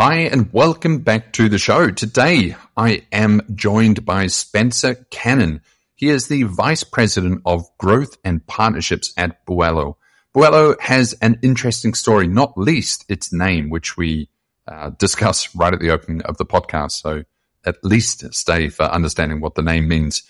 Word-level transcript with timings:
Hi, 0.00 0.18
and 0.18 0.52
welcome 0.52 0.98
back 0.98 1.32
to 1.32 1.48
the 1.48 1.58
show. 1.58 1.90
Today, 1.90 2.54
I 2.76 3.02
am 3.10 3.40
joined 3.56 4.06
by 4.06 4.28
Spencer 4.28 4.94
Cannon. 5.10 5.60
He 5.96 6.08
is 6.08 6.28
the 6.28 6.44
Vice 6.44 6.84
President 6.84 7.42
of 7.44 7.66
Growth 7.78 8.16
and 8.22 8.46
Partnerships 8.46 9.12
at 9.16 9.44
Buwelo. 9.44 9.96
Buwelo 10.32 10.78
has 10.78 11.14
an 11.14 11.40
interesting 11.42 11.94
story, 11.94 12.28
not 12.28 12.56
least 12.56 13.06
its 13.08 13.32
name, 13.32 13.70
which 13.70 13.96
we 13.96 14.28
uh, 14.68 14.90
discuss 14.90 15.52
right 15.56 15.74
at 15.74 15.80
the 15.80 15.90
opening 15.90 16.22
of 16.22 16.36
the 16.36 16.46
podcast. 16.46 16.92
So 16.92 17.24
at 17.66 17.82
least 17.82 18.32
stay 18.32 18.68
for 18.68 18.84
understanding 18.84 19.40
what 19.40 19.56
the 19.56 19.62
name 19.62 19.88
means. 19.88 20.22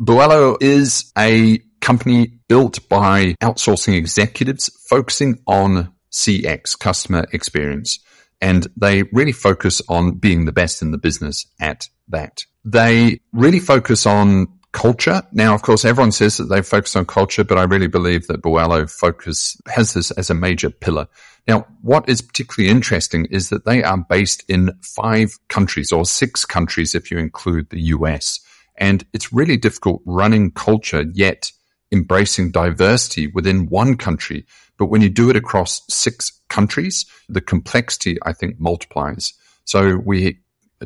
Buwelo 0.00 0.56
is 0.60 1.12
a 1.16 1.58
company 1.80 2.40
built 2.48 2.88
by 2.88 3.36
outsourcing 3.40 3.94
executives 3.96 4.70
focusing 4.88 5.38
on 5.46 5.94
CX, 6.10 6.76
customer 6.76 7.28
experience 7.32 8.00
and 8.40 8.66
they 8.76 9.04
really 9.12 9.32
focus 9.32 9.82
on 9.88 10.12
being 10.12 10.44
the 10.44 10.52
best 10.52 10.82
in 10.82 10.90
the 10.90 10.98
business 10.98 11.46
at 11.60 11.88
that. 12.08 12.44
They 12.64 13.20
really 13.32 13.60
focus 13.60 14.06
on 14.06 14.48
culture. 14.72 15.22
Now, 15.32 15.54
of 15.54 15.62
course, 15.62 15.84
everyone 15.84 16.12
says 16.12 16.36
that 16.36 16.44
they 16.44 16.62
focus 16.62 16.94
on 16.94 17.06
culture, 17.06 17.44
but 17.44 17.58
I 17.58 17.64
really 17.64 17.86
believe 17.86 18.26
that 18.26 18.42
Buwelo 18.42 18.90
focus 18.90 19.56
has 19.66 19.94
this 19.94 20.10
as 20.12 20.30
a 20.30 20.34
major 20.34 20.70
pillar. 20.70 21.08
Now, 21.46 21.66
what 21.80 22.08
is 22.08 22.20
particularly 22.20 22.70
interesting 22.70 23.24
is 23.26 23.48
that 23.48 23.64
they 23.64 23.82
are 23.82 23.96
based 23.96 24.44
in 24.48 24.72
five 24.82 25.32
countries 25.48 25.92
or 25.92 26.04
six 26.04 26.44
countries 26.44 26.94
if 26.94 27.10
you 27.10 27.18
include 27.18 27.70
the 27.70 27.80
US. 27.80 28.40
And 28.76 29.04
it's 29.12 29.32
really 29.32 29.56
difficult 29.56 30.02
running 30.04 30.52
culture 30.52 31.04
yet 31.12 31.50
embracing 31.90 32.50
diversity 32.50 33.26
within 33.26 33.66
one 33.66 33.96
country. 33.96 34.44
But 34.78 34.86
when 34.86 35.02
you 35.02 35.08
do 35.08 35.28
it 35.28 35.36
across 35.36 35.82
six 35.88 36.32
countries, 36.48 37.04
the 37.28 37.40
complexity, 37.40 38.16
I 38.22 38.32
think, 38.32 38.58
multiplies. 38.58 39.34
So 39.64 39.96
we 39.96 40.38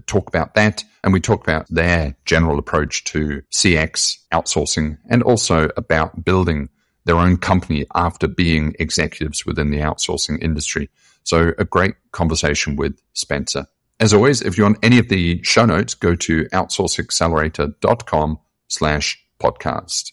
talk 0.06 0.28
about 0.28 0.55
that 0.55 0.84
and 1.05 1.12
we 1.12 1.20
talk 1.20 1.42
about 1.42 1.66
their 1.69 2.16
general 2.25 2.58
approach 2.58 3.05
to 3.05 3.42
CX 3.53 4.19
outsourcing 4.33 4.98
and 5.08 5.22
also 5.22 5.69
about 5.77 6.25
building 6.25 6.69
their 7.05 7.16
own 7.16 7.36
company 7.36 7.84
after 7.94 8.28
being 8.28 8.75
executives 8.78 9.44
within 9.44 9.70
the 9.70 9.78
outsourcing 9.78 10.42
industry. 10.42 10.88
So 11.25 11.53
a 11.59 11.64
great 11.64 11.94
conversation 12.12 12.77
with 12.77 12.98
Spencer. 13.12 13.66
As 14.00 14.12
always, 14.12 14.41
if 14.42 14.56
you 14.56 14.64
want 14.64 14.78
any 14.83 14.98
of 14.98 15.09
the 15.09 15.42
show 15.42 15.64
notes, 15.64 15.94
go 15.94 16.16
to 16.16 16.44
outsourceaccelerator.com 16.47 18.38
slash 18.69 19.25
podcast. 19.41 20.12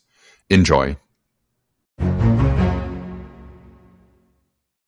Enjoy. 0.50 0.98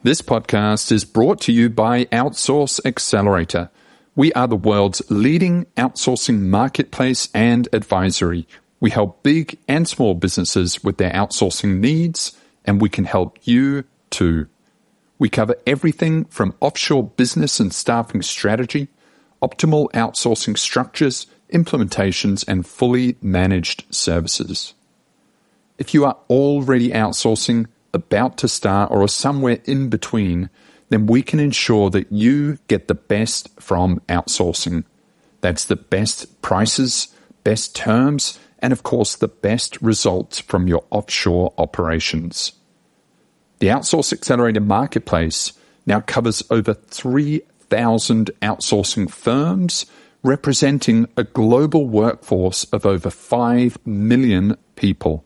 This 0.04 0.24
podcast 0.24 0.92
is 0.92 1.06
brought 1.06 1.42
to 1.42 1.52
you 1.52 1.70
by 1.70 2.06
Outsource 2.06 2.84
Accelerator. 2.84 3.70
We 4.16 4.34
are 4.34 4.48
the 4.48 4.56
world's 4.56 5.04
leading 5.12 5.68
outsourcing 5.78 6.40
marketplace 6.40 7.30
and 7.36 7.70
advisory. 7.72 8.48
We 8.80 8.90
help 8.90 9.22
big 9.22 9.60
and 9.68 9.88
small 9.88 10.16
businesses 10.16 10.84
with 10.84 10.98
their 10.98 11.12
outsourcing 11.12 11.82
needs, 11.82 12.36
and 12.66 12.82
we 12.82 12.90
can 12.90 13.06
help 13.06 13.38
you 13.44 13.84
too. 14.10 14.48
We 15.20 15.30
cover 15.30 15.56
everything 15.68 16.26
from 16.26 16.56
offshore 16.62 17.04
business 17.10 17.60
and 17.60 17.72
staffing 17.72 18.24
strategy, 18.24 18.88
optimal 19.40 19.92
outsourcing 19.92 20.58
structures, 20.58 21.28
implementations, 21.54 22.44
and 22.48 22.66
fully 22.66 23.18
managed 23.22 23.86
services. 23.94 24.74
If 25.78 25.94
you 25.94 26.06
are 26.06 26.18
already 26.28 26.90
outsourcing, 26.90 27.68
about 27.94 28.38
to 28.38 28.48
start, 28.48 28.92
or 28.92 29.08
somewhere 29.08 29.60
in 29.66 29.90
between, 29.90 30.50
then 30.90 31.08
we 31.08 31.22
can 31.22 31.40
ensure 31.40 31.90
that 31.90 32.12
you 32.12 32.58
get 32.68 32.88
the 32.88 32.96
best 32.96 33.50
from 33.60 34.02
outsourcing. 34.10 34.84
That's 35.42 35.66
the 35.66 35.76
best 35.76 36.42
prices, 36.42 37.08
best 37.44 37.76
terms, 37.76 38.38
and 38.60 38.72
of 38.74 38.84
course, 38.84 39.16
the 39.16 39.28
best 39.28 39.82
results 39.82 40.40
from 40.40 40.68
your 40.68 40.84
offshore 40.92 41.54
operations. 41.58 42.54
The 43.60 43.68
Outsource 43.68 44.12
Accelerator 44.12 44.60
Marketplace 44.60 45.54
now 45.86 46.00
covers 46.02 46.44
over 46.50 46.74
3,000 46.74 48.32
outsourcing 48.42 49.10
firms, 49.10 49.86
representing 50.24 51.08
a 51.18 51.24
global 51.24 51.88
workforce 51.88 52.66
of 52.66 52.86
over 52.86 53.10
5 53.10 53.78
million 53.86 54.58
people. 54.76 55.26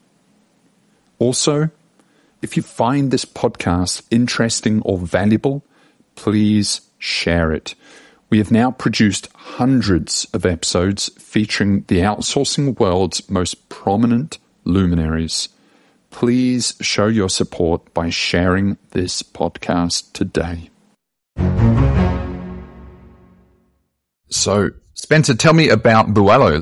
Also, 1.21 1.69
if 2.41 2.57
you 2.57 2.63
find 2.63 3.11
this 3.11 3.25
podcast 3.25 4.01
interesting 4.09 4.81
or 4.81 4.97
valuable, 4.97 5.63
please 6.15 6.81
share 6.97 7.51
it. 7.51 7.75
We 8.31 8.39
have 8.39 8.49
now 8.49 8.71
produced 8.71 9.29
hundreds 9.35 10.25
of 10.33 10.47
episodes 10.47 11.11
featuring 11.19 11.83
the 11.89 11.99
outsourcing 11.99 12.79
world's 12.79 13.29
most 13.29 13.69
prominent 13.69 14.39
luminaries. 14.63 15.49
Please 16.09 16.73
show 16.81 17.05
your 17.05 17.29
support 17.29 17.93
by 17.93 18.09
sharing 18.09 18.79
this 18.89 19.21
podcast 19.21 20.11
today. 20.13 20.71
So, 24.29 24.71
Spencer, 24.95 25.35
tell 25.35 25.53
me 25.53 25.69
about 25.69 26.15
Buwelo. 26.15 26.60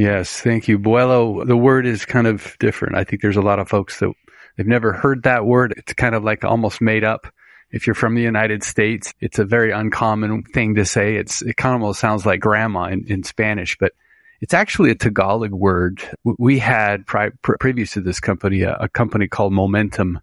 Yes, 0.00 0.40
thank 0.40 0.66
you. 0.66 0.78
Buwelo, 0.78 1.46
the 1.46 1.58
word 1.58 1.84
is 1.84 2.06
kind 2.06 2.26
of 2.26 2.56
different. 2.58 2.96
I 2.96 3.04
think 3.04 3.20
there's 3.20 3.36
a 3.36 3.42
lot 3.42 3.58
of 3.58 3.68
folks 3.68 4.00
that 4.00 4.10
they've 4.56 4.66
never 4.66 4.94
heard 4.94 5.24
that 5.24 5.44
word. 5.44 5.74
It's 5.76 5.92
kind 5.92 6.14
of 6.14 6.24
like 6.24 6.42
almost 6.42 6.80
made 6.80 7.04
up. 7.04 7.26
If 7.70 7.86
you're 7.86 7.92
from 7.92 8.14
the 8.14 8.22
United 8.22 8.64
States, 8.64 9.12
it's 9.20 9.38
a 9.38 9.44
very 9.44 9.72
uncommon 9.72 10.44
thing 10.44 10.76
to 10.76 10.86
say. 10.86 11.16
It's, 11.16 11.42
it 11.42 11.58
kind 11.58 11.84
of 11.84 11.98
sounds 11.98 12.24
like 12.24 12.40
grandma 12.40 12.84
in, 12.84 13.04
in 13.08 13.24
Spanish, 13.24 13.76
but 13.78 13.92
it's 14.40 14.54
actually 14.54 14.90
a 14.90 14.94
Tagalog 14.94 15.50
word. 15.50 16.00
We 16.24 16.58
had 16.58 17.06
pri- 17.06 17.32
previous 17.42 17.92
to 17.92 18.00
this 18.00 18.20
company, 18.20 18.62
a, 18.62 18.76
a, 18.76 18.88
company 18.88 19.28
called 19.28 19.52
Momentum 19.52 20.18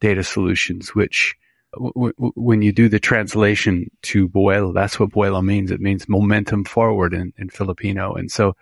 Data 0.00 0.24
Solutions, 0.24 0.94
which 0.94 1.36
w- 1.74 2.14
w- 2.16 2.32
when 2.34 2.62
you 2.62 2.72
do 2.72 2.88
the 2.88 2.98
translation 2.98 3.90
to 4.04 4.26
Buwelo, 4.26 4.72
that's 4.72 4.98
what 4.98 5.10
Buwelo 5.10 5.44
means. 5.44 5.70
It 5.70 5.82
means 5.82 6.08
momentum 6.08 6.64
forward 6.64 7.12
in, 7.12 7.34
in 7.36 7.50
Filipino. 7.50 8.14
And 8.14 8.32
so 8.32 8.56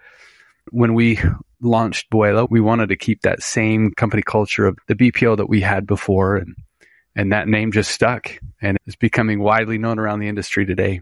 when 0.71 0.95
we 0.95 1.19
launched 1.61 2.11
Buwelo, 2.11 2.49
we 2.51 2.61
wanted 2.61 2.89
to 2.89 2.97
keep 2.97 3.23
that 3.23 3.43
same 3.43 3.93
company 3.93 4.23
culture 4.23 4.67
of 4.67 4.79
the 4.89 4.95
BPO 4.95 5.37
that 5.37 5.49
we 5.49 5.61
had 5.61 5.87
before. 5.87 6.37
And, 6.37 6.55
and 7.15 7.33
that 7.33 7.49
name 7.49 7.73
just 7.73 7.91
stuck 7.91 8.39
and 8.63 8.79
it's 8.87 8.97
becoming 8.97 9.41
widely 9.41 9.79
known 9.79 9.99
around 9.99 10.21
the 10.21 10.29
industry 10.29 10.65
today. 10.65 11.01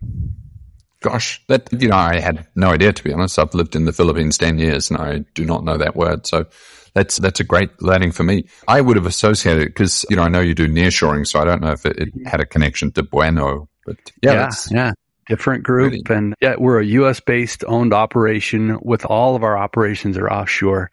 Gosh, 1.00 1.40
that, 1.46 1.68
you 1.72 1.88
know, 1.88 1.96
I 1.96 2.18
had 2.18 2.46
no 2.56 2.70
idea, 2.70 2.92
to 2.92 3.04
be 3.04 3.12
honest. 3.12 3.38
I've 3.38 3.54
lived 3.54 3.76
in 3.76 3.84
the 3.84 3.92
Philippines 3.92 4.36
10 4.36 4.58
years 4.58 4.90
and 4.90 4.98
I 4.98 5.18
do 5.34 5.44
not 5.44 5.64
know 5.64 5.76
that 5.76 5.94
word. 5.94 6.26
So 6.26 6.46
that's, 6.94 7.18
that's 7.18 7.38
a 7.38 7.44
great 7.44 7.80
learning 7.80 8.12
for 8.12 8.24
me. 8.24 8.48
I 8.66 8.80
would 8.80 8.96
have 8.96 9.06
associated 9.06 9.62
it 9.62 9.66
because, 9.66 10.04
you 10.10 10.16
know, 10.16 10.22
I 10.22 10.28
know 10.28 10.40
you 10.40 10.54
do 10.54 10.66
nearshoring, 10.66 11.24
so 11.24 11.38
I 11.38 11.44
don't 11.44 11.60
know 11.60 11.70
if 11.70 11.86
it, 11.86 11.98
it 11.98 12.26
had 12.26 12.40
a 12.40 12.46
connection 12.46 12.90
to 12.92 13.04
Bueno, 13.04 13.68
but 13.86 13.96
yeah, 14.22 14.32
yeah, 14.32 14.50
yeah 14.70 14.92
different 15.28 15.64
group. 15.64 15.92
Really? 15.92 16.02
And 16.08 16.34
yeah, 16.40 16.56
we're 16.58 16.80
a 16.80 16.86
U.S. 16.86 17.20
based 17.20 17.64
owned 17.66 17.92
operation 17.92 18.78
with 18.82 19.04
all 19.04 19.36
of 19.36 19.42
our 19.42 19.56
operations 19.56 20.16
are 20.16 20.30
offshore. 20.30 20.90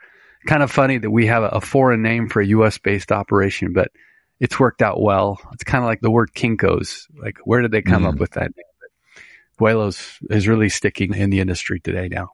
Kind 0.47 0.61
of 0.61 0.71
funny 0.71 0.97
that 0.97 1.09
we 1.09 1.25
have 1.25 1.43
a, 1.43 1.61
foreign 1.61 2.01
name 2.01 2.29
for 2.29 2.41
a 2.41 2.47
U.S. 2.47 2.77
based 2.77 3.11
operation, 3.11 3.73
but 3.73 3.91
it's 4.39 4.59
worked 4.59 4.81
out 4.81 5.01
well. 5.01 5.39
It's 5.53 5.63
kind 5.63 5.83
of 5.83 5.87
like 5.87 6.01
the 6.01 6.11
word 6.11 6.31
Kinko's. 6.33 7.07
Like, 7.19 7.37
where 7.43 7.61
did 7.61 7.71
they 7.71 7.81
come 7.81 8.03
mm. 8.03 8.09
up 8.09 8.15
with 8.15 8.31
that 8.31 8.51
name? 8.55 8.65
But 9.57 9.95
is 10.29 10.47
really 10.47 10.69
sticking 10.69 11.13
in 11.15 11.29
the 11.29 11.39
industry 11.39 11.79
today 11.79 12.09
now. 12.09 12.29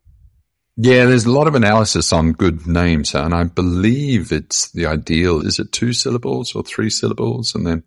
Yeah, 0.77 1.05
there's 1.05 1.25
a 1.25 1.31
lot 1.31 1.47
of 1.47 1.55
analysis 1.55 2.11
on 2.11 2.31
good 2.31 2.65
names, 2.65 3.13
and 3.13 3.35
I 3.35 3.43
believe 3.43 4.31
it's 4.31 4.71
the 4.71 4.87
ideal. 4.87 5.45
Is 5.45 5.59
it 5.59 5.71
two 5.71 5.93
syllables 5.93 6.55
or 6.55 6.63
three 6.63 6.89
syllables? 6.89 7.53
And 7.53 7.67
then 7.67 7.83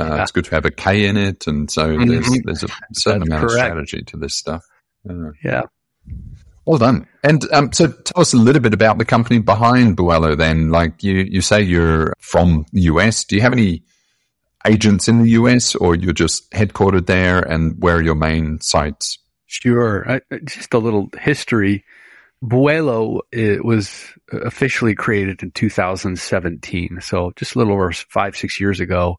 uh, 0.00 0.04
yeah. 0.04 0.22
it's 0.22 0.32
good 0.32 0.44
to 0.46 0.54
have 0.54 0.64
a 0.64 0.70
K 0.70 1.06
in 1.06 1.16
it, 1.16 1.46
and 1.46 1.70
so 1.70 1.88
mm-hmm. 1.88 2.08
there's 2.08 2.42
there's 2.44 2.62
a 2.64 2.68
certain 2.92 3.20
That's 3.20 3.28
amount 3.28 3.48
correct. 3.48 3.76
of 3.76 3.88
strategy 3.88 4.02
to 4.04 4.16
this 4.16 4.34
stuff. 4.34 4.64
Uh, 5.08 5.30
yeah. 5.42 5.62
Well 6.66 6.78
done. 6.78 7.06
And 7.22 7.44
um, 7.52 7.72
so 7.72 7.88
tell 7.88 8.22
us 8.22 8.32
a 8.32 8.38
little 8.38 8.62
bit 8.62 8.72
about 8.72 8.98
the 8.98 9.04
company 9.04 9.38
behind 9.38 9.96
Buwelo 9.96 10.36
then. 10.36 10.70
Like 10.70 11.02
you, 11.02 11.16
you 11.16 11.42
say 11.42 11.60
you're 11.62 12.14
from 12.18 12.64
the 12.72 12.82
US. 12.82 13.24
Do 13.24 13.36
you 13.36 13.42
have 13.42 13.52
any 13.52 13.82
agents 14.66 15.08
in 15.08 15.22
the 15.22 15.30
US 15.30 15.74
or 15.74 15.94
you're 15.94 16.14
just 16.14 16.50
headquartered 16.52 17.06
there 17.06 17.40
and 17.40 17.80
where 17.82 17.96
are 17.96 18.02
your 18.02 18.14
main 18.14 18.60
sites? 18.60 19.18
Sure. 19.46 20.10
I, 20.10 20.20
just 20.44 20.72
a 20.72 20.78
little 20.78 21.10
history. 21.20 21.84
Buwelo 22.42 23.20
it 23.30 23.64
was 23.64 24.06
officially 24.32 24.94
created 24.94 25.42
in 25.42 25.50
2017, 25.50 26.98
so 27.00 27.32
just 27.36 27.54
a 27.54 27.58
little 27.58 27.74
over 27.74 27.92
five, 27.92 28.36
six 28.36 28.58
years 28.58 28.80
ago. 28.80 29.16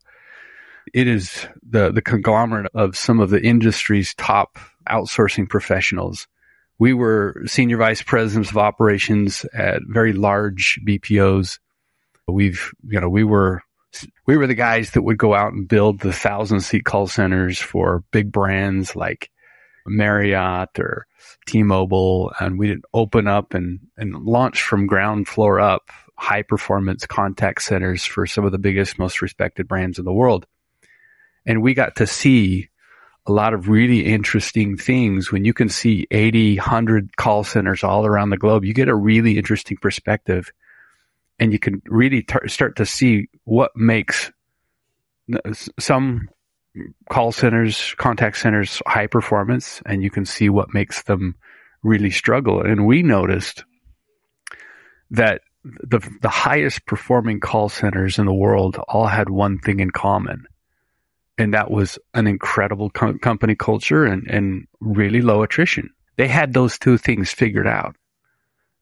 It 0.94 1.08
is 1.08 1.48
the, 1.68 1.92
the 1.92 2.02
conglomerate 2.02 2.72
of 2.74 2.98
some 2.98 3.20
of 3.20 3.30
the 3.30 3.42
industry's 3.42 4.14
top 4.16 4.58
outsourcing 4.90 5.50
professionals. 5.50 6.28
We 6.78 6.94
were 6.94 7.44
senior 7.46 7.78
vice 7.78 8.02
presidents 8.02 8.52
of 8.52 8.58
operations 8.58 9.46
at 9.54 9.82
very 9.88 10.14
large 10.14 10.80
BPOs. 10.86 11.60
We've, 12.28 12.72
you 12.88 13.00
know, 13.00 13.10
we 13.10 13.24
were, 13.24 13.62
we 14.26 14.36
were 14.36 14.48
the 14.48 14.56
guys 14.56 14.92
that 14.92 15.04
would 15.04 15.18
go 15.18 15.34
out 15.34 15.54
and 15.54 15.68
build 15.68 16.00
the 16.00 16.14
thousand 16.14 16.62
seat 16.62 16.84
call 16.84 17.08
centers 17.08 17.60
for 17.60 18.04
big 18.12 18.32
brands 18.32 18.96
like 18.96 19.32
Marriott 19.88 20.78
or 20.80 21.08
T-Mobile. 21.46 22.34
And 22.40 22.60
we'd 22.60 22.82
open 22.94 23.28
up 23.28 23.54
and, 23.54 23.80
and 23.98 24.26
launch 24.26 24.62
from 24.62 24.88
ground 24.88 25.28
floor 25.28 25.60
up 25.60 25.90
high 26.18 26.42
performance 26.42 27.06
contact 27.06 27.62
centers 27.62 28.04
for 28.06 28.26
some 28.26 28.46
of 28.46 28.52
the 28.52 28.58
biggest, 28.58 29.00
most 29.00 29.22
respected 29.22 29.68
brands 29.68 30.00
in 30.00 30.06
the 30.06 30.14
world. 30.14 30.46
And 31.46 31.62
we 31.62 31.74
got 31.74 31.98
to 31.98 32.08
see 32.08 32.70
a 33.28 33.32
lot 33.32 33.54
of 33.54 33.70
really 33.70 34.06
interesting 34.06 34.78
things. 34.78 35.32
When 35.32 35.46
you 35.46 35.54
can 35.54 35.70
see 35.70 36.08
80, 36.12 36.58
100 36.58 37.18
call 37.18 37.44
centers 37.44 37.84
all 37.84 38.06
around 38.06 38.30
the 38.30 38.38
globe, 38.38 38.64
you 38.64 38.74
get 38.74 38.88
a 38.88 38.96
really 38.96 39.38
interesting 39.38 39.78
perspective 39.78 40.52
and 41.40 41.52
you 41.52 41.60
can 41.60 41.82
really 41.86 42.24
tar- 42.24 42.48
start 42.48 42.78
to 42.78 42.86
see 42.86 43.28
what 43.44 43.72
makes 43.76 44.32
some 45.80 46.30
call 47.10 47.32
centers, 47.32 47.96
contact 47.98 48.38
centers 48.38 48.82
high 48.86 49.08
performance 49.08 49.82
and 49.86 50.04
you 50.04 50.12
can 50.12 50.26
see 50.26 50.50
what 50.50 50.74
makes 50.74 51.04
them 51.04 51.36
really 51.84 52.12
struggle. 52.12 52.62
And 52.62 52.86
we 52.86 53.02
noticed 53.02 53.64
that 55.12 55.42
the, 55.64 56.00
the 56.22 56.30
highest 56.30 56.86
performing 56.86 57.40
call 57.40 57.70
centers 57.70 58.20
in 58.20 58.26
the 58.26 58.34
world 58.34 58.78
all 58.88 59.08
had 59.08 59.30
one 59.30 59.58
thing 59.58 59.80
in 59.80 59.90
common 59.90 60.46
and 61.38 61.54
that 61.54 61.70
was 61.70 62.00
an 62.14 62.28
incredible 62.28 62.90
co- 62.90 63.18
company 63.18 63.56
culture 63.56 64.06
and, 64.06 64.28
and 64.30 64.68
really 64.80 65.22
low 65.22 65.44
attrition. 65.44 65.90
They 66.18 66.28
had 66.28 66.54
those 66.54 66.80
two 66.80 66.98
things 66.98 67.32
figured 67.32 67.68
out. 67.68 67.96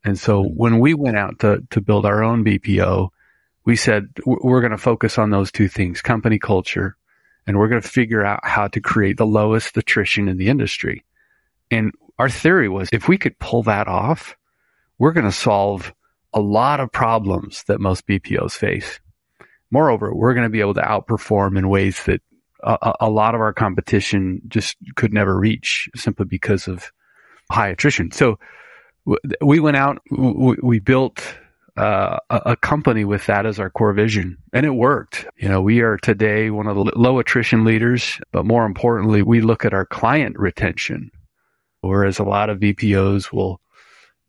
And 0.04 0.20
so 0.20 0.44
mm-hmm. 0.44 0.56
when 0.56 0.80
we 0.80 0.94
went 0.94 1.18
out 1.18 1.40
to, 1.40 1.64
to 1.72 1.82
build 1.82 2.06
our 2.06 2.24
own 2.24 2.44
BPO, 2.44 3.10
we 3.66 3.76
said, 3.76 4.10
we're 4.26 4.60
going 4.60 4.72
to 4.72 4.78
focus 4.78 5.18
on 5.18 5.30
those 5.30 5.52
two 5.52 5.70
things, 5.70 6.02
company 6.02 6.38
culture, 6.38 6.98
and 7.48 7.58
we're 7.58 7.70
going 7.70 7.82
to 7.82 7.88
figure 7.88 8.24
out 8.24 8.46
how 8.46 8.68
to 8.68 8.82
create 8.82 9.18
the 9.18 9.26
lowest 9.26 9.78
attrition 9.78 10.28
in 10.28 10.38
the 10.38 10.50
industry. 10.50 11.06
And 11.72 11.94
our 12.20 12.30
theory 12.30 12.70
was 12.70 12.90
if 12.92 13.08
we 13.08 13.18
could 13.18 13.40
pull 13.40 13.64
that 13.64 13.88
off, 13.88 14.36
we're 15.00 15.14
going 15.14 15.26
to 15.26 15.32
solve 15.32 15.94
a 16.34 16.42
lot 16.42 16.80
of 16.80 16.92
problems 16.92 17.64
that 17.68 17.80
most 17.80 18.06
BPOs 18.06 18.54
face. 18.54 19.00
Moreover, 19.72 20.14
we're 20.14 20.34
going 20.34 20.46
to 20.46 20.50
be 20.50 20.62
able 20.62 20.76
to 20.76 20.82
outperform 20.82 21.58
in 21.58 21.70
ways 21.70 22.04
that 22.06 22.22
a, 22.64 22.94
a, 23.02 23.10
lot 23.10 23.36
of 23.36 23.42
our 23.42 23.54
competition 23.54 24.42
just 24.48 24.78
could 24.96 25.14
never 25.14 25.38
reach 25.38 25.90
simply 25.96 26.26
because 26.26 26.68
of 26.68 26.92
high 27.52 27.70
attrition. 27.70 28.12
So 28.12 28.40
we 29.42 29.60
went 29.60 29.78
out, 29.78 30.00
we 30.10 30.80
built 30.80 31.22
uh, 31.76 32.20
a 32.30 32.56
company 32.56 33.04
with 33.04 33.26
that 33.26 33.46
as 33.46 33.60
our 33.60 33.70
core 33.70 33.94
vision, 33.94 34.38
and 34.54 34.66
it 34.66 34.72
worked. 34.72 35.26
You 35.38 35.50
know, 35.50 35.62
we 35.62 35.82
are 35.82 35.98
today 35.98 36.50
one 36.52 36.68
of 36.68 36.76
the 36.76 36.92
low 36.96 37.20
attrition 37.20 37.66
leaders, 37.66 38.20
but 38.32 38.46
more 38.46 38.66
importantly, 38.66 39.24
we 39.24 39.42
look 39.42 39.66
at 39.66 39.74
our 39.74 39.86
client 39.86 40.38
retention, 40.38 41.12
whereas 41.82 42.20
a 42.20 42.24
lot 42.24 42.50
of 42.50 42.60
BPOs 42.60 43.34
will 43.34 43.60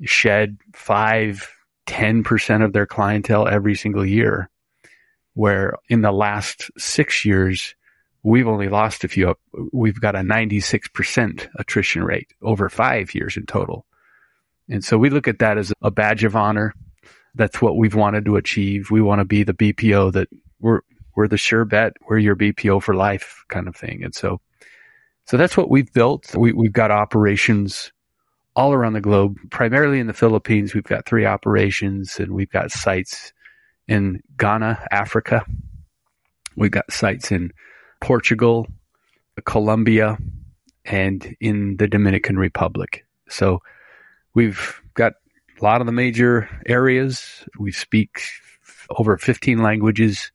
shed 0.02 0.56
five, 0.72 1.50
10% 1.86 2.64
of 2.64 2.72
their 2.72 2.86
clientele 2.86 3.46
every 3.46 3.74
single 3.74 4.06
year, 4.06 4.50
where 5.34 5.74
in 5.88 6.00
the 6.00 6.12
last 6.12 6.70
six 6.78 7.24
years, 7.24 7.74
we've 8.24 8.48
only 8.48 8.68
lost 8.68 9.04
a 9.04 9.08
few. 9.08 9.36
We've 9.72 10.00
got 10.00 10.16
a 10.16 10.20
96% 10.20 11.48
attrition 11.56 12.02
rate 12.02 12.32
over 12.42 12.68
five 12.68 13.14
years 13.14 13.36
in 13.36 13.46
total. 13.46 13.86
And 14.68 14.82
so 14.82 14.96
we 14.96 15.10
look 15.10 15.28
at 15.28 15.38
that 15.40 15.58
as 15.58 15.72
a 15.82 15.90
badge 15.90 16.24
of 16.24 16.34
honor. 16.34 16.72
That's 17.34 17.60
what 17.60 17.76
we've 17.76 17.94
wanted 17.94 18.24
to 18.24 18.36
achieve. 18.36 18.90
We 18.90 19.02
want 19.02 19.20
to 19.20 19.26
be 19.26 19.42
the 19.44 19.52
BPO 19.52 20.14
that 20.14 20.28
we're, 20.58 20.80
we're 21.14 21.28
the 21.28 21.36
sure 21.36 21.66
bet. 21.66 21.92
We're 22.08 22.18
your 22.18 22.34
BPO 22.34 22.82
for 22.82 22.94
life 22.94 23.44
kind 23.48 23.68
of 23.68 23.76
thing. 23.76 24.02
And 24.02 24.14
so, 24.14 24.40
so 25.26 25.36
that's 25.36 25.56
what 25.56 25.68
we've 25.68 25.92
built. 25.92 26.34
We, 26.34 26.52
we've 26.52 26.72
got 26.72 26.90
operations 26.90 27.92
all 28.56 28.72
around 28.72 28.94
the 28.94 29.00
globe, 29.00 29.36
primarily 29.50 30.00
in 30.00 30.06
the 30.06 30.14
Philippines. 30.14 30.72
We've 30.72 30.82
got 30.82 31.04
three 31.04 31.26
operations 31.26 32.18
and 32.18 32.32
we've 32.32 32.50
got 32.50 32.70
sites 32.70 33.34
in 33.86 34.22
Ghana, 34.38 34.86
Africa. 34.90 35.44
We've 36.56 36.70
got 36.70 36.90
sites 36.90 37.30
in 37.30 37.52
Portugal, 38.00 38.66
Colombia, 39.44 40.18
and 40.84 41.36
in 41.40 41.76
the 41.76 41.88
Dominican 41.88 42.38
Republic. 42.38 43.06
So 43.28 43.60
we've 44.34 44.80
got 44.94 45.14
a 45.60 45.64
lot 45.64 45.80
of 45.80 45.86
the 45.86 45.92
major 45.92 46.48
areas. 46.66 47.44
We 47.58 47.72
speak 47.72 48.22
over 48.90 49.16
15 49.16 49.62
languages 49.62 50.30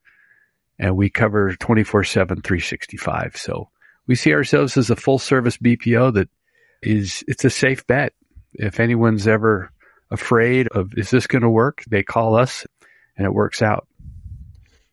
and 0.77 0.95
we 0.95 1.09
cover 1.09 1.55
24 1.55 2.03
7, 2.03 2.41
365. 2.41 3.37
So 3.37 3.69
we 4.07 4.15
see 4.15 4.33
ourselves 4.33 4.77
as 4.77 4.89
a 4.89 4.95
full 4.95 5.19
service 5.19 5.57
BPO 5.57 6.13
that 6.15 6.29
is, 6.81 7.23
it's 7.27 7.45
a 7.45 7.49
safe 7.49 7.85
bet. 7.85 8.13
If 8.53 8.79
anyone's 8.79 9.27
ever 9.27 9.71
afraid 10.09 10.67
of, 10.69 10.93
is 10.97 11.11
this 11.11 11.27
going 11.27 11.43
to 11.43 11.49
work? 11.49 11.83
They 11.87 12.01
call 12.01 12.35
us 12.35 12.65
and 13.15 13.25
it 13.25 13.33
works 13.33 13.61
out. 13.61 13.87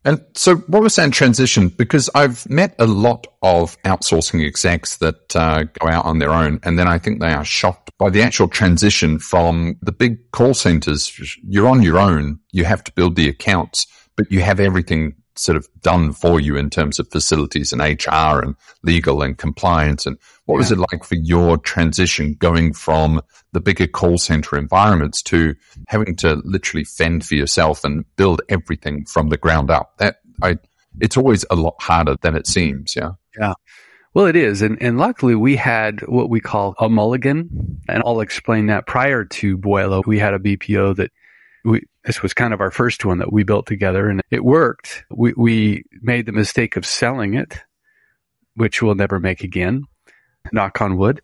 And 0.07 0.25
so, 0.37 0.55
what 0.69 0.83
was 0.83 0.95
that 0.97 1.13
transition? 1.13 1.69
Because 1.69 2.09
I've 2.15 2.49
met 2.49 2.77
a 2.79 2.87
lot 2.87 3.27
of 3.43 3.77
outsourcing 3.83 4.47
execs 4.47 4.99
that 4.99 5.35
uh, 5.35 5.65
go 5.81 5.89
out 5.89 6.05
on 6.05 6.21
their 6.21 6.31
own, 6.31 6.61
and 6.63 6.79
then 6.79 6.87
I 6.87 6.97
think 6.97 7.19
they 7.21 7.33
are 7.33 7.45
shocked 7.45 7.91
by 7.99 8.11
the 8.11 8.23
actual 8.23 8.47
transition 8.47 9.19
from 9.19 9.77
the 9.83 9.91
big 9.91 10.31
call 10.31 10.55
centers. 10.55 11.37
You're 11.43 11.67
on 11.67 11.83
your 11.83 11.99
own. 11.99 12.39
You 12.53 12.65
have 12.65 12.85
to 12.85 12.93
build 12.93 13.17
the 13.17 13.29
accounts, 13.29 13.89
but 14.17 14.31
you 14.31 14.43
have 14.43 14.61
everything 14.61 15.17
sort 15.39 15.57
of 15.57 15.69
done 15.81 16.13
for 16.13 16.41
you 16.41 16.57
in 16.57 16.71
terms 16.71 16.99
of 16.99 17.09
facilities 17.11 17.73
and 17.73 17.81
HR 17.81 18.43
and 18.43 18.57
legal 18.83 19.23
and 19.23 19.37
compliance. 19.37 20.07
And 20.07 20.17
what 20.47 20.57
yeah. 20.57 20.59
was 20.59 20.73
it 20.73 20.79
like 20.79 21.05
for 21.05 21.15
your 21.17 21.59
transition 21.59 22.35
going 22.35 22.73
from 22.73 23.21
the 23.53 23.61
bigger 23.61 23.87
call 23.87 24.19
center 24.19 24.57
environments 24.57 25.23
to 25.23 25.55
having 25.89 26.17
to 26.17 26.37
literally 26.45 26.85
fend 26.85 27.25
for 27.25 27.35
yourself 27.35 27.85
and 27.85 28.05
build 28.17 28.43
everything 28.49 29.05
from 29.05 29.29
the 29.29 29.37
ground 29.37 29.71
up? 29.71 29.97
That 29.99 30.17
I, 30.43 30.59
it's 31.01 31.17
always 31.17 31.45
a 31.51 31.57
lot 31.57 31.77
harder 31.81 32.17
than 32.21 32.35
it 32.35 32.47
seems. 32.47 32.97
Yeah. 32.97 33.13
Yeah. 33.39 33.55
Well, 34.15 34.27
it 34.27 34.37
is. 34.37 34.63
And, 34.63 34.81
and 34.81 34.97
luckily 34.97 35.35
we 35.35 35.57
had 35.57 36.01
what 36.09 36.31
we 36.31 36.41
call 36.41 36.75
a 36.79 36.89
mulligan. 36.89 37.83
And 37.87 38.03
I'll 38.07 38.21
explain 38.21 38.67
that 38.69 38.87
prior 38.87 39.27
to 39.27 39.59
Buwelo. 39.59 40.07
We 40.07 40.19
had 40.19 40.33
a 40.33 40.39
BPO 40.39 40.97
that 40.97 41.11
we, 41.67 41.83
this 42.05 42.23
was 42.23 42.33
kind 42.33 42.55
of 42.55 42.61
our 42.61 42.71
first 42.71 43.05
one 43.05 43.19
that 43.19 43.33
we 43.33 43.43
built 43.43 43.67
together 43.67 44.09
and 44.09 44.23
it 44.31 44.45
worked. 44.45 45.05
We, 45.11 45.35
we 45.37 45.85
made 46.01 46.27
the 46.27 46.33
mistake 46.33 46.77
of 46.77 46.87
selling 46.87 47.35
it, 47.35 47.59
which 48.55 48.81
we'll 48.81 48.95
never 48.95 49.19
make 49.19 49.43
again, 49.43 49.83
knock 50.53 50.81
on 50.81 50.97
wood. 50.97 51.21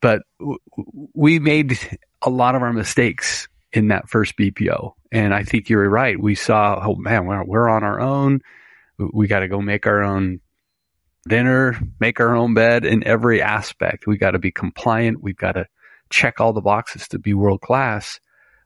But 0.00 0.22
w- 0.40 0.58
we 1.14 1.38
made 1.38 1.78
a 2.20 2.30
lot 2.30 2.56
of 2.56 2.62
our 2.62 2.72
mistakes 2.72 3.48
in 3.72 3.88
that 3.88 4.08
first 4.10 4.36
BPO. 4.36 4.94
And 5.12 5.32
I 5.32 5.44
think 5.44 5.68
you're 5.68 5.88
right. 5.88 6.20
We 6.20 6.34
saw, 6.34 6.82
oh 6.84 6.96
man, 6.96 7.26
we're, 7.26 7.44
we're 7.44 7.68
on 7.68 7.84
our 7.84 8.00
own. 8.00 8.40
We 8.98 9.28
got 9.28 9.40
to 9.40 9.48
go 9.48 9.60
make 9.60 9.86
our 9.86 10.02
own 10.02 10.40
dinner, 11.28 11.78
make 12.00 12.18
our 12.18 12.34
own 12.34 12.54
bed 12.54 12.84
in 12.84 13.06
every 13.06 13.40
aspect. 13.40 14.08
We 14.08 14.18
got 14.18 14.32
to 14.32 14.40
be 14.40 14.50
compliant. 14.50 15.22
We've 15.22 15.36
got 15.36 15.52
to 15.52 15.66
check 16.10 16.40
all 16.40 16.52
the 16.52 16.60
boxes 16.60 17.06
to 17.08 17.20
be 17.20 17.34
world 17.34 17.60
class 17.60 18.18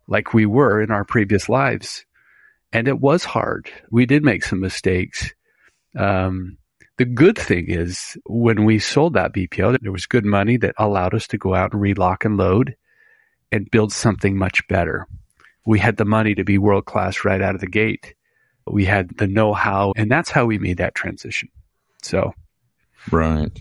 like 0.07 0.35
we 0.35 0.47
were 0.47 0.81
in 0.81 0.91
our 0.91 1.05
previous 1.05 1.49
lives. 1.49 2.05
And 2.73 2.89
it 2.89 3.01
was 3.01 3.25
hard. 3.25 3.71
We 3.91 4.07
did 4.07 4.25
make 4.25 4.45
some 4.45 4.61
mistakes. 4.61 5.33
Um, 5.97 6.59
the 6.97 7.05
good 7.05 7.39
thing 7.39 7.67
is 7.69 8.17
when 8.27 8.65
we 8.65 8.79
sold 8.79 9.15
that 9.15 9.33
BPO, 9.33 9.79
there 9.81 9.93
was 9.93 10.07
good 10.07 10.25
money 10.25 10.57
that 10.59 10.75
allowed 10.79 11.15
us 11.15 11.27
to 11.29 11.39
go 11.39 11.55
out 11.55 11.73
and 11.73 11.81
relock 11.81 12.25
and 12.25 12.37
load 12.37 12.77
and 13.51 13.71
build 13.71 13.93
something 13.93 14.37
much 14.37 14.67
better. 14.69 15.07
We 15.67 15.79
had 15.79 15.97
the 15.97 16.05
money 16.05 16.35
to 16.35 16.45
be 16.45 16.59
world 16.59 16.85
class 16.85 17.25
right 17.25 17.41
out 17.41 17.55
of 17.55 17.61
the 17.61 17.67
gate. 17.67 18.15
We 18.67 18.85
had 18.85 19.17
the 19.17 19.27
know 19.27 19.55
how, 19.55 19.93
and 19.97 20.11
that's 20.11 20.31
how 20.31 20.47
we 20.47 20.59
made 20.59 20.79
that 20.79 20.95
transition. 20.95 21.49
So, 22.03 22.33
right. 23.11 23.57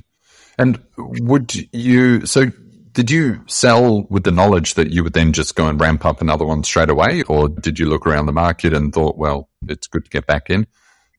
And 0.58 0.80
would 0.98 1.54
you, 1.74 2.26
so 2.26 2.52
did 2.94 3.10
you 3.10 3.44
sell 3.48 4.04
with 4.04 4.24
the 4.24 4.32
knowledge 4.32 4.76
that 4.76 4.92
you 4.92 5.04
would 5.04 5.14
then 5.14 5.34
just 5.34 5.56
go 5.56 5.68
and 5.68 5.80
ramp 5.80 6.06
up 6.06 6.22
another 6.22 6.46
one 6.46 6.64
straight 6.64 6.90
away? 6.90 7.24
Or 7.24 7.50
did 7.50 7.80
you 7.80 7.88
look 7.88 8.06
around 8.06 8.28
the 8.28 8.32
market 8.32 8.74
and 8.74 8.94
thought, 8.94 9.18
well, 9.18 9.50
it's 9.68 9.88
good 9.88 10.06
to 10.06 10.12
get 10.12 10.28
back 10.28 10.50
in? 10.50 10.68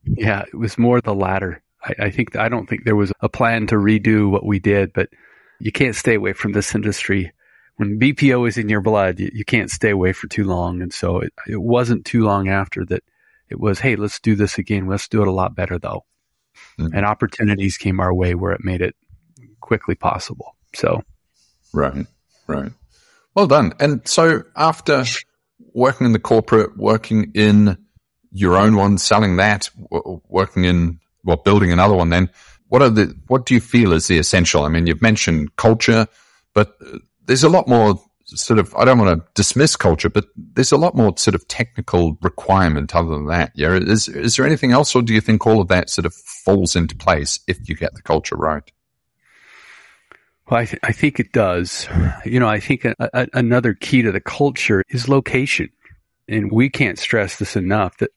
Yeah, 0.05 0.43
it 0.43 0.57
was 0.57 0.79
more 0.79 1.01
the 1.01 1.15
latter. 1.15 1.63
I, 1.83 2.07
I 2.07 2.11
think, 2.11 2.37
I 2.37 2.49
don't 2.49 2.69
think 2.69 2.85
there 2.85 2.97
was 2.97 3.13
a 3.21 3.29
plan 3.29 3.67
to 3.69 3.77
redo 3.77 4.31
what 4.31 4.47
we 4.47 4.61
did, 4.61 4.93
but 4.93 5.09
you 5.59 5.73
can't 5.73 5.97
stay 5.97 6.15
away 6.15 6.33
from 6.33 6.53
this 6.53 6.75
industry. 6.75 7.33
When 7.77 7.99
BPO 7.99 8.47
is 8.47 8.57
in 8.57 8.69
your 8.69 8.81
blood, 8.81 9.19
you, 9.19 9.31
you 9.33 9.45
can't 9.45 9.71
stay 9.71 9.91
away 9.91 10.13
for 10.13 10.29
too 10.29 10.45
long. 10.45 10.81
And 10.81 10.93
so 10.93 11.19
it, 11.21 11.33
it 11.49 11.61
wasn't 11.61 12.05
too 12.05 12.25
long 12.25 12.49
after 12.49 12.85
that 12.87 13.03
it 13.49 13.59
was, 13.59 13.81
hey, 13.81 13.97
let's 13.97 14.21
do 14.21 14.37
this 14.37 14.59
again. 14.59 14.87
Let's 14.87 15.09
do 15.09 15.23
it 15.23 15.29
a 15.29 15.33
lot 15.33 15.55
better 15.55 15.79
though. 15.79 16.05
Mm-hmm. 16.79 16.95
And 16.95 17.05
opportunities 17.05 17.77
came 17.77 18.01
our 18.01 18.15
way 18.15 18.35
where 18.35 18.53
it 18.53 18.65
made 18.65 18.81
it 18.81 18.95
quickly 19.61 19.95
possible. 19.95 20.57
So, 20.75 21.03
right, 21.75 22.07
right. 22.47 22.73
Well 23.35 23.47
done. 23.47 23.73
And 23.81 24.07
so 24.07 24.45
after 24.57 25.05
working 25.73 26.07
in 26.07 26.13
the 26.13 26.19
corporate, 26.19 26.77
working 26.77 27.33
in 27.35 27.77
your 28.31 28.57
own 28.57 28.77
one, 28.77 28.99
selling 28.99 29.37
that, 29.37 29.71
working 30.29 30.65
in, 30.65 31.01
well, 31.25 31.37
building 31.37 31.73
another 31.73 31.95
one, 31.95 32.11
then 32.11 32.31
what 32.69 32.83
are 32.83 32.91
the, 32.91 33.15
what 33.29 33.47
do 33.47 33.55
you 33.55 33.61
feel 33.61 33.93
is 33.93 34.07
the 34.07 34.19
essential? 34.19 34.65
I 34.65 34.69
mean, 34.69 34.87
you've 34.87 35.03
mentioned 35.03 35.57
culture, 35.57 36.07
but 36.55 36.77
uh, 36.85 36.99
there's 37.25 37.45
a 37.45 37.49
lot 37.49 37.69
more 37.69 38.01
sort 38.27 38.59
of, 38.59 38.75
I 38.75 38.85
don't 38.85 38.99
want 38.99 39.21
to 39.21 39.27
dismiss 39.35 39.77
culture, 39.77 40.11
but 40.11 40.27
there's 40.37 40.73
a 40.73 40.77
lot 40.77 40.95
more 40.95 41.17
sort 41.17 41.35
of 41.35 41.47
technical 41.49 42.19
requirement 42.23 42.95
other 42.95 43.11
than 43.11 43.27
that. 43.27 43.53
Yeah. 43.55 43.75
Is, 43.75 44.09
is 44.09 44.37
there 44.37 44.47
anything 44.47 44.73
else 44.73 44.95
or 44.95 45.03
do 45.03 45.13
you 45.13 45.21
think 45.21 45.47
all 45.47 45.61
of 45.61 45.69
that 45.69 45.91
sort 45.91 46.07
of 46.07 46.15
falls 46.15 46.75
into 46.77 46.97
place 46.97 47.41
if 47.47 47.69
you 47.69 47.77
get 47.77 47.95
the 47.95 48.03
culture 48.03 48.37
right? 48.37 48.71
Well, 50.51 50.61
I, 50.61 50.65
th- 50.67 50.81
I 50.83 50.93
think 50.93 51.19
it 51.19 51.33
does. 51.33 51.89
You 52.25 52.39
know, 52.39 52.49
I 52.49 52.61
think 52.61 52.85
a, 52.85 52.95
a, 52.99 53.27
another 53.33 53.75
key 53.75 54.03
to 54.03 54.13
the 54.13 54.21
culture 54.21 54.83
is 54.91 55.09
location. 55.09 55.71
And 56.29 56.51
we 56.53 56.69
can't 56.71 56.99
stress 56.99 57.37
this 57.39 57.57
enough 57.57 57.99
that 57.99 58.11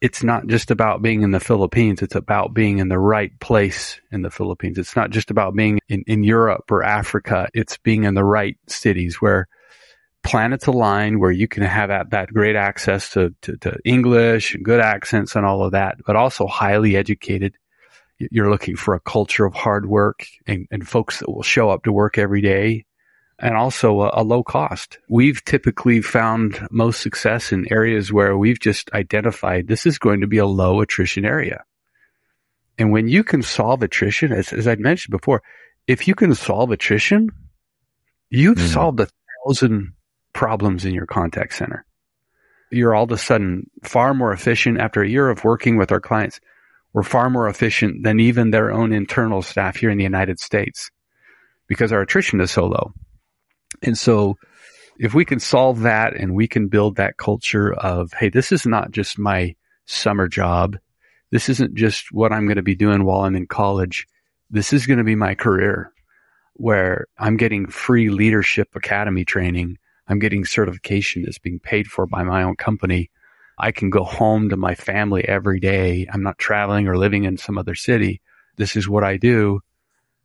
it's 0.00 0.22
not 0.22 0.46
just 0.46 0.70
about 0.70 1.02
being 1.02 1.22
in 1.22 1.30
the 1.30 1.40
Philippines. 1.40 2.02
It's 2.02 2.14
about 2.14 2.54
being 2.54 2.78
in 2.78 2.88
the 2.88 2.98
right 2.98 3.38
place 3.40 4.00
in 4.10 4.22
the 4.22 4.30
Philippines. 4.30 4.78
It's 4.78 4.96
not 4.96 5.10
just 5.10 5.30
about 5.30 5.54
being 5.54 5.78
in, 5.88 6.02
in 6.06 6.24
Europe 6.24 6.70
or 6.70 6.82
Africa. 6.82 7.48
It's 7.54 7.76
being 7.78 8.04
in 8.04 8.14
the 8.14 8.24
right 8.24 8.56
cities 8.66 9.20
where 9.20 9.46
planets 10.22 10.66
align, 10.66 11.18
where 11.20 11.30
you 11.30 11.48
can 11.48 11.62
have 11.62 11.88
that, 11.88 12.10
that 12.10 12.32
great 12.32 12.56
access 12.56 13.10
to, 13.10 13.34
to, 13.42 13.56
to 13.58 13.76
English 13.84 14.54
and 14.54 14.64
good 14.64 14.80
accents 14.80 15.36
and 15.36 15.44
all 15.46 15.64
of 15.64 15.72
that, 15.72 15.96
but 16.06 16.16
also 16.16 16.46
highly 16.46 16.96
educated. 16.96 17.54
You're 18.30 18.50
looking 18.50 18.76
for 18.76 18.94
a 18.94 19.00
culture 19.00 19.46
of 19.46 19.54
hard 19.54 19.86
work 19.86 20.26
and, 20.46 20.66
and 20.70 20.86
folks 20.86 21.20
that 21.20 21.30
will 21.30 21.42
show 21.42 21.70
up 21.70 21.84
to 21.84 21.92
work 21.92 22.18
every 22.18 22.42
day 22.42 22.84
and 23.38 23.56
also 23.56 24.02
a, 24.02 24.10
a, 24.14 24.22
low 24.22 24.42
cost. 24.42 24.98
We've 25.08 25.42
typically 25.44 26.02
found 26.02 26.68
most 26.70 27.00
success 27.00 27.52
in 27.52 27.72
areas 27.72 28.12
where 28.12 28.36
we've 28.36 28.60
just 28.60 28.92
identified 28.92 29.66
this 29.66 29.86
is 29.86 29.98
going 29.98 30.20
to 30.20 30.26
be 30.26 30.38
a 30.38 30.46
low 30.46 30.82
attrition 30.82 31.24
area. 31.24 31.64
And 32.78 32.92
when 32.92 33.08
you 33.08 33.24
can 33.24 33.42
solve 33.42 33.82
attrition, 33.82 34.32
as, 34.32 34.52
as 34.52 34.68
I'd 34.68 34.80
mentioned 34.80 35.12
before, 35.12 35.42
if 35.86 36.06
you 36.06 36.14
can 36.14 36.34
solve 36.34 36.70
attrition, 36.70 37.30
you've 38.28 38.58
mm. 38.58 38.72
solved 38.72 39.00
a 39.00 39.08
thousand 39.46 39.94
problems 40.32 40.84
in 40.84 40.94
your 40.94 41.06
contact 41.06 41.54
center. 41.54 41.84
You're 42.70 42.94
all 42.94 43.04
of 43.04 43.12
a 43.12 43.18
sudden 43.18 43.68
far 43.82 44.14
more 44.14 44.32
efficient 44.32 44.78
after 44.78 45.02
a 45.02 45.08
year 45.08 45.28
of 45.28 45.44
working 45.44 45.76
with 45.76 45.90
our 45.90 46.00
clients. 46.00 46.40
We're 46.92 47.02
far 47.02 47.30
more 47.30 47.48
efficient 47.48 48.02
than 48.02 48.20
even 48.20 48.50
their 48.50 48.72
own 48.72 48.92
internal 48.92 49.42
staff 49.42 49.76
here 49.76 49.90
in 49.90 49.98
the 49.98 50.04
United 50.04 50.40
States 50.40 50.90
because 51.66 51.92
our 51.92 52.00
attrition 52.00 52.40
is 52.40 52.50
so 52.50 52.66
low. 52.66 52.92
And 53.82 53.96
so 53.96 54.36
if 54.98 55.14
we 55.14 55.24
can 55.24 55.40
solve 55.40 55.80
that 55.80 56.14
and 56.14 56.34
we 56.34 56.48
can 56.48 56.68
build 56.68 56.96
that 56.96 57.16
culture 57.16 57.72
of, 57.72 58.12
hey, 58.12 58.28
this 58.28 58.52
is 58.52 58.66
not 58.66 58.90
just 58.90 59.18
my 59.18 59.54
summer 59.86 60.28
job. 60.28 60.76
This 61.30 61.48
isn't 61.48 61.74
just 61.74 62.12
what 62.12 62.32
I'm 62.32 62.46
going 62.46 62.56
to 62.56 62.62
be 62.62 62.74
doing 62.74 63.04
while 63.04 63.20
I'm 63.20 63.36
in 63.36 63.46
college. 63.46 64.06
This 64.50 64.72
is 64.72 64.86
going 64.86 64.98
to 64.98 65.04
be 65.04 65.14
my 65.14 65.34
career 65.34 65.92
where 66.54 67.06
I'm 67.18 67.36
getting 67.36 67.68
free 67.68 68.10
leadership 68.10 68.68
academy 68.74 69.24
training. 69.24 69.78
I'm 70.06 70.18
getting 70.18 70.44
certification 70.44 71.22
that's 71.22 71.38
being 71.38 71.60
paid 71.60 71.86
for 71.86 72.04
by 72.04 72.24
my 72.24 72.42
own 72.42 72.56
company. 72.56 73.10
I 73.60 73.72
can 73.72 73.90
go 73.90 74.04
home 74.04 74.48
to 74.48 74.56
my 74.56 74.74
family 74.74 75.26
every 75.26 75.60
day. 75.60 76.06
I'm 76.12 76.22
not 76.22 76.38
traveling 76.38 76.88
or 76.88 76.96
living 76.96 77.24
in 77.24 77.36
some 77.36 77.58
other 77.58 77.74
city. 77.74 78.20
This 78.56 78.76
is 78.76 78.88
what 78.88 79.04
I 79.04 79.16
do. 79.16 79.60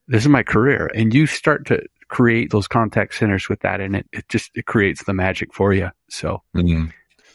This 0.08 0.24
is 0.24 0.30
my 0.30 0.44
career. 0.44 0.90
And 0.94 1.14
you 1.14 1.28
start 1.28 1.68
to 1.68 1.84
create 2.08 2.52
those 2.52 2.68
contact 2.68 3.16
centers 3.16 3.50
with 3.50 3.62
that 3.62 3.82
and 3.82 3.96
it. 3.96 4.08
It 4.12 4.30
just, 4.30 4.52
it 4.56 4.66
creates 4.66 5.04
the 5.04 5.14
magic 5.14 5.54
for 5.54 5.74
you. 5.74 5.90
So. 6.10 6.42
Mm-hmm. 6.56 6.88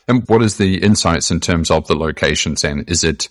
And 0.08 0.28
what 0.28 0.42
is 0.42 0.56
the 0.56 0.82
insights 0.82 1.30
in 1.30 1.40
terms 1.40 1.70
of 1.70 1.86
the 1.86 1.94
locations 1.94 2.64
and 2.64 2.88
is 2.90 3.04
it 3.04 3.28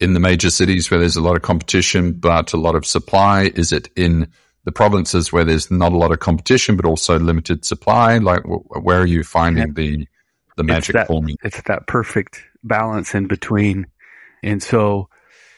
in 0.00 0.14
the 0.14 0.20
major 0.20 0.50
cities 0.50 0.90
where 0.90 1.00
there's 1.00 1.16
a 1.16 1.20
lot 1.20 1.36
of 1.36 1.42
competition, 1.42 2.12
but 2.12 2.52
a 2.52 2.56
lot 2.56 2.74
of 2.74 2.86
supply? 2.86 3.50
Is 3.54 3.72
it 3.72 3.88
in 3.96 4.30
the 4.64 4.72
provinces 4.72 5.32
where 5.32 5.44
there's 5.44 5.70
not 5.70 5.92
a 5.92 5.98
lot 5.98 6.12
of 6.12 6.20
competition, 6.20 6.76
but 6.76 6.86
also 6.86 7.18
limited 7.18 7.64
supply? 7.64 8.18
Like 8.18 8.42
where 8.44 9.00
are 9.00 9.06
you 9.06 9.22
finding 9.24 9.74
the, 9.74 10.06
the 10.56 10.64
magic 10.64 10.96
it's 10.96 11.06
forming? 11.06 11.36
It's 11.42 11.60
that 11.62 11.86
perfect 11.86 12.42
balance 12.62 13.14
in 13.14 13.26
between. 13.26 13.86
And 14.42 14.62
so 14.62 15.08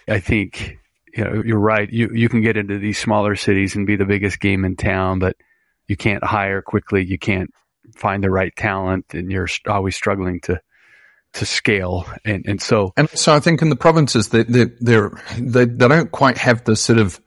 I 0.08 0.20
think 0.20 0.78
you 1.16 1.24
know, 1.24 1.42
you're 1.44 1.58
right. 1.58 1.90
You 1.90 2.10
you 2.12 2.28
can 2.28 2.42
get 2.42 2.56
into 2.56 2.78
these 2.78 2.98
smaller 2.98 3.36
cities 3.36 3.74
and 3.74 3.86
be 3.86 3.96
the 3.96 4.04
biggest 4.04 4.38
game 4.38 4.64
in 4.64 4.76
town, 4.76 5.18
but 5.18 5.36
you 5.88 5.96
can't 5.96 6.22
hire 6.22 6.60
quickly. 6.60 7.04
You 7.04 7.18
can't 7.18 7.50
find 7.96 8.22
the 8.22 8.30
right 8.30 8.54
talent, 8.54 9.06
and 9.14 9.30
you're 9.30 9.48
always 9.66 9.96
struggling 9.96 10.40
to 10.42 10.60
to 11.34 11.46
scale. 11.46 12.06
And 12.24 12.44
and 12.46 12.60
so 12.60 12.92
and 12.96 13.08
so 13.10 13.34
I 13.34 13.40
think 13.40 13.62
in 13.62 13.70
the 13.70 13.76
provinces 13.76 14.28
they 14.28 14.42
they 14.42 14.66
they 14.80 15.00
they 15.38 15.64
don't 15.64 16.12
quite 16.12 16.36
have 16.38 16.64
the 16.64 16.76
sort 16.76 16.98
of 16.98 17.18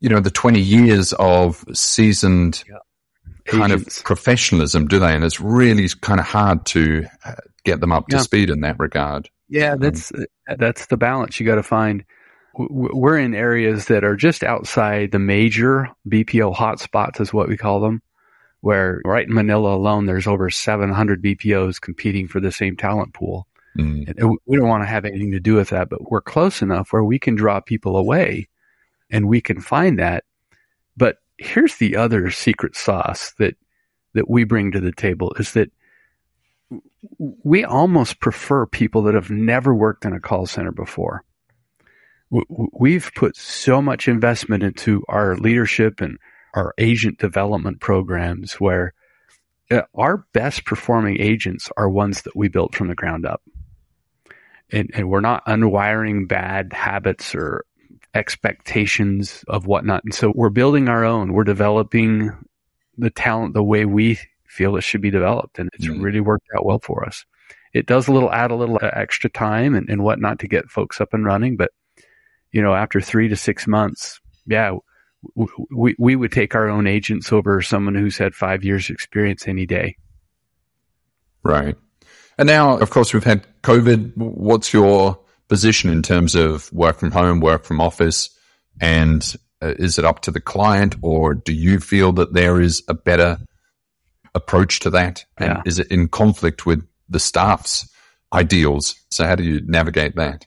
you 0.00 0.08
know 0.08 0.20
the 0.20 0.30
20 0.30 0.60
years 0.60 1.12
of 1.12 1.64
seasoned 1.72 2.64
yeah. 2.68 2.78
Kind 3.48 3.72
Agents. 3.72 3.98
of 3.98 4.04
professionalism, 4.04 4.86
do 4.86 4.98
they? 4.98 5.14
And 5.14 5.24
it's 5.24 5.40
really 5.40 5.88
kind 6.00 6.20
of 6.20 6.26
hard 6.26 6.64
to 6.66 7.06
uh, 7.24 7.34
get 7.64 7.80
them 7.80 7.92
up 7.92 8.06
to 8.08 8.20
speed 8.20 8.50
in 8.50 8.60
that 8.60 8.78
regard. 8.78 9.28
Yeah, 9.48 9.76
that's 9.76 10.12
um, 10.14 10.26
that's 10.58 10.86
the 10.86 10.96
balance 10.96 11.40
you 11.40 11.46
got 11.46 11.56
to 11.56 11.62
find 11.62 12.04
we're 12.58 13.18
in 13.18 13.34
areas 13.34 13.86
that 13.86 14.04
are 14.04 14.16
just 14.16 14.42
outside 14.42 15.12
the 15.12 15.18
major 15.18 15.88
BPO 16.08 16.54
hotspots, 16.54 17.20
is 17.20 17.32
what 17.32 17.48
we 17.48 17.56
call 17.56 17.80
them. 17.80 18.02
Where 18.60 19.00
right 19.04 19.26
in 19.26 19.32
Manila 19.32 19.76
alone, 19.76 20.06
there's 20.06 20.26
over 20.26 20.50
700 20.50 21.22
BPOs 21.22 21.80
competing 21.80 22.26
for 22.26 22.40
the 22.40 22.50
same 22.50 22.76
talent 22.76 23.14
pool. 23.14 23.46
Mm. 23.78 24.18
And 24.18 24.38
we 24.46 24.56
don't 24.56 24.66
want 24.66 24.82
to 24.82 24.88
have 24.88 25.04
anything 25.04 25.30
to 25.30 25.40
do 25.40 25.54
with 25.54 25.68
that, 25.68 25.88
but 25.88 26.10
we're 26.10 26.20
close 26.20 26.60
enough 26.60 26.92
where 26.92 27.04
we 27.04 27.20
can 27.20 27.36
draw 27.36 27.60
people 27.60 27.96
away 27.96 28.48
and 29.10 29.28
we 29.28 29.40
can 29.40 29.60
find 29.60 30.00
that. 30.00 30.24
Here's 31.38 31.76
the 31.76 31.96
other 31.96 32.30
secret 32.30 32.76
sauce 32.76 33.32
that, 33.38 33.56
that 34.14 34.28
we 34.28 34.44
bring 34.44 34.72
to 34.72 34.80
the 34.80 34.92
table 34.92 35.34
is 35.38 35.52
that 35.52 35.70
we 37.18 37.64
almost 37.64 38.20
prefer 38.20 38.66
people 38.66 39.02
that 39.04 39.14
have 39.14 39.30
never 39.30 39.74
worked 39.74 40.04
in 40.04 40.12
a 40.12 40.20
call 40.20 40.46
center 40.46 40.72
before 40.72 41.24
we've 42.30 43.10
put 43.14 43.36
so 43.36 43.80
much 43.80 44.08
investment 44.08 44.62
into 44.62 45.02
our 45.08 45.36
leadership 45.36 46.00
and 46.00 46.18
our 46.54 46.74
agent 46.78 47.18
development 47.18 47.80
programs 47.80 48.54
where 48.54 48.92
uh, 49.70 49.82
our 49.94 50.24
best 50.32 50.64
performing 50.64 51.20
agents 51.20 51.70
are 51.76 51.88
ones 51.88 52.22
that 52.22 52.36
we 52.36 52.48
built 52.48 52.74
from 52.74 52.88
the 52.88 52.94
ground 52.94 53.26
up. 53.26 53.42
And, 54.70 54.90
and 54.92 55.08
we're 55.08 55.20
not 55.20 55.46
unwiring 55.46 56.28
bad 56.28 56.72
habits 56.72 57.34
or 57.34 57.64
expectations 58.14 59.44
of 59.48 59.66
whatnot. 59.66 60.04
And 60.04 60.14
so 60.14 60.32
we're 60.34 60.50
building 60.50 60.88
our 60.88 61.04
own. 61.04 61.32
We're 61.32 61.44
developing 61.44 62.30
the 62.96 63.10
talent 63.10 63.54
the 63.54 63.62
way 63.62 63.84
we 63.84 64.18
feel 64.46 64.76
it 64.76 64.82
should 64.82 65.02
be 65.02 65.10
developed. 65.10 65.58
And 65.58 65.68
it's 65.74 65.86
mm-hmm. 65.86 66.02
really 66.02 66.20
worked 66.20 66.46
out 66.56 66.64
well 66.64 66.80
for 66.80 67.06
us. 67.06 67.24
It 67.74 67.86
does 67.86 68.08
a 68.08 68.12
little 68.12 68.32
add 68.32 68.50
a 68.50 68.56
little 68.56 68.78
extra 68.82 69.30
time 69.30 69.74
and, 69.74 69.88
and 69.88 70.02
whatnot 70.02 70.40
to 70.40 70.48
get 70.48 70.70
folks 70.70 71.00
up 71.00 71.12
and 71.12 71.24
running, 71.24 71.56
but 71.56 71.70
you 72.50 72.62
know, 72.62 72.74
after 72.74 73.00
three 73.00 73.28
to 73.28 73.36
six 73.36 73.66
months, 73.66 74.20
yeah, 74.46 74.76
we, 75.70 75.94
we 75.98 76.16
would 76.16 76.32
take 76.32 76.54
our 76.54 76.68
own 76.68 76.86
agents 76.86 77.32
over 77.32 77.60
someone 77.60 77.94
who's 77.94 78.16
had 78.16 78.34
five 78.34 78.64
years 78.64 78.88
experience 78.90 79.46
any 79.46 79.66
day. 79.66 79.96
Right. 81.42 81.76
And 82.38 82.46
now, 82.46 82.78
of 82.78 82.90
course, 82.90 83.12
we've 83.12 83.24
had 83.24 83.44
COVID. 83.62 84.16
What's 84.16 84.72
your 84.72 85.20
position 85.48 85.90
in 85.90 86.02
terms 86.02 86.34
of 86.34 86.72
work 86.72 86.98
from 86.98 87.10
home, 87.10 87.40
work 87.40 87.64
from 87.64 87.80
office? 87.80 88.30
And 88.80 89.22
uh, 89.62 89.74
is 89.78 89.98
it 89.98 90.04
up 90.04 90.20
to 90.20 90.30
the 90.30 90.40
client 90.40 90.96
or 91.02 91.34
do 91.34 91.52
you 91.52 91.80
feel 91.80 92.12
that 92.12 92.32
there 92.32 92.60
is 92.60 92.82
a 92.88 92.94
better 92.94 93.38
approach 94.34 94.80
to 94.80 94.90
that? 94.90 95.24
And 95.36 95.56
yeah. 95.56 95.62
is 95.64 95.78
it 95.78 95.88
in 95.90 96.08
conflict 96.08 96.66
with 96.66 96.86
the 97.08 97.20
staff's 97.20 97.88
ideals? 98.32 98.94
So 99.10 99.26
how 99.26 99.34
do 99.34 99.42
you 99.42 99.60
navigate 99.66 100.16
that? 100.16 100.46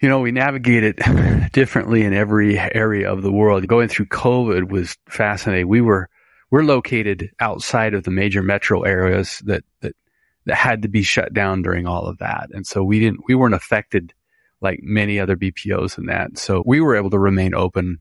you 0.00 0.08
know, 0.08 0.20
we 0.20 0.32
navigate 0.32 0.84
it 0.84 1.52
differently 1.52 2.02
in 2.02 2.12
every 2.12 2.58
area 2.58 3.10
of 3.10 3.22
the 3.22 3.32
world. 3.32 3.66
Going 3.66 3.88
through 3.88 4.06
COVID 4.06 4.70
was 4.70 4.96
fascinating. 5.08 5.68
We 5.68 5.80
were, 5.80 6.08
we're 6.50 6.64
located 6.64 7.30
outside 7.40 7.94
of 7.94 8.04
the 8.04 8.10
major 8.10 8.42
metro 8.42 8.82
areas 8.82 9.40
that, 9.46 9.64
that, 9.80 9.94
that 10.46 10.56
had 10.56 10.82
to 10.82 10.88
be 10.88 11.02
shut 11.02 11.34
down 11.34 11.62
during 11.62 11.86
all 11.86 12.06
of 12.06 12.18
that. 12.18 12.48
And 12.52 12.66
so 12.66 12.82
we 12.82 13.00
didn't, 13.00 13.20
we 13.26 13.34
weren't 13.34 13.54
affected 13.54 14.14
like 14.60 14.80
many 14.82 15.20
other 15.20 15.36
BPOs 15.36 15.98
in 15.98 16.06
that. 16.06 16.38
So 16.38 16.62
we 16.64 16.80
were 16.80 16.96
able 16.96 17.10
to 17.10 17.18
remain 17.18 17.54
open 17.54 17.98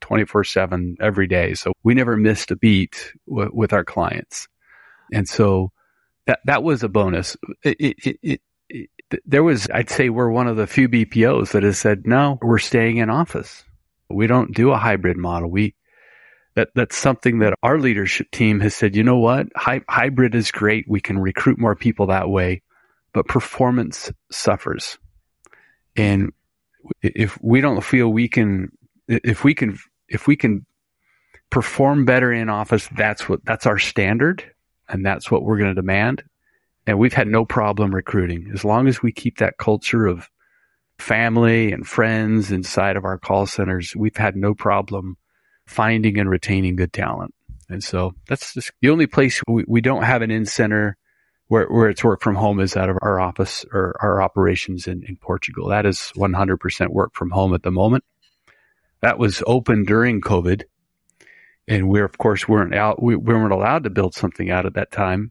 24 0.00 0.44
7 0.44 0.96
every 1.00 1.26
day. 1.26 1.54
So 1.54 1.72
we 1.82 1.94
never 1.94 2.16
missed 2.16 2.50
a 2.50 2.56
beat 2.56 3.12
w- 3.28 3.50
with 3.52 3.72
our 3.72 3.84
clients. 3.84 4.48
And 5.12 5.28
so 5.28 5.72
that, 6.26 6.40
that 6.44 6.62
was 6.62 6.82
a 6.82 6.88
bonus. 6.88 7.36
It, 7.62 7.76
it, 7.78 8.40
it, 8.70 8.90
there 9.24 9.42
was, 9.42 9.68
I'd 9.72 9.88
say 9.88 10.10
we're 10.10 10.28
one 10.28 10.48
of 10.48 10.56
the 10.56 10.66
few 10.66 10.88
BPOs 10.88 11.52
that 11.52 11.62
has 11.62 11.78
said, 11.78 12.06
no, 12.06 12.38
we're 12.42 12.58
staying 12.58 12.98
in 12.98 13.08
office. 13.08 13.64
We 14.10 14.26
don't 14.26 14.54
do 14.54 14.70
a 14.70 14.76
hybrid 14.76 15.16
model. 15.16 15.50
We, 15.50 15.74
that, 16.58 16.70
that's 16.74 16.96
something 16.96 17.38
that 17.38 17.54
our 17.62 17.78
leadership 17.78 18.28
team 18.32 18.58
has 18.58 18.74
said, 18.74 18.96
you 18.96 19.04
know 19.04 19.18
what? 19.18 19.46
Hy- 19.54 19.84
hybrid 19.88 20.34
is 20.34 20.50
great. 20.50 20.86
We 20.88 21.00
can 21.00 21.16
recruit 21.16 21.56
more 21.56 21.76
people 21.76 22.08
that 22.08 22.28
way, 22.28 22.62
but 23.12 23.28
performance 23.28 24.10
suffers. 24.32 24.98
And 25.96 26.32
if 27.00 27.38
we 27.40 27.60
don't 27.60 27.80
feel 27.84 28.08
we 28.08 28.26
can, 28.26 28.72
if 29.06 29.44
we 29.44 29.54
can, 29.54 29.78
if 30.08 30.26
we 30.26 30.34
can 30.34 30.66
perform 31.48 32.04
better 32.04 32.32
in 32.32 32.48
office, 32.48 32.88
that's 32.96 33.28
what, 33.28 33.44
that's 33.44 33.66
our 33.66 33.78
standard 33.78 34.42
and 34.88 35.06
that's 35.06 35.30
what 35.30 35.44
we're 35.44 35.58
going 35.58 35.70
to 35.70 35.80
demand. 35.80 36.24
And 36.88 36.98
we've 36.98 37.12
had 37.12 37.28
no 37.28 37.44
problem 37.44 37.94
recruiting 37.94 38.50
as 38.52 38.64
long 38.64 38.88
as 38.88 39.00
we 39.00 39.12
keep 39.12 39.38
that 39.38 39.58
culture 39.58 40.08
of 40.08 40.28
family 40.98 41.70
and 41.70 41.86
friends 41.86 42.50
inside 42.50 42.96
of 42.96 43.04
our 43.04 43.16
call 43.16 43.46
centers. 43.46 43.94
We've 43.94 44.16
had 44.16 44.34
no 44.34 44.54
problem 44.54 45.18
finding 45.68 46.18
and 46.18 46.30
retaining 46.30 46.76
good 46.76 46.92
talent. 46.92 47.34
And 47.68 47.84
so 47.84 48.14
that's 48.26 48.54
just 48.54 48.72
the 48.80 48.90
only 48.90 49.06
place 49.06 49.42
we, 49.46 49.64
we 49.68 49.80
don't 49.80 50.02
have 50.02 50.22
an 50.22 50.30
in 50.30 50.46
center 50.46 50.96
where, 51.48 51.66
where 51.66 51.88
it's 51.90 52.02
work 52.02 52.22
from 52.22 52.34
home 52.34 52.60
is 52.60 52.76
out 52.76 52.88
of 52.88 52.98
our 53.02 53.20
office 53.20 53.64
or 53.72 53.94
our 54.00 54.22
operations 54.22 54.86
in, 54.86 55.02
in 55.04 55.16
Portugal. 55.16 55.68
That 55.68 55.86
is 55.86 56.12
100% 56.16 56.88
work 56.88 57.14
from 57.14 57.30
home 57.30 57.54
at 57.54 57.62
the 57.62 57.70
moment. 57.70 58.04
That 59.00 59.18
was 59.18 59.42
open 59.46 59.84
during 59.84 60.20
COVID. 60.20 60.62
And 61.66 61.88
we, 61.88 62.00
of 62.00 62.16
course, 62.16 62.48
weren't 62.48 62.74
out, 62.74 63.02
we, 63.02 63.14
we 63.16 63.34
weren't 63.34 63.52
allowed 63.52 63.84
to 63.84 63.90
build 63.90 64.14
something 64.14 64.50
out 64.50 64.64
at 64.64 64.74
that 64.74 64.90
time. 64.90 65.30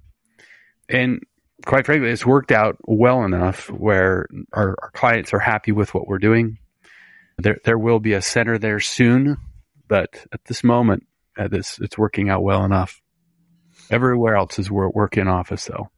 And 0.88 1.22
quite 1.66 1.88
frankly, 1.88 2.10
it's 2.10 2.26
worked 2.26 2.52
out 2.52 2.78
well 2.86 3.24
enough 3.24 3.70
where 3.72 4.28
our, 4.54 4.76
our 4.80 4.92
clients 4.92 5.34
are 5.34 5.40
happy 5.40 5.72
with 5.72 5.94
what 5.96 6.08
we're 6.08 6.20
doing. 6.20 6.60
There, 7.40 7.58
there 7.66 7.78
will 7.78 8.00
be 8.00 8.14
a 8.14 8.22
center 8.22 8.58
there 8.58 8.80
soon, 8.80 9.38
but 9.88 10.26
at 10.32 10.44
this 10.46 10.64
moment, 10.64 11.04
at 11.38 11.52
this, 11.52 11.80
it's 11.80 11.98
working 11.98 12.30
out 12.30 12.44
well 12.44 12.66
enough. 12.66 13.02
Everywhere 13.90 14.36
else 14.36 14.60
is 14.60 14.70
work 14.70 15.18
in 15.18 15.28
office 15.28 15.66
though. 15.66 15.90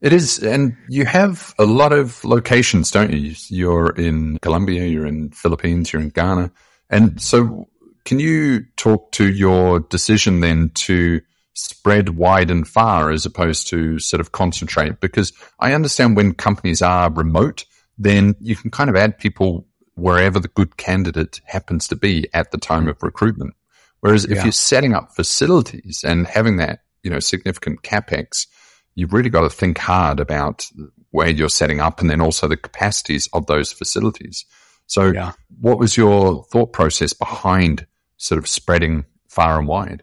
It 0.00 0.12
is, 0.12 0.38
and 0.38 0.76
you 0.88 1.04
have 1.06 1.54
a 1.58 1.64
lot 1.64 1.92
of 1.92 2.24
locations, 2.24 2.92
don't 2.92 3.12
you? 3.12 3.34
You're 3.48 3.90
in 3.90 4.38
Colombia, 4.38 4.86
you're 4.86 5.06
in 5.06 5.30
Philippines, 5.30 5.92
you're 5.92 6.02
in 6.02 6.10
Ghana, 6.10 6.52
and 6.88 7.20
so 7.20 7.68
can 8.04 8.20
you 8.20 8.64
talk 8.76 9.12
to 9.12 9.28
your 9.28 9.80
decision 9.80 10.40
then 10.40 10.70
to 10.74 11.20
spread 11.52 12.10
wide 12.10 12.50
and 12.50 12.66
far 12.66 13.10
as 13.10 13.26
opposed 13.26 13.68
to 13.68 13.98
sort 13.98 14.20
of 14.20 14.32
concentrate? 14.32 15.00
Because 15.00 15.32
I 15.58 15.74
understand 15.74 16.16
when 16.16 16.32
companies 16.32 16.80
are 16.80 17.12
remote, 17.12 17.66
then 17.98 18.34
you 18.40 18.56
can 18.56 18.70
kind 18.70 18.88
of 18.88 18.96
add 18.96 19.18
people 19.18 19.66
wherever 19.98 20.38
the 20.38 20.48
good 20.48 20.76
candidate 20.76 21.40
happens 21.44 21.88
to 21.88 21.96
be 21.96 22.28
at 22.32 22.50
the 22.50 22.58
time 22.58 22.88
of 22.88 23.02
recruitment. 23.02 23.54
Whereas 24.00 24.24
if 24.24 24.38
yeah. 24.38 24.44
you're 24.44 24.52
setting 24.52 24.94
up 24.94 25.14
facilities 25.14 26.04
and 26.06 26.26
having 26.26 26.56
that, 26.58 26.80
you 27.02 27.10
know, 27.10 27.20
significant 27.20 27.82
capex, 27.82 28.46
you've 28.94 29.12
really 29.12 29.30
got 29.30 29.42
to 29.42 29.50
think 29.50 29.78
hard 29.78 30.20
about 30.20 30.66
where 31.10 31.28
you're 31.28 31.48
setting 31.48 31.80
up 31.80 32.00
and 32.00 32.08
then 32.08 32.20
also 32.20 32.46
the 32.46 32.56
capacities 32.56 33.28
of 33.32 33.46
those 33.46 33.72
facilities. 33.72 34.44
So 34.86 35.12
yeah. 35.12 35.32
what 35.60 35.78
was 35.78 35.96
your 35.96 36.44
thought 36.44 36.72
process 36.72 37.12
behind 37.12 37.86
sort 38.16 38.38
of 38.38 38.48
spreading 38.48 39.04
far 39.28 39.58
and 39.58 39.68
wide? 39.68 40.02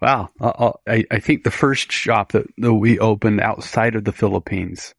Wow. 0.00 0.30
Uh, 0.40 0.48
uh, 0.48 0.72
I, 0.86 1.04
I 1.10 1.18
think 1.20 1.44
the 1.44 1.50
first 1.50 1.92
shop 1.92 2.32
that, 2.32 2.46
that 2.58 2.74
we 2.74 2.98
opened 2.98 3.40
outside 3.40 3.94
of 3.94 4.04
the 4.04 4.12
Philippines 4.12 4.94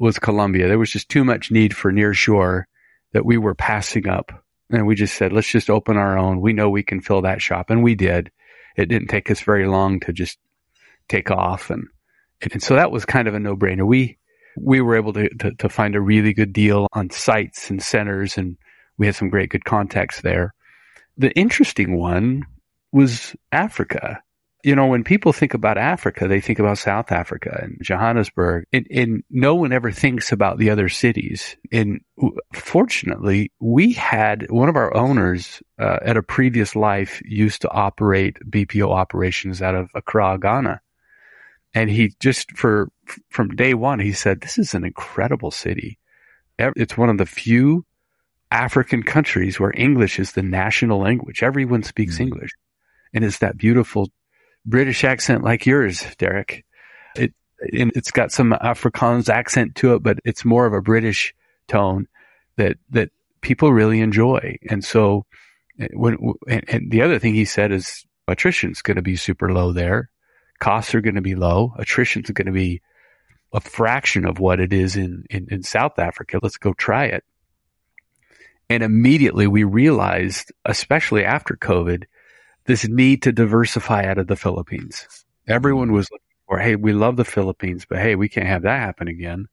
was 0.00 0.18
Colombia. 0.18 0.66
There 0.66 0.78
was 0.78 0.90
just 0.90 1.08
too 1.08 1.24
much 1.24 1.50
need 1.50 1.76
for 1.76 1.92
near 1.92 2.14
shore 2.14 2.66
that 3.14 3.24
we 3.24 3.38
were 3.38 3.54
passing 3.54 4.06
up. 4.08 4.44
And 4.70 4.86
we 4.86 4.94
just 4.94 5.14
said, 5.14 5.32
let's 5.32 5.48
just 5.48 5.70
open 5.70 5.96
our 5.96 6.18
own. 6.18 6.40
We 6.40 6.52
know 6.52 6.68
we 6.68 6.82
can 6.82 7.00
fill 7.00 7.22
that 7.22 7.40
shop. 7.40 7.70
And 7.70 7.82
we 7.82 7.94
did. 7.94 8.30
It 8.76 8.86
didn't 8.86 9.08
take 9.08 9.30
us 9.30 9.40
very 9.40 9.66
long 9.66 10.00
to 10.00 10.12
just 10.12 10.38
take 11.08 11.30
off. 11.30 11.70
And 11.70 11.86
and 12.52 12.62
so 12.62 12.74
that 12.74 12.90
was 12.90 13.04
kind 13.04 13.28
of 13.28 13.34
a 13.34 13.40
no 13.40 13.56
brainer. 13.56 13.86
We, 13.86 14.18
we 14.58 14.80
were 14.80 14.96
able 14.96 15.12
to, 15.14 15.28
to, 15.28 15.52
to, 15.54 15.68
find 15.68 15.94
a 15.94 16.00
really 16.00 16.34
good 16.34 16.52
deal 16.52 16.88
on 16.92 17.08
sites 17.10 17.70
and 17.70 17.82
centers 17.82 18.36
and 18.36 18.58
we 18.98 19.06
had 19.06 19.14
some 19.14 19.30
great 19.30 19.50
good 19.50 19.64
contacts 19.64 20.20
there. 20.20 20.52
The 21.16 21.30
interesting 21.32 21.96
one 21.96 22.44
was 22.92 23.34
Africa. 23.50 24.22
You 24.64 24.74
know, 24.74 24.86
when 24.86 25.04
people 25.04 25.34
think 25.34 25.52
about 25.52 25.76
Africa, 25.76 26.26
they 26.26 26.40
think 26.40 26.58
about 26.58 26.78
South 26.78 27.12
Africa 27.12 27.60
and 27.62 27.76
Johannesburg, 27.82 28.64
and, 28.72 28.86
and 28.90 29.22
no 29.28 29.54
one 29.54 29.72
ever 29.72 29.92
thinks 29.92 30.32
about 30.32 30.56
the 30.56 30.70
other 30.70 30.88
cities. 30.88 31.54
And 31.70 32.00
fortunately, 32.54 33.52
we 33.60 33.92
had 33.92 34.50
one 34.50 34.70
of 34.70 34.76
our 34.76 34.96
owners 34.96 35.62
uh, 35.78 35.98
at 36.00 36.16
a 36.16 36.22
previous 36.22 36.74
life 36.74 37.20
used 37.26 37.60
to 37.60 37.70
operate 37.70 38.38
BPO 38.48 38.88
operations 38.88 39.60
out 39.60 39.74
of 39.74 39.90
Accra, 39.94 40.38
Ghana. 40.40 40.80
And 41.74 41.90
he 41.90 42.14
just 42.18 42.52
for, 42.52 42.88
from 43.28 43.56
day 43.56 43.74
one, 43.74 43.98
he 43.98 44.12
said, 44.12 44.40
this 44.40 44.56
is 44.56 44.72
an 44.72 44.84
incredible 44.84 45.50
city. 45.50 45.98
It's 46.58 46.96
one 46.96 47.10
of 47.10 47.18
the 47.18 47.26
few 47.26 47.84
African 48.50 49.02
countries 49.02 49.60
where 49.60 49.74
English 49.76 50.18
is 50.18 50.32
the 50.32 50.42
national 50.42 51.00
language. 51.00 51.42
Everyone 51.42 51.82
speaks 51.82 52.14
mm-hmm. 52.14 52.22
English. 52.22 52.52
And 53.12 53.24
it's 53.24 53.40
that 53.40 53.58
beautiful 53.58 54.08
British 54.66 55.04
accent 55.04 55.44
like 55.44 55.66
yours, 55.66 56.04
Derek. 56.18 56.64
It, 57.14 57.34
it's 57.58 58.10
got 58.10 58.32
some 58.32 58.52
Afrikaans 58.52 59.28
accent 59.28 59.76
to 59.76 59.94
it, 59.94 60.02
but 60.02 60.18
it's 60.24 60.44
more 60.44 60.66
of 60.66 60.72
a 60.72 60.82
British 60.82 61.34
tone 61.68 62.08
that, 62.56 62.76
that 62.90 63.10
people 63.40 63.72
really 63.72 64.00
enjoy. 64.00 64.58
And 64.68 64.84
so 64.84 65.26
eh, 65.78 65.88
when, 65.92 66.18
and, 66.48 66.64
and 66.68 66.90
the 66.90 67.02
other 67.02 67.18
thing 67.18 67.34
he 67.34 67.44
said 67.44 67.72
is 67.72 68.04
attrition's 68.26 68.82
going 68.82 68.96
to 68.96 69.02
be 69.02 69.16
super 69.16 69.52
low 69.52 69.72
there 69.72 70.10
costs 70.58 70.94
are 70.94 71.00
going 71.00 71.16
to 71.16 71.20
be 71.20 71.34
low. 71.34 71.74
Attrition 71.78 72.22
is 72.22 72.30
going 72.30 72.46
to 72.46 72.52
be 72.52 72.80
a 73.52 73.60
fraction 73.60 74.24
of 74.24 74.38
what 74.38 74.60
it 74.60 74.72
is 74.72 74.96
in, 74.96 75.24
in, 75.30 75.48
in 75.50 75.62
South 75.62 75.98
Africa. 75.98 76.38
Let's 76.42 76.56
go 76.56 76.72
try 76.72 77.06
it. 77.06 77.24
And 78.70 78.82
immediately 78.82 79.46
we 79.46 79.64
realized, 79.64 80.52
especially 80.64 81.24
after 81.24 81.54
COVID, 81.54 82.04
this 82.66 82.88
need 82.88 83.22
to 83.22 83.32
diversify 83.32 84.04
out 84.04 84.18
of 84.18 84.26
the 84.26 84.36
Philippines. 84.36 85.06
Everyone 85.46 85.92
was 85.92 86.10
looking 86.10 86.24
for, 86.46 86.58
hey, 86.58 86.76
we 86.76 86.92
love 86.92 87.16
the 87.16 87.24
Philippines, 87.24 87.86
but 87.88 87.98
hey, 87.98 88.14
we 88.14 88.28
can't 88.28 88.46
have 88.46 88.62
that 88.62 88.80
happen 88.80 89.08
again. 89.08 89.46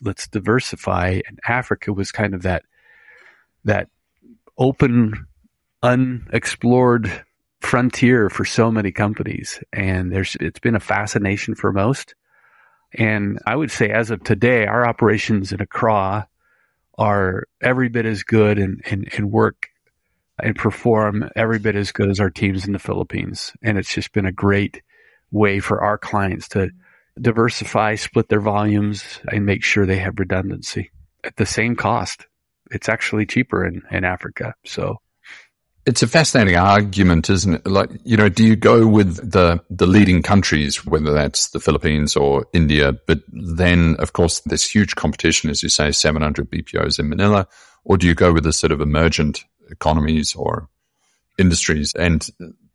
Let's 0.00 0.26
diversify. 0.28 1.20
And 1.26 1.38
Africa 1.46 1.92
was 1.92 2.10
kind 2.10 2.34
of 2.34 2.42
that, 2.42 2.64
that 3.64 3.88
open, 4.58 5.26
unexplored 5.82 7.24
frontier 7.64 8.28
for 8.28 8.44
so 8.44 8.70
many 8.70 8.92
companies 8.92 9.58
and 9.72 10.12
there's 10.12 10.36
it's 10.38 10.58
been 10.58 10.76
a 10.76 10.80
fascination 10.80 11.54
for 11.54 11.72
most 11.72 12.14
and 12.92 13.38
i 13.46 13.56
would 13.56 13.70
say 13.70 13.88
as 13.88 14.10
of 14.10 14.22
today 14.22 14.66
our 14.66 14.86
operations 14.86 15.50
in 15.50 15.62
accra 15.62 16.28
are 16.98 17.44
every 17.62 17.88
bit 17.88 18.04
as 18.04 18.22
good 18.22 18.58
and, 18.58 18.82
and, 18.84 19.08
and 19.16 19.32
work 19.32 19.70
and 20.42 20.56
perform 20.56 21.30
every 21.36 21.58
bit 21.58 21.76
as 21.76 21.92
good 21.92 22.10
as 22.10 22.20
our 22.20 22.30
teams 22.30 22.66
in 22.66 22.72
the 22.72 22.78
philippines. 22.78 23.52
And 23.62 23.78
it's 23.78 23.92
just 23.92 24.12
been 24.12 24.26
a 24.26 24.32
great 24.32 24.82
way 25.30 25.60
for 25.60 25.82
our 25.82 25.98
clients 25.98 26.48
to 26.50 26.70
diversify 27.20 27.94
split 27.94 28.28
their 28.28 28.40
volumes 28.40 29.20
and 29.28 29.46
make 29.46 29.62
sure 29.62 29.86
they 29.86 29.98
have 29.98 30.18
redundancy 30.18 30.90
at 31.22 31.36
the 31.36 31.46
same 31.46 31.76
cost. 31.76 32.26
It's 32.70 32.88
actually 32.88 33.26
cheaper 33.26 33.64
in, 33.64 33.82
in 33.90 34.04
africa. 34.04 34.54
So 34.64 34.98
it's 35.86 36.02
a 36.02 36.08
fascinating 36.08 36.56
argument, 36.56 37.28
isn't 37.28 37.54
it? 37.54 37.66
Like, 37.66 37.90
you 38.04 38.16
know, 38.16 38.30
do 38.30 38.42
you 38.42 38.56
go 38.56 38.86
with 38.86 39.30
the, 39.30 39.62
the 39.68 39.86
leading 39.86 40.22
countries, 40.22 40.84
whether 40.86 41.12
that's 41.12 41.50
the 41.50 41.60
Philippines 41.60 42.16
or 42.16 42.46
India, 42.54 42.92
but 43.06 43.20
then, 43.28 43.96
of 43.98 44.14
course, 44.14 44.40
there's 44.40 44.68
huge 44.68 44.94
competition, 44.94 45.50
as 45.50 45.62
you 45.62 45.68
say, 45.68 45.92
700 45.92 46.50
BPOs 46.50 46.98
in 46.98 47.10
Manila, 47.10 47.46
or 47.84 47.98
do 47.98 48.06
you 48.06 48.14
go 48.14 48.32
with 48.32 48.46
a 48.46 48.52
sort 48.52 48.72
of 48.72 48.80
emergent 48.80 49.44
economies 49.70 50.34
or 50.34 50.68
industries? 51.38 51.94
And 51.94 52.26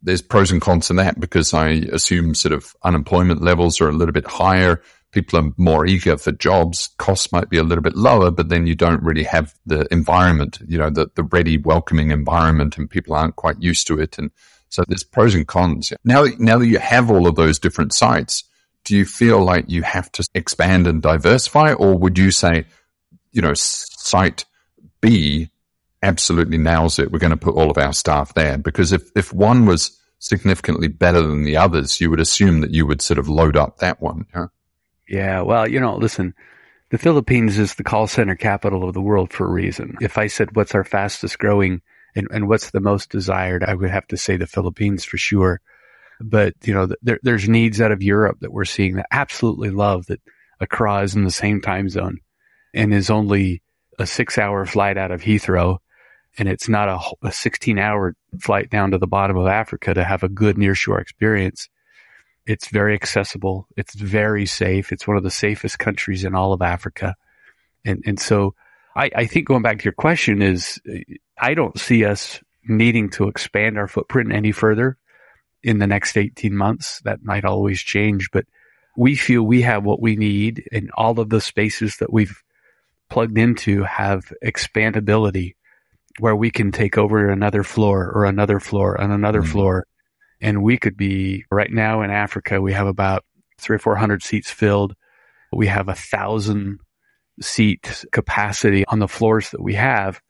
there's 0.02 0.22
pros 0.22 0.50
and 0.50 0.60
cons 0.60 0.90
in 0.90 0.96
that 0.96 1.20
because 1.20 1.52
I 1.52 1.68
assume 1.92 2.34
sort 2.34 2.52
of 2.52 2.74
unemployment 2.82 3.42
levels 3.42 3.80
are 3.80 3.88
a 3.88 3.92
little 3.92 4.12
bit 4.12 4.26
higher 4.26 4.82
people 5.12 5.38
are 5.38 5.52
more 5.56 5.86
eager 5.86 6.16
for 6.16 6.32
jobs. 6.32 6.90
Costs 6.98 7.32
might 7.32 7.50
be 7.50 7.58
a 7.58 7.62
little 7.62 7.82
bit 7.82 7.96
lower, 7.96 8.30
but 8.30 8.48
then 8.48 8.66
you 8.66 8.74
don't 8.74 9.02
really 9.02 9.24
have 9.24 9.54
the 9.66 9.86
environment, 9.92 10.58
you 10.66 10.78
know, 10.78 10.90
the, 10.90 11.10
the 11.14 11.24
ready, 11.24 11.58
welcoming 11.58 12.10
environment 12.10 12.78
and 12.78 12.88
people 12.88 13.14
aren't 13.14 13.36
quite 13.36 13.60
used 13.60 13.86
to 13.88 13.98
it. 13.98 14.18
And 14.18 14.30
so 14.68 14.84
there's 14.86 15.04
pros 15.04 15.34
and 15.34 15.46
cons. 15.46 15.92
Now, 16.04 16.26
now 16.38 16.58
that 16.58 16.66
you 16.66 16.78
have 16.78 17.10
all 17.10 17.26
of 17.26 17.34
those 17.34 17.58
different 17.58 17.92
sites, 17.92 18.44
do 18.84 18.96
you 18.96 19.04
feel 19.04 19.42
like 19.42 19.64
you 19.68 19.82
have 19.82 20.10
to 20.12 20.28
expand 20.34 20.86
and 20.86 21.02
diversify 21.02 21.72
or 21.72 21.98
would 21.98 22.16
you 22.16 22.30
say, 22.30 22.64
you 23.32 23.42
know, 23.42 23.54
site 23.54 24.44
B 25.00 25.50
absolutely 26.02 26.58
nails 26.58 26.98
it. 26.98 27.12
We're 27.12 27.18
going 27.18 27.30
to 27.30 27.36
put 27.36 27.54
all 27.54 27.70
of 27.70 27.78
our 27.78 27.92
staff 27.92 28.34
there 28.34 28.58
because 28.58 28.92
if, 28.92 29.10
if 29.14 29.32
one 29.32 29.66
was 29.66 29.98
significantly 30.18 30.88
better 30.88 31.22
than 31.22 31.44
the 31.44 31.56
others, 31.56 32.00
you 32.00 32.10
would 32.10 32.20
assume 32.20 32.60
that 32.60 32.70
you 32.70 32.86
would 32.86 33.02
sort 33.02 33.18
of 33.18 33.28
load 33.28 33.56
up 33.56 33.78
that 33.78 34.00
one. 34.00 34.26
Yeah. 34.34 34.46
Yeah. 35.08 35.40
Well, 35.42 35.68
you 35.68 35.80
know, 35.80 35.96
listen, 35.96 36.34
the 36.90 36.98
Philippines 36.98 37.58
is 37.58 37.74
the 37.74 37.84
call 37.84 38.06
center 38.06 38.36
capital 38.36 38.86
of 38.86 38.94
the 38.94 39.00
world 39.00 39.32
for 39.32 39.46
a 39.46 39.50
reason. 39.50 39.96
If 40.00 40.18
I 40.18 40.26
said 40.26 40.54
what's 40.54 40.74
our 40.74 40.84
fastest 40.84 41.38
growing 41.38 41.82
and, 42.14 42.28
and 42.30 42.48
what's 42.48 42.70
the 42.70 42.80
most 42.80 43.10
desired, 43.10 43.64
I 43.64 43.74
would 43.74 43.90
have 43.90 44.06
to 44.08 44.16
say 44.16 44.36
the 44.36 44.46
Philippines 44.46 45.04
for 45.04 45.16
sure. 45.16 45.60
But, 46.20 46.54
you 46.64 46.74
know, 46.74 46.88
there, 47.02 47.18
there's 47.22 47.48
needs 47.48 47.80
out 47.80 47.92
of 47.92 48.02
Europe 48.02 48.38
that 48.40 48.52
we're 48.52 48.64
seeing 48.66 48.96
that 48.96 49.06
absolutely 49.10 49.70
love 49.70 50.06
that 50.06 50.20
Accra 50.60 51.02
is 51.02 51.14
in 51.14 51.24
the 51.24 51.30
same 51.30 51.60
time 51.60 51.88
zone 51.88 52.18
and 52.74 52.92
is 52.92 53.08
only 53.08 53.62
a 53.98 54.06
six 54.06 54.36
hour 54.36 54.66
flight 54.66 54.98
out 54.98 55.10
of 55.10 55.22
Heathrow. 55.22 55.78
And 56.38 56.48
it's 56.48 56.68
not 56.68 56.88
a, 56.88 57.26
a 57.28 57.32
16 57.32 57.78
hour 57.78 58.14
flight 58.38 58.70
down 58.70 58.92
to 58.92 58.98
the 58.98 59.06
bottom 59.06 59.36
of 59.36 59.46
Africa 59.46 59.94
to 59.94 60.04
have 60.04 60.22
a 60.22 60.28
good 60.28 60.56
nearshore 60.56 61.00
experience. 61.00 61.68
It's 62.46 62.68
very 62.68 62.94
accessible. 62.94 63.66
It's 63.76 63.94
very 63.94 64.46
safe. 64.46 64.92
It's 64.92 65.06
one 65.06 65.16
of 65.16 65.22
the 65.22 65.30
safest 65.30 65.78
countries 65.78 66.24
in 66.24 66.34
all 66.34 66.52
of 66.52 66.62
Africa. 66.62 67.16
And, 67.84 68.02
and 68.06 68.18
so 68.18 68.54
I, 68.94 69.10
I 69.14 69.26
think 69.26 69.46
going 69.46 69.62
back 69.62 69.78
to 69.78 69.84
your 69.84 69.92
question 69.92 70.42
is 70.42 70.80
uh, 70.88 70.98
I 71.38 71.54
don't 71.54 71.78
see 71.78 72.04
us 72.04 72.40
needing 72.64 73.10
to 73.10 73.28
expand 73.28 73.78
our 73.78 73.88
footprint 73.88 74.32
any 74.32 74.52
further 74.52 74.96
in 75.62 75.78
the 75.78 75.86
next 75.86 76.16
18 76.16 76.54
months. 76.54 77.00
That 77.04 77.22
might 77.22 77.44
always 77.44 77.80
change, 77.80 78.30
but 78.32 78.46
we 78.96 79.14
feel 79.16 79.42
we 79.42 79.62
have 79.62 79.84
what 79.84 80.00
we 80.00 80.16
need 80.16 80.68
and 80.72 80.90
all 80.94 81.18
of 81.20 81.30
the 81.30 81.40
spaces 81.40 81.96
that 81.98 82.12
we've 82.12 82.42
plugged 83.08 83.38
into 83.38 83.82
have 83.82 84.32
expandability 84.44 85.54
where 86.20 86.36
we 86.36 86.50
can 86.50 86.70
take 86.70 86.98
over 86.98 87.30
another 87.30 87.62
floor 87.62 88.12
or 88.14 88.24
another 88.24 88.60
floor 88.60 89.00
and 89.00 89.12
another 89.12 89.40
mm-hmm. 89.40 89.52
floor. 89.52 89.86
And 90.40 90.62
we 90.62 90.78
could 90.78 90.96
be 90.96 91.44
right 91.50 91.70
now 91.70 92.02
in 92.02 92.10
Africa, 92.10 92.60
we 92.60 92.72
have 92.72 92.86
about 92.86 93.24
three 93.58 93.76
or 93.76 93.80
400 93.80 94.22
seats 94.22 94.50
filled. 94.50 94.94
We 95.52 95.66
have 95.66 95.88
a 95.88 95.94
thousand 95.94 96.78
seat 97.40 98.04
capacity 98.12 98.84
on 98.86 98.98
the 98.98 99.08
floors 99.08 99.50
that 99.50 99.62
we 99.62 99.74
have. 99.74 100.20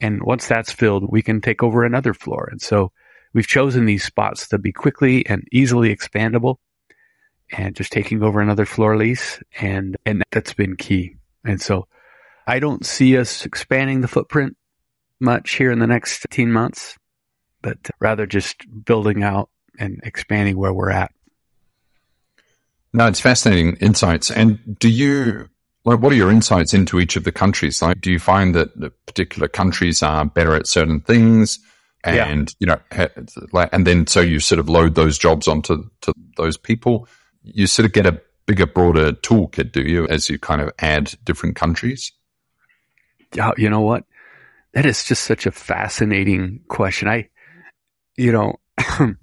And 0.00 0.22
once 0.22 0.46
that's 0.46 0.72
filled, 0.72 1.10
we 1.10 1.22
can 1.22 1.40
take 1.40 1.62
over 1.62 1.84
another 1.84 2.14
floor. 2.14 2.48
And 2.50 2.60
so 2.60 2.92
we've 3.32 3.46
chosen 3.46 3.86
these 3.86 4.04
spots 4.04 4.48
to 4.48 4.58
be 4.58 4.72
quickly 4.72 5.26
and 5.26 5.46
easily 5.52 5.94
expandable 5.94 6.56
and 7.52 7.74
just 7.74 7.92
taking 7.92 8.22
over 8.22 8.40
another 8.40 8.66
floor 8.66 8.96
lease. 8.96 9.40
And, 9.60 9.96
and 10.06 10.22
that's 10.30 10.54
been 10.54 10.76
key. 10.76 11.16
And 11.44 11.60
so 11.60 11.86
I 12.46 12.58
don't 12.58 12.84
see 12.84 13.16
us 13.18 13.44
expanding 13.44 14.00
the 14.00 14.08
footprint 14.08 14.56
much 15.20 15.52
here 15.52 15.70
in 15.70 15.78
the 15.78 15.86
next 15.86 16.26
18 16.30 16.50
months, 16.50 16.96
but 17.62 17.78
rather 18.00 18.26
just 18.26 18.64
building 18.84 19.22
out 19.22 19.50
and 19.78 20.00
expanding 20.02 20.56
where 20.56 20.72
we're 20.72 20.90
at. 20.90 21.12
No, 22.92 23.06
it's 23.06 23.20
fascinating 23.20 23.76
insights. 23.76 24.30
And 24.30 24.78
do 24.78 24.88
you, 24.88 25.48
like, 25.84 26.00
what 26.00 26.12
are 26.12 26.16
your 26.16 26.30
insights 26.30 26.74
into 26.74 26.98
each 26.98 27.16
of 27.16 27.24
the 27.24 27.32
countries? 27.32 27.80
Like, 27.80 28.00
do 28.00 28.10
you 28.10 28.18
find 28.18 28.54
that 28.54 28.78
the 28.78 28.90
particular 29.06 29.46
countries 29.46 30.02
are 30.02 30.24
better 30.24 30.54
at 30.54 30.66
certain 30.66 31.00
things? 31.00 31.60
And, 32.02 32.52
yeah. 32.58 32.76
you 32.76 32.98
know, 33.46 33.68
and 33.72 33.86
then 33.86 34.06
so 34.06 34.20
you 34.20 34.40
sort 34.40 34.58
of 34.58 34.68
load 34.68 34.94
those 34.94 35.18
jobs 35.18 35.46
onto 35.46 35.84
to 36.00 36.14
those 36.36 36.56
people. 36.56 37.06
You 37.42 37.66
sort 37.66 37.86
of 37.86 37.92
get 37.92 38.06
a 38.06 38.20
bigger, 38.46 38.66
broader 38.66 39.12
toolkit, 39.12 39.70
do 39.70 39.82
you, 39.82 40.08
as 40.08 40.28
you 40.28 40.38
kind 40.38 40.60
of 40.60 40.72
add 40.78 41.14
different 41.24 41.56
countries? 41.56 42.10
Yeah, 43.34 43.52
you 43.56 43.70
know 43.70 43.82
what? 43.82 44.04
That 44.72 44.86
is 44.86 45.04
just 45.04 45.24
such 45.24 45.46
a 45.46 45.52
fascinating 45.52 46.60
question. 46.68 47.08
I, 47.08 47.28
you 48.16 48.32
know, 48.32 48.60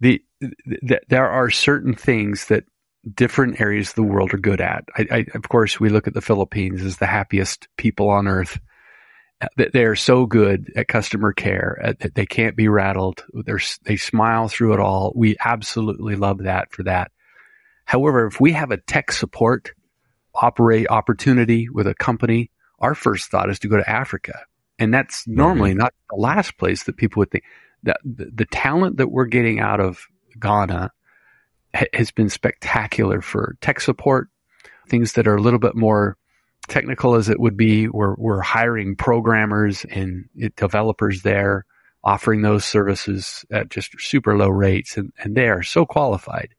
the, 0.00 0.22
the, 0.40 1.00
there 1.08 1.28
are 1.28 1.50
certain 1.50 1.94
things 1.94 2.46
that 2.46 2.64
different 3.14 3.60
areas 3.60 3.90
of 3.90 3.94
the 3.96 4.02
world 4.02 4.32
are 4.32 4.38
good 4.38 4.60
at. 4.60 4.84
I, 4.96 5.06
I, 5.10 5.26
of 5.34 5.48
course, 5.48 5.80
we 5.80 5.88
look 5.88 6.06
at 6.06 6.14
the 6.14 6.20
Philippines 6.20 6.82
as 6.82 6.98
the 6.98 7.06
happiest 7.06 7.68
people 7.76 8.10
on 8.10 8.28
earth. 8.28 8.60
They 9.56 9.84
are 9.84 9.96
so 9.96 10.26
good 10.26 10.70
at 10.76 10.86
customer 10.86 11.32
care 11.32 11.96
that 12.00 12.14
they 12.14 12.26
can't 12.26 12.56
be 12.56 12.68
rattled. 12.68 13.24
They're, 13.32 13.60
they 13.84 13.96
smile 13.96 14.48
through 14.48 14.74
it 14.74 14.80
all. 14.80 15.12
We 15.16 15.36
absolutely 15.42 16.14
love 16.14 16.42
that 16.42 16.72
for 16.72 16.82
that. 16.82 17.10
However, 17.86 18.26
if 18.26 18.38
we 18.38 18.52
have 18.52 18.70
a 18.70 18.76
tech 18.76 19.10
support 19.10 19.72
operate 20.34 20.88
opportunity 20.90 21.68
with 21.70 21.86
a 21.86 21.94
company, 21.94 22.50
our 22.78 22.94
first 22.94 23.30
thought 23.30 23.50
is 23.50 23.58
to 23.60 23.68
go 23.68 23.78
to 23.78 23.90
Africa 23.90 24.44
and 24.80 24.92
that's 24.92 25.28
normally 25.28 25.70
mm-hmm. 25.70 25.80
not 25.80 25.94
the 26.10 26.16
last 26.16 26.58
place 26.58 26.84
that 26.84 26.96
people 26.96 27.20
would 27.20 27.30
think. 27.30 27.44
that 27.84 27.98
the, 28.02 28.30
the 28.34 28.46
talent 28.46 28.96
that 28.96 29.10
we're 29.10 29.26
getting 29.26 29.60
out 29.60 29.78
of 29.78 30.06
Ghana 30.40 30.90
ha- 31.74 31.84
has 31.94 32.10
been 32.10 32.30
spectacular 32.30 33.20
for 33.20 33.56
tech 33.60 33.80
support, 33.80 34.28
things 34.88 35.12
that 35.12 35.28
are 35.28 35.36
a 35.36 35.40
little 35.40 35.60
bit 35.60 35.76
more 35.76 36.16
technical 36.68 37.14
as 37.14 37.28
it 37.28 37.38
would 37.38 37.56
be. 37.56 37.88
We're, 37.88 38.14
we're 38.16 38.40
hiring 38.40 38.96
programmers 38.96 39.84
and 39.84 40.28
developers 40.56 41.22
there, 41.22 41.66
offering 42.02 42.42
those 42.42 42.64
services 42.64 43.44
at 43.50 43.68
just 43.68 44.00
super 44.00 44.36
low 44.36 44.48
rates, 44.48 44.96
and, 44.96 45.12
and 45.18 45.36
they 45.36 45.48
are 45.48 45.62
so 45.62 45.84
qualified. 45.84 46.54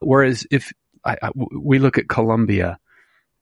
Whereas 0.00 0.46
if 0.50 0.72
I, 1.04 1.16
I, 1.22 1.30
we 1.58 1.78
look 1.78 1.96
at 1.96 2.08
Colombia 2.08 2.78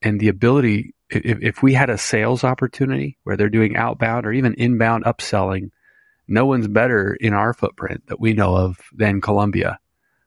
and 0.03 0.21
the 0.21 0.29
ability 0.29 0.95
if, 1.11 1.39
if 1.43 1.63
we 1.63 1.75
had 1.75 1.91
a 1.91 1.99
sales 1.99 2.45
opportunity 2.45 3.19
where 3.25 3.37
they're 3.37 3.49
doing 3.49 3.77
outbound 3.77 4.27
or 4.27 4.33
even 4.33 4.55
inbound 4.55 5.05
upselling, 5.05 5.71
no 6.29 6.47
one's 6.47 6.69
better 6.69 7.15
in 7.15 7.35
our 7.35 7.53
footprint 7.53 8.05
that 8.07 8.21
we 8.21 8.33
know 8.33 8.55
of 8.55 8.79
than 8.93 9.21
Colombia. 9.21 9.79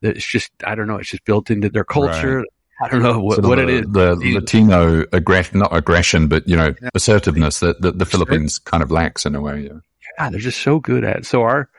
It's 0.01 0.25
just, 0.25 0.51
I 0.65 0.75
don't 0.75 0.87
know, 0.87 0.97
it's 0.97 1.09
just 1.09 1.23
built 1.23 1.49
into 1.49 1.69
their 1.69 1.85
culture. 1.85 2.39
Right. 2.39 2.47
I 2.81 2.89
don't 2.89 3.03
know 3.03 3.19
what, 3.19 3.41
what 3.43 3.55
the, 3.55 3.63
it 3.63 3.69
is. 3.69 3.85
The 3.87 4.15
Latino 4.15 5.05
aggression, 5.13 5.59
not 5.59 5.73
aggression, 5.75 6.27
but 6.27 6.47
you 6.47 6.57
know, 6.57 6.73
assertiveness 6.93 7.61
that, 7.61 7.81
that 7.81 7.97
the 7.97 8.05
Philippines 8.05 8.59
kind 8.59 8.83
of 8.83 8.91
lacks 8.91 9.25
in 9.25 9.35
a 9.35 9.41
way. 9.41 9.61
Yeah. 9.61 9.79
yeah, 10.17 10.29
they're 10.29 10.39
just 10.39 10.61
so 10.61 10.79
good 10.79 11.05
at 11.05 11.17
it. 11.17 11.25
So 11.25 11.43
our, 11.43 11.69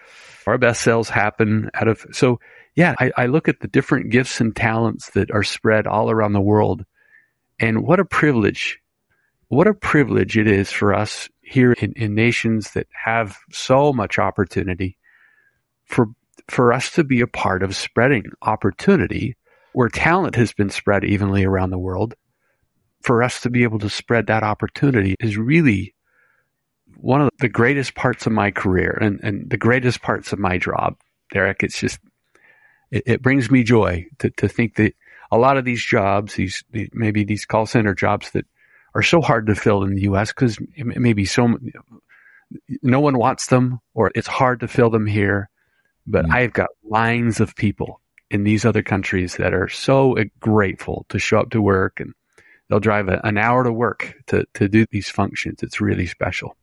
our 0.46 0.56
best 0.56 0.80
sales 0.80 1.10
happen 1.10 1.70
out 1.74 1.88
of, 1.88 2.06
so 2.12 2.40
yeah, 2.74 2.94
I, 2.98 3.12
I 3.16 3.26
look 3.26 3.48
at 3.48 3.60
the 3.60 3.68
different 3.68 4.10
gifts 4.10 4.40
and 4.40 4.56
talents 4.56 5.10
that 5.10 5.30
are 5.30 5.42
spread 5.42 5.86
all 5.86 6.10
around 6.10 6.32
the 6.32 6.40
world. 6.40 6.86
And 7.64 7.82
what 7.82 7.98
a 7.98 8.04
privilege 8.04 8.78
what 9.48 9.66
a 9.66 9.72
privilege 9.72 10.36
it 10.36 10.46
is 10.46 10.70
for 10.70 10.92
us 10.92 11.30
here 11.40 11.72
in, 11.72 11.92
in 11.94 12.14
nations 12.14 12.72
that 12.72 12.88
have 13.04 13.38
so 13.50 13.90
much 13.90 14.18
opportunity 14.18 14.98
for 15.86 16.08
for 16.46 16.74
us 16.74 16.90
to 16.92 17.04
be 17.04 17.22
a 17.22 17.26
part 17.26 17.62
of 17.62 17.74
spreading 17.74 18.24
opportunity 18.42 19.34
where 19.72 19.88
talent 19.88 20.34
has 20.34 20.52
been 20.52 20.68
spread 20.68 21.04
evenly 21.04 21.42
around 21.42 21.70
the 21.70 21.78
world. 21.78 22.14
For 23.00 23.22
us 23.22 23.40
to 23.40 23.50
be 23.50 23.62
able 23.62 23.78
to 23.78 23.88
spread 23.88 24.26
that 24.26 24.42
opportunity 24.42 25.14
is 25.18 25.38
really 25.38 25.94
one 26.98 27.22
of 27.22 27.30
the 27.38 27.48
greatest 27.48 27.94
parts 27.94 28.26
of 28.26 28.32
my 28.32 28.50
career 28.50 28.98
and, 29.00 29.20
and 29.22 29.48
the 29.48 29.56
greatest 29.56 30.02
parts 30.02 30.34
of 30.34 30.38
my 30.38 30.58
job, 30.58 30.96
Derek. 31.32 31.62
It's 31.62 31.80
just, 31.80 31.98
it, 32.90 33.04
it 33.06 33.22
brings 33.22 33.50
me 33.50 33.62
joy 33.62 34.06
to, 34.18 34.28
to 34.30 34.48
think 34.48 34.76
that 34.76 34.94
a 35.34 35.38
lot 35.38 35.56
of 35.56 35.64
these 35.64 35.84
jobs, 35.84 36.34
these, 36.34 36.64
maybe 36.92 37.24
these 37.24 37.44
call 37.44 37.66
center 37.66 37.94
jobs 37.94 38.30
that 38.32 38.46
are 38.94 39.02
so 39.02 39.20
hard 39.20 39.46
to 39.46 39.54
fill 39.54 39.82
in 39.82 39.94
the 39.94 40.02
U.S. 40.02 40.32
because 40.32 40.58
maybe 40.76 41.24
so 41.24 41.58
no 42.82 43.00
one 43.00 43.18
wants 43.18 43.46
them 43.48 43.80
or 43.94 44.12
it's 44.14 44.28
hard 44.28 44.60
to 44.60 44.68
fill 44.68 44.90
them 44.90 45.06
here. 45.06 45.50
But 46.06 46.26
mm. 46.26 46.34
I've 46.34 46.52
got 46.52 46.68
lines 46.84 47.40
of 47.40 47.56
people 47.56 48.00
in 48.30 48.44
these 48.44 48.64
other 48.64 48.82
countries 48.82 49.36
that 49.36 49.54
are 49.54 49.68
so 49.68 50.16
grateful 50.38 51.06
to 51.08 51.18
show 51.18 51.40
up 51.40 51.50
to 51.50 51.60
work 51.60 51.98
and 51.98 52.14
they'll 52.68 52.80
drive 52.80 53.08
a, 53.08 53.20
an 53.24 53.38
hour 53.38 53.64
to 53.64 53.72
work 53.72 54.14
to, 54.26 54.46
to 54.54 54.68
do 54.68 54.86
these 54.90 55.08
functions. 55.08 55.62
It's 55.62 55.80
really 55.80 56.06
special. 56.06 56.56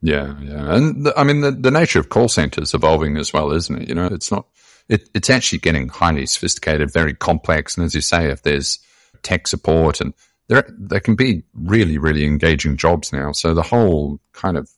Yeah, 0.00 0.38
yeah. 0.40 0.74
And 0.74 1.06
the, 1.06 1.18
I 1.18 1.24
mean, 1.24 1.40
the, 1.40 1.50
the 1.50 1.70
nature 1.70 1.98
of 1.98 2.10
call 2.10 2.28
centers 2.28 2.74
evolving 2.74 3.16
as 3.16 3.32
well, 3.32 3.52
isn't 3.52 3.82
it? 3.82 3.88
You 3.88 3.94
know, 3.94 4.06
it's 4.06 4.30
not, 4.30 4.46
it, 4.88 5.08
it's 5.14 5.30
actually 5.30 5.58
getting 5.58 5.88
highly 5.88 6.26
sophisticated, 6.26 6.92
very 6.92 7.14
complex. 7.14 7.76
And 7.76 7.84
as 7.84 7.94
you 7.94 8.00
say, 8.00 8.30
if 8.30 8.42
there's 8.42 8.78
tech 9.22 9.46
support 9.46 10.00
and 10.00 10.12
there 10.48 10.66
there 10.78 11.00
can 11.00 11.14
be 11.14 11.42
really 11.54 11.98
really 11.98 12.24
engaging 12.24 12.76
jobs 12.76 13.12
now. 13.12 13.32
So 13.32 13.54
the 13.54 13.62
whole 13.62 14.20
kind 14.32 14.56
of 14.56 14.70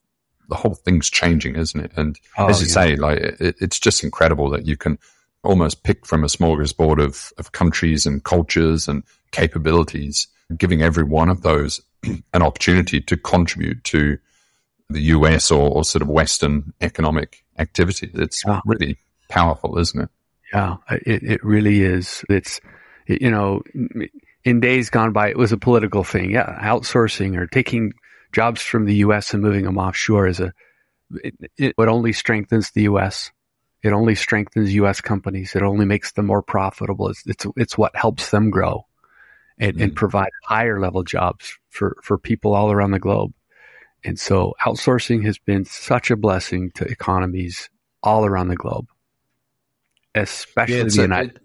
the 0.49 0.55
whole 0.55 0.75
thing's 0.75 1.11
changing, 1.11 1.57
isn't 1.57 1.81
it? 1.81 1.93
And 1.97 2.19
oh, 2.39 2.47
as 2.47 2.61
you 2.61 2.69
yeah. 2.69 2.73
say, 2.73 2.97
like 2.97 3.19
it, 3.19 3.57
it's 3.61 3.81
just 3.81 4.05
incredible 4.05 4.49
that 4.51 4.67
you 4.67 4.77
can 4.77 4.99
almost 5.43 5.83
pick 5.83 6.07
from 6.07 6.25
a 6.25 6.29
smorgasbord 6.29 7.03
of 7.03 7.33
of 7.39 7.53
countries 7.53 8.07
and 8.07 8.23
cultures 8.23 8.89
and 8.89 9.03
capabilities, 9.33 10.29
giving 10.57 10.83
every 10.83 11.05
one 11.05 11.29
of 11.29 11.43
those 11.43 11.81
an 12.33 12.43
opportunity 12.43 13.01
to 13.01 13.17
contribute 13.17 13.83
to 13.85 14.19
the 14.89 15.01
US 15.01 15.51
or, 15.51 15.69
or 15.69 15.85
sort 15.85 16.03
of 16.03 16.09
Western 16.09 16.73
economic 16.81 17.45
activity. 17.59 18.09
It's 18.15 18.45
really 18.65 18.99
powerful, 19.29 19.79
isn't 19.79 20.03
it? 20.03 20.09
Yeah, 20.53 20.77
it, 20.91 21.23
it 21.23 21.45
really 21.45 21.83
is. 21.83 22.25
It's, 22.29 22.61
you 23.07 23.31
know, 23.31 23.63
in 24.45 24.61
days 24.61 24.91
gone 24.91 25.13
by, 25.13 25.29
it 25.29 25.37
was 25.37 25.53
a 25.53 25.57
political 25.57 26.05
thing. 26.05 26.31
Yeah, 26.31 26.59
outsourcing 26.63 27.37
or 27.37 27.47
taking 27.47 27.93
jobs 28.33 28.63
from 28.63 28.85
the 28.85 28.97
U.S. 28.97 29.35
and 29.35 29.43
moving 29.43 29.65
them 29.65 29.79
offshore 29.79 30.27
is 30.27 30.41
a 30.41 30.53
it, 31.11 31.35
it, 31.57 31.75
only 31.79 32.13
strengthens 32.13 32.71
the 32.71 32.83
U.S. 32.83 33.31
It 33.83 33.93
only 33.93 34.15
strengthens 34.15 34.75
U.S. 34.75 35.01
companies. 35.01 35.55
It 35.55 35.63
only 35.63 35.85
makes 35.85 36.13
them 36.13 36.27
more 36.27 36.43
profitable. 36.43 37.09
It's 37.09 37.23
it's, 37.27 37.47
it's 37.57 37.79
what 37.79 37.95
helps 37.95 38.31
them 38.31 38.51
grow 38.51 38.87
and, 39.59 39.75
mm-hmm. 39.75 39.83
and 39.83 39.97
provide 39.97 40.31
higher 40.45 40.81
level 40.81 41.03
jobs 41.03 41.57
for 41.71 41.97
for 42.03 42.19
people 42.19 42.55
all 42.55 42.73
around 42.73 42.91
the 42.93 42.99
globe. 42.99 43.33
And 44.05 44.19
so 44.19 44.55
outsourcing 44.65 45.25
has 45.25 45.39
been 45.39 45.65
such 45.65 46.11
a 46.11 46.17
blessing 46.17 46.71
to 46.77 46.85
economies 46.85 47.69
all 48.03 48.25
around 48.25 48.49
the 48.49 48.57
globe, 48.57 48.87
especially 50.17 50.77
yeah, 50.79 50.85
the 50.85 51.03
United. 51.03 51.41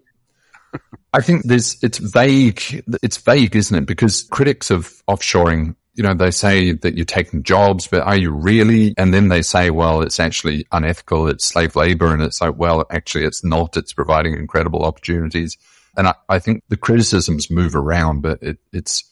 I 1.12 1.20
think 1.20 1.44
there's 1.44 1.82
it's 1.82 1.98
vague. 1.98 2.62
It's 3.02 3.18
vague, 3.18 3.54
isn't 3.54 3.76
it? 3.76 3.86
Because 3.86 4.22
critics 4.24 4.70
of 4.70 5.02
offshoring, 5.08 5.76
you 5.94 6.02
know, 6.02 6.14
they 6.14 6.30
say 6.30 6.72
that 6.72 6.94
you're 6.94 7.04
taking 7.04 7.42
jobs, 7.42 7.86
but 7.86 8.02
are 8.02 8.16
you 8.16 8.30
really? 8.30 8.94
And 8.96 9.12
then 9.12 9.28
they 9.28 9.42
say, 9.42 9.70
well, 9.70 10.00
it's 10.00 10.18
actually 10.18 10.66
unethical. 10.72 11.28
It's 11.28 11.44
slave 11.44 11.76
labor, 11.76 12.12
and 12.12 12.22
it's 12.22 12.40
like, 12.40 12.56
well, 12.56 12.86
actually, 12.90 13.24
it's 13.24 13.44
not. 13.44 13.76
It's 13.76 13.92
providing 13.92 14.34
incredible 14.34 14.84
opportunities. 14.84 15.58
And 15.96 16.08
I, 16.08 16.14
I 16.30 16.38
think 16.38 16.64
the 16.68 16.78
criticisms 16.78 17.50
move 17.50 17.76
around, 17.76 18.22
but 18.22 18.42
it, 18.42 18.58
it's 18.72 19.04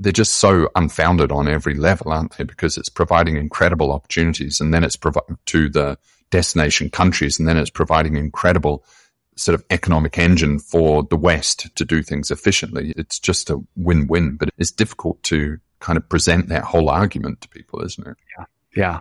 they're 0.00 0.10
just 0.10 0.34
so 0.34 0.68
unfounded 0.74 1.30
on 1.30 1.46
every 1.46 1.74
level, 1.74 2.12
aren't 2.12 2.36
they? 2.36 2.42
Because 2.42 2.76
it's 2.76 2.88
providing 2.88 3.36
incredible 3.36 3.92
opportunities, 3.92 4.60
and 4.60 4.74
then 4.74 4.82
it's 4.82 4.96
providing 4.96 5.38
to 5.46 5.68
the 5.68 5.98
destination 6.30 6.90
countries, 6.90 7.38
and 7.38 7.46
then 7.46 7.56
it's 7.56 7.70
providing 7.70 8.16
incredible 8.16 8.84
sort 9.36 9.54
of 9.54 9.64
economic 9.70 10.18
engine 10.18 10.58
for 10.58 11.02
the 11.02 11.16
West 11.16 11.74
to 11.76 11.84
do 11.84 12.02
things 12.02 12.30
efficiently. 12.30 12.94
It's 12.96 13.18
just 13.18 13.50
a 13.50 13.60
win-win, 13.76 14.36
but 14.36 14.50
it's 14.58 14.70
difficult 14.70 15.22
to 15.24 15.58
kind 15.80 15.96
of 15.96 16.08
present 16.08 16.48
that 16.48 16.64
whole 16.64 16.88
argument 16.88 17.40
to 17.42 17.48
people, 17.48 17.84
isn't 17.84 18.06
it? 18.06 18.16
Yeah. 18.38 18.44
Yeah. 18.76 19.00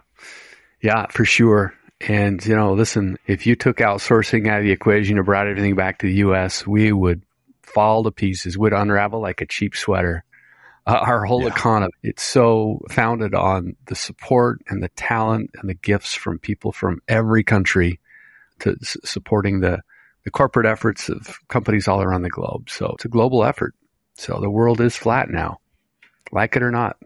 Yeah, 0.82 1.06
for 1.08 1.24
sure. 1.24 1.74
And, 2.02 2.46
you 2.46 2.56
know, 2.56 2.74
listen, 2.74 3.18
if 3.28 3.48
you 3.48 3.56
took 3.56 3.78
outsourcing 3.78 4.48
out 4.50 4.60
of 4.60 4.66
the 4.66 4.72
equation 4.72 5.18
and 5.18 5.26
brought 5.26 5.48
everything 5.48 5.76
back 5.76 6.00
to 6.00 6.08
the 6.08 6.16
U.S., 6.16 6.68
we 6.68 6.92
would 6.92 7.24
fall 7.62 8.04
to 8.04 8.12
pieces, 8.12 8.58
would 8.58 8.74
unravel 8.74 9.22
like 9.22 9.42
a 9.42 9.46
cheap 9.46 9.76
sweater. 9.76 10.26
Uh, 10.86 11.00
our 11.02 11.24
whole 11.24 11.44
yeah. 11.44 11.48
economy, 11.48 11.94
it's 12.04 12.24
so 12.24 12.82
founded 12.90 13.34
on 13.34 13.78
the 13.86 13.96
support 13.96 14.60
and 14.68 14.84
the 14.84 14.90
talent 14.90 15.52
and 15.56 15.70
the 15.70 15.74
gifts 15.74 16.14
from 16.14 16.38
people 16.38 16.74
from 16.74 17.02
every 17.08 17.42
country 17.42 18.02
to 18.60 18.76
s- 18.82 18.98
supporting 19.06 19.62
the 19.62 19.80
the 20.24 20.32
corporate 20.32 20.66
efforts 20.66 21.10
of 21.10 21.40
companies 21.48 21.88
all 21.88 22.02
around 22.02 22.22
the 22.22 22.30
globe. 22.30 22.70
So 22.70 22.92
it's 22.94 23.06
a 23.06 23.10
global 23.10 23.44
effort. 23.44 23.74
So 24.16 24.40
the 24.42 24.50
world 24.50 24.80
is 24.80 24.96
flat 24.96 25.30
now, 25.30 25.60
like 26.32 26.56
it 26.56 26.64
or 26.64 26.72
not. 26.72 26.98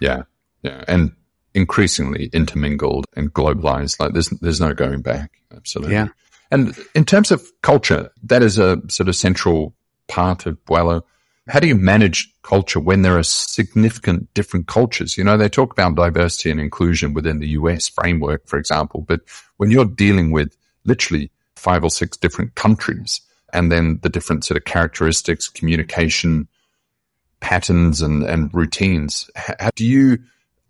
Yeah. 0.00 0.22
Yeah. 0.62 0.84
And 0.88 1.12
increasingly 1.54 2.30
intermingled 2.32 3.06
and 3.14 3.32
globalized. 3.32 4.00
Like 4.00 4.12
there's, 4.12 4.28
there's 4.40 4.60
no 4.60 4.74
going 4.74 5.02
back. 5.02 5.30
Absolutely. 5.54 5.94
Yeah. 5.94 6.08
And 6.50 6.76
in 6.94 7.04
terms 7.04 7.30
of 7.30 7.42
culture, 7.62 8.10
that 8.24 8.42
is 8.42 8.58
a 8.58 8.80
sort 8.88 9.08
of 9.08 9.16
central 9.16 9.74
part 10.08 10.46
of 10.46 10.62
Buwelo. 10.64 11.02
How 11.48 11.60
do 11.60 11.66
you 11.66 11.74
manage 11.74 12.32
culture 12.42 12.78
when 12.78 13.02
there 13.02 13.18
are 13.18 13.22
significant 13.22 14.32
different 14.34 14.68
cultures? 14.68 15.16
You 15.16 15.24
know, 15.24 15.36
they 15.36 15.48
talk 15.48 15.72
about 15.72 15.96
diversity 15.96 16.50
and 16.50 16.60
inclusion 16.60 17.14
within 17.14 17.40
the 17.40 17.48
US 17.48 17.88
framework, 17.88 18.46
for 18.46 18.58
example, 18.58 19.00
but 19.00 19.20
when 19.56 19.70
you're 19.70 19.84
dealing 19.84 20.30
with 20.30 20.56
literally 20.84 21.30
five 21.62 21.84
or 21.84 21.90
six 21.90 22.16
different 22.16 22.54
countries 22.56 23.20
and 23.52 23.70
then 23.70 24.00
the 24.02 24.08
different 24.08 24.44
sort 24.44 24.56
of 24.56 24.64
characteristics, 24.64 25.48
communication 25.48 26.48
patterns 27.40 28.02
and, 28.02 28.24
and 28.24 28.52
routines. 28.52 29.30
How 29.36 29.70
do 29.74 29.86
you 29.86 30.18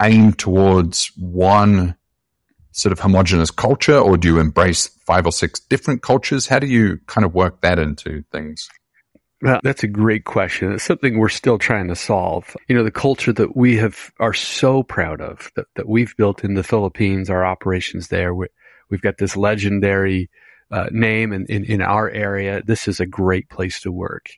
aim 0.03 0.33
towards 0.33 1.11
one 1.17 1.97
sort 2.73 2.93
of 2.93 3.01
homogenous 3.01 3.51
culture 3.51 3.99
or 3.99 4.17
do 4.17 4.29
you 4.29 4.39
embrace 4.39 4.89
five 5.07 5.27
or 5.27 5.33
six 5.33 5.61
different 5.61 6.03
cultures? 6.03 6.47
How 6.47 6.59
do 6.59 6.67
you 6.67 6.99
kind 7.07 7.25
of 7.25 7.35
work 7.35 7.61
that 7.63 7.79
into 7.79 8.25
things? 8.33 8.69
Well, 9.43 9.61
that's 9.63 9.83
a 9.83 9.89
great 9.89 10.25
question. 10.25 10.73
It's 10.73 10.85
something 10.85 11.19
we're 11.19 11.29
still 11.29 11.59
trying 11.59 11.89
to 11.89 11.97
solve. 11.97 12.57
You 12.69 12.77
know, 12.77 12.85
the 12.85 12.93
culture 12.93 13.33
that 13.33 13.57
we 13.57 13.77
have 13.79 14.13
are 14.21 14.35
so 14.35 14.83
proud 14.83 15.21
of 15.21 15.51
that, 15.57 15.67
that 15.75 15.89
we've 15.89 16.17
built 16.17 16.45
in 16.45 16.55
the 16.55 16.63
Philippines, 16.63 17.29
our 17.29 17.45
operations 17.45 18.09
there. 18.09 18.35
We, 18.35 18.47
we've 18.89 19.03
got 19.03 19.19
this 19.19 19.37
legendary 19.37 20.31
uh, 20.73 20.89
name 20.91 21.33
in, 21.33 21.47
in, 21.47 21.65
in, 21.65 21.83
our 21.83 22.11
area, 22.11 22.63
this 22.65 22.89
is 22.89 22.99
a 22.99 23.07
great 23.07 23.49
place 23.49 23.81
to 23.83 23.93
work. 23.93 24.31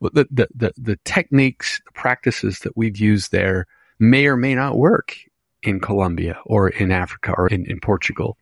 The, 0.00 0.26
the, 0.30 0.48
the, 0.54 0.72
the 0.76 0.98
techniques, 1.04 1.80
practices 1.94 2.60
that 2.60 2.76
we've 2.76 2.96
used 2.96 3.32
there 3.32 3.66
may 3.98 4.26
or 4.26 4.36
may 4.36 4.54
not 4.54 4.76
work 4.76 5.16
in 5.62 5.80
Colombia 5.80 6.38
or 6.44 6.68
in 6.68 6.92
Africa 6.92 7.34
or 7.36 7.48
in, 7.48 7.66
in 7.66 7.80
Portugal. 7.80 8.36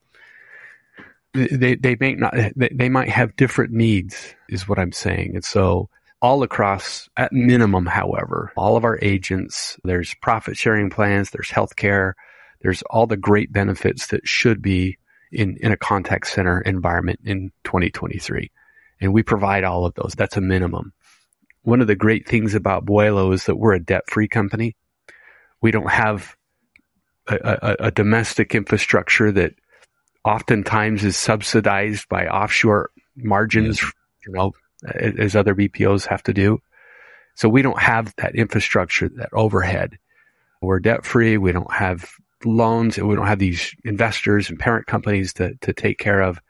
They, 1.35 1.77
they 1.77 1.97
may 2.01 2.15
not, 2.15 2.35
they, 2.57 2.71
they 2.73 2.89
might 2.89 3.09
have 3.09 3.37
different 3.37 3.73
needs 3.73 4.35
is 4.49 4.69
what 4.69 4.79
I'm 4.79 4.93
saying. 4.93 5.35
And 5.35 5.45
so 5.45 5.89
all 6.21 6.43
across, 6.43 7.09
at 7.17 7.33
minimum, 7.33 7.87
however, 7.87 8.53
all 8.57 8.77
of 8.77 8.85
our 8.85 8.99
agents, 9.03 9.79
there's 9.85 10.15
profit 10.15 10.57
sharing 10.57 10.91
plans, 10.91 11.31
there's 11.31 11.51
healthcare, 11.51 12.15
there's 12.61 12.83
all 12.83 13.07
the 13.07 13.17
great 13.17 13.53
benefits 13.53 14.09
that 14.09 14.27
should 14.27 14.61
be 14.61 14.98
in, 15.31 15.57
in 15.61 15.73
a 15.73 15.77
contact 15.77 16.27
center 16.27 16.61
environment 16.61 17.21
in 17.25 17.53
2023. 17.65 18.51
And 19.01 19.13
we 19.13 19.23
provide 19.23 19.65
all 19.65 19.87
of 19.87 19.95
those. 19.95 20.15
That's 20.17 20.37
a 20.37 20.41
minimum. 20.41 20.93
One 21.63 21.81
of 21.81 21.87
the 21.87 21.95
great 21.95 22.27
things 22.27 22.55
about 22.55 22.87
Buwelo 22.87 23.33
is 23.33 23.45
that 23.47 23.57
we're 23.57 23.75
a 23.75 23.85
debt 23.85 24.05
free 24.09 24.29
company. 24.29 24.77
We 25.61 25.71
don't 25.71 25.91
have 25.91 26.37
a, 27.27 27.37
a, 27.37 27.87
a 27.87 27.91
domestic 27.91 28.55
infrastructure 28.55 29.31
that 29.33 29.55
oftentimes 30.25 31.05
is 31.05 31.17
subsidized 31.17 32.09
by 32.09 32.27
offshore 32.27 32.91
margins, 33.17 33.83
you 34.27 34.33
know, 34.33 34.53
as 34.85 35.37
other 35.37 35.55
BPOs 35.55 36.07
have 36.07 36.23
to 36.25 36.33
do. 36.33 36.61
So 37.35 37.49
we 37.49 37.63
don't 37.63 37.81
have 37.81 38.15
that 38.17 38.35
infrastructure, 38.35 39.09
that 39.11 39.31
overhead. 39.33 39.99
We're 40.61 40.81
debt 40.81 41.05
free. 41.05 41.39
We 41.39 41.53
don't 41.53 41.73
have 41.73 42.11
loans 42.45 42.99
and 42.99 43.09
we 43.09 43.15
don't 43.15 43.27
have 43.27 43.39
these 43.39 43.75
investors 43.85 44.49
and 44.49 44.59
parent 44.59 44.87
companies 44.87 45.33
to, 45.35 45.55
to 45.63 45.73
take 45.73 45.99
care 45.99 46.21
of. 46.21 46.41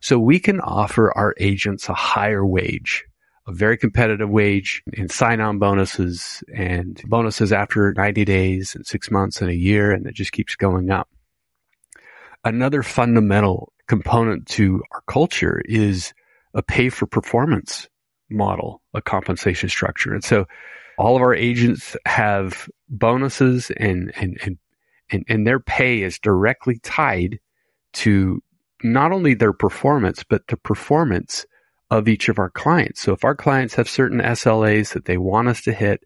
So 0.00 0.18
we 0.18 0.38
can 0.38 0.60
offer 0.60 1.16
our 1.16 1.34
agents 1.38 1.88
a 1.88 1.94
higher 1.94 2.44
wage, 2.44 3.04
a 3.46 3.52
very 3.52 3.76
competitive 3.76 4.30
wage 4.30 4.82
and 4.96 5.10
sign 5.10 5.40
on 5.40 5.58
bonuses 5.58 6.42
and 6.54 7.00
bonuses 7.06 7.52
after 7.52 7.92
90 7.92 8.24
days 8.24 8.74
and 8.74 8.86
six 8.86 9.10
months 9.10 9.40
and 9.42 9.50
a 9.50 9.56
year. 9.56 9.92
And 9.92 10.06
it 10.06 10.14
just 10.14 10.32
keeps 10.32 10.56
going 10.56 10.90
up. 10.90 11.08
Another 12.44 12.82
fundamental 12.82 13.72
component 13.86 14.46
to 14.46 14.82
our 14.92 15.02
culture 15.06 15.60
is 15.66 16.14
a 16.54 16.62
pay 16.62 16.88
for 16.88 17.06
performance 17.06 17.88
model, 18.30 18.80
a 18.94 19.02
compensation 19.02 19.68
structure. 19.68 20.14
And 20.14 20.24
so 20.24 20.46
all 20.96 21.16
of 21.16 21.22
our 21.22 21.34
agents 21.34 21.96
have 22.06 22.68
bonuses 22.88 23.70
and, 23.76 24.12
and, 24.16 24.38
and 24.42 24.58
and, 25.10 25.24
and 25.28 25.46
their 25.46 25.60
pay 25.60 26.02
is 26.02 26.18
directly 26.18 26.78
tied 26.82 27.38
to 27.92 28.42
not 28.82 29.12
only 29.12 29.34
their 29.34 29.52
performance, 29.52 30.24
but 30.24 30.46
the 30.46 30.56
performance 30.56 31.44
of 31.90 32.08
each 32.08 32.28
of 32.28 32.38
our 32.38 32.50
clients. 32.50 33.00
So 33.00 33.12
if 33.12 33.24
our 33.24 33.34
clients 33.34 33.74
have 33.74 33.88
certain 33.88 34.20
SLAs 34.20 34.92
that 34.92 35.04
they 35.04 35.18
want 35.18 35.48
us 35.48 35.62
to 35.62 35.72
hit, 35.72 36.00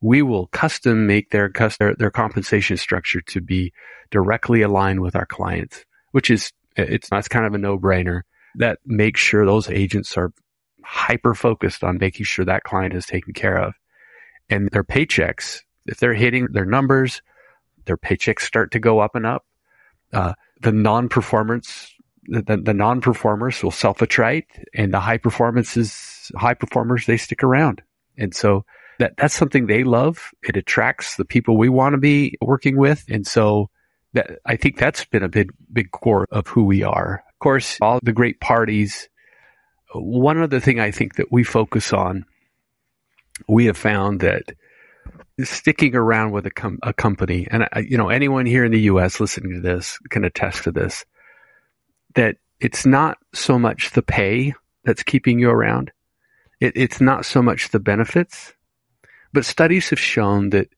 we 0.00 0.20
will 0.22 0.48
custom 0.48 1.06
make 1.06 1.30
their, 1.30 1.50
their, 1.78 1.94
their 1.94 2.10
compensation 2.10 2.76
structure 2.76 3.22
to 3.22 3.40
be 3.40 3.72
directly 4.10 4.62
aligned 4.62 5.00
with 5.00 5.16
our 5.16 5.24
clients, 5.24 5.84
which 6.12 6.30
is, 6.30 6.52
it's, 6.76 7.08
that's 7.08 7.28
kind 7.28 7.46
of 7.46 7.54
a 7.54 7.58
no 7.58 7.78
brainer 7.78 8.22
that 8.56 8.78
makes 8.84 9.20
sure 9.20 9.46
those 9.46 9.70
agents 9.70 10.16
are 10.16 10.32
hyper 10.84 11.34
focused 11.34 11.82
on 11.82 11.98
making 11.98 12.26
sure 12.26 12.44
that 12.44 12.64
client 12.64 12.94
is 12.94 13.06
taken 13.06 13.32
care 13.32 13.56
of 13.56 13.74
and 14.50 14.68
their 14.70 14.84
paychecks. 14.84 15.60
If 15.86 15.98
they're 15.98 16.14
hitting 16.14 16.48
their 16.50 16.66
numbers, 16.66 17.22
their 17.86 17.96
paychecks 17.96 18.40
start 18.40 18.72
to 18.72 18.78
go 18.78 19.00
up 19.00 19.14
and 19.14 19.26
up. 19.26 19.44
Uh, 20.12 20.34
the 20.60 20.72
non-performance, 20.72 21.92
the, 22.26 22.60
the 22.62 22.74
non-performers 22.74 23.62
will 23.62 23.70
self-attrite 23.70 24.46
and 24.74 24.94
the 24.94 25.00
high 25.00 25.18
performances, 25.18 26.30
high 26.36 26.54
performers, 26.54 27.06
they 27.06 27.16
stick 27.16 27.42
around. 27.42 27.82
And 28.16 28.34
so 28.34 28.64
that, 28.98 29.16
that's 29.16 29.34
something 29.34 29.66
they 29.66 29.84
love. 29.84 30.30
It 30.42 30.56
attracts 30.56 31.16
the 31.16 31.24
people 31.24 31.56
we 31.56 31.68
want 31.68 31.94
to 31.94 31.98
be 31.98 32.36
working 32.40 32.76
with. 32.76 33.04
And 33.08 33.26
so 33.26 33.70
that, 34.12 34.38
I 34.46 34.56
think 34.56 34.78
that's 34.78 35.04
been 35.04 35.24
a 35.24 35.28
big, 35.28 35.52
big 35.72 35.90
core 35.90 36.26
of 36.30 36.46
who 36.46 36.64
we 36.64 36.84
are. 36.84 37.24
Of 37.28 37.38
course, 37.40 37.78
all 37.80 37.98
the 38.02 38.12
great 38.12 38.40
parties. 38.40 39.08
One 39.92 40.40
other 40.40 40.60
thing 40.60 40.78
I 40.78 40.92
think 40.92 41.16
that 41.16 41.32
we 41.32 41.42
focus 41.42 41.92
on, 41.92 42.24
we 43.48 43.66
have 43.66 43.76
found 43.76 44.20
that 44.20 44.44
sticking 45.42 45.94
around 45.94 46.32
with 46.32 46.46
a, 46.46 46.50
com- 46.50 46.78
a 46.82 46.92
company, 46.92 47.46
and 47.50 47.64
I, 47.72 47.80
you 47.80 47.98
know 47.98 48.08
anyone 48.08 48.46
here 48.46 48.64
in 48.64 48.72
the 48.72 48.80
U.S. 48.82 49.20
listening 49.20 49.54
to 49.54 49.60
this 49.60 49.98
can 50.10 50.24
attest 50.24 50.64
to 50.64 50.72
this, 50.72 51.04
that 52.14 52.36
it's 52.60 52.86
not 52.86 53.18
so 53.32 53.58
much 53.58 53.90
the 53.90 54.02
pay 54.02 54.54
that's 54.84 55.02
keeping 55.02 55.38
you 55.38 55.50
around. 55.50 55.90
It, 56.60 56.74
it's 56.76 57.00
not 57.00 57.26
so 57.26 57.42
much 57.42 57.70
the 57.70 57.80
benefits, 57.80 58.52
but 59.32 59.44
studies 59.44 59.90
have 59.90 59.98
shown 59.98 60.50
that 60.50 60.68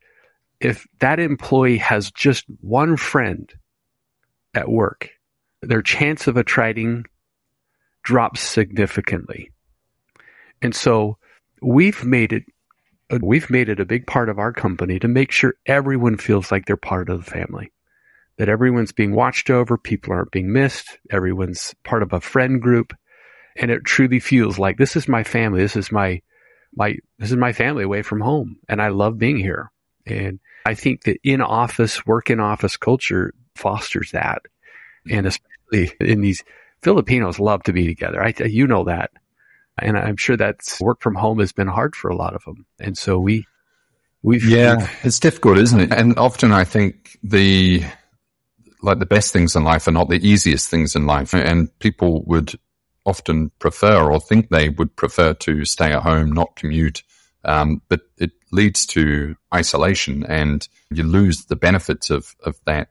if 0.60 0.86
that 1.00 1.20
employee 1.20 1.78
has 1.78 2.10
just 2.10 2.44
one 2.60 2.96
friend 2.96 3.52
at 4.54 4.68
work, 4.68 5.10
their 5.60 5.82
chance 5.82 6.26
of 6.26 6.36
attriting 6.36 7.04
drops 8.02 8.40
significantly. 8.40 9.50
And 10.62 10.74
so 10.74 11.18
we've 11.60 12.04
made 12.04 12.32
it 12.32 12.44
Uh, 13.10 13.18
we've 13.22 13.50
made 13.50 13.68
it 13.68 13.80
a 13.80 13.84
big 13.84 14.06
part 14.06 14.28
of 14.28 14.38
our 14.38 14.52
company 14.52 14.98
to 14.98 15.08
make 15.08 15.30
sure 15.30 15.54
everyone 15.66 16.16
feels 16.16 16.50
like 16.50 16.66
they're 16.66 16.76
part 16.76 17.08
of 17.08 17.24
the 17.24 17.30
family. 17.30 17.72
That 18.38 18.48
everyone's 18.48 18.92
being 18.92 19.14
watched 19.14 19.48
over, 19.48 19.78
people 19.78 20.12
aren't 20.12 20.30
being 20.30 20.52
missed, 20.52 20.98
everyone's 21.10 21.74
part 21.84 22.02
of 22.02 22.12
a 22.12 22.20
friend 22.20 22.60
group, 22.60 22.92
and 23.56 23.70
it 23.70 23.84
truly 23.84 24.20
feels 24.20 24.58
like 24.58 24.76
this 24.76 24.96
is 24.96 25.08
my 25.08 25.24
family, 25.24 25.60
this 25.60 25.76
is 25.76 25.90
my 25.90 26.20
my 26.74 26.96
this 27.18 27.30
is 27.30 27.36
my 27.36 27.52
family 27.52 27.84
away 27.84 28.02
from 28.02 28.20
home 28.20 28.56
and 28.68 28.82
I 28.82 28.88
love 28.88 29.18
being 29.18 29.38
here. 29.38 29.70
And 30.06 30.38
I 30.66 30.74
think 30.74 31.04
that 31.04 31.18
in 31.24 31.40
office, 31.40 32.06
work 32.06 32.30
in 32.30 32.38
office 32.38 32.76
culture 32.76 33.32
fosters 33.54 34.12
that. 34.12 34.42
And 35.10 35.26
especially 35.26 35.96
in 36.00 36.20
these 36.20 36.44
Filipinos 36.82 37.40
love 37.40 37.62
to 37.64 37.72
be 37.72 37.86
together. 37.86 38.22
I, 38.22 38.34
you 38.44 38.66
know 38.66 38.84
that. 38.84 39.10
And 39.80 39.98
I'm 39.98 40.16
sure 40.16 40.36
that 40.36 40.60
work 40.80 41.02
from 41.02 41.14
home 41.14 41.38
has 41.38 41.52
been 41.52 41.66
hard 41.68 41.94
for 41.94 42.08
a 42.08 42.16
lot 42.16 42.34
of 42.34 42.44
them. 42.44 42.66
And 42.78 42.96
so 42.96 43.18
we, 43.18 43.46
we've, 44.22 44.44
yeah, 44.44 44.76
we've, 44.78 44.90
it's 45.04 45.20
difficult, 45.20 45.58
isn't 45.58 45.80
it? 45.80 45.92
And 45.92 46.18
often 46.18 46.52
I 46.52 46.64
think 46.64 47.18
the, 47.22 47.84
like 48.82 48.98
the 48.98 49.06
best 49.06 49.32
things 49.32 49.54
in 49.54 49.64
life 49.64 49.86
are 49.86 49.92
not 49.92 50.08
the 50.08 50.26
easiest 50.26 50.70
things 50.70 50.96
in 50.96 51.06
life. 51.06 51.34
And 51.34 51.76
people 51.78 52.22
would 52.24 52.58
often 53.04 53.50
prefer 53.58 54.10
or 54.10 54.18
think 54.18 54.48
they 54.48 54.70
would 54.70 54.96
prefer 54.96 55.34
to 55.34 55.64
stay 55.64 55.92
at 55.92 56.02
home, 56.02 56.32
not 56.32 56.56
commute. 56.56 57.02
Um, 57.44 57.80
but 57.88 58.00
it 58.18 58.32
leads 58.50 58.86
to 58.86 59.36
isolation 59.54 60.24
and 60.24 60.66
you 60.90 61.04
lose 61.04 61.44
the 61.44 61.54
benefits 61.54 62.10
of, 62.10 62.34
of 62.44 62.56
that, 62.64 62.88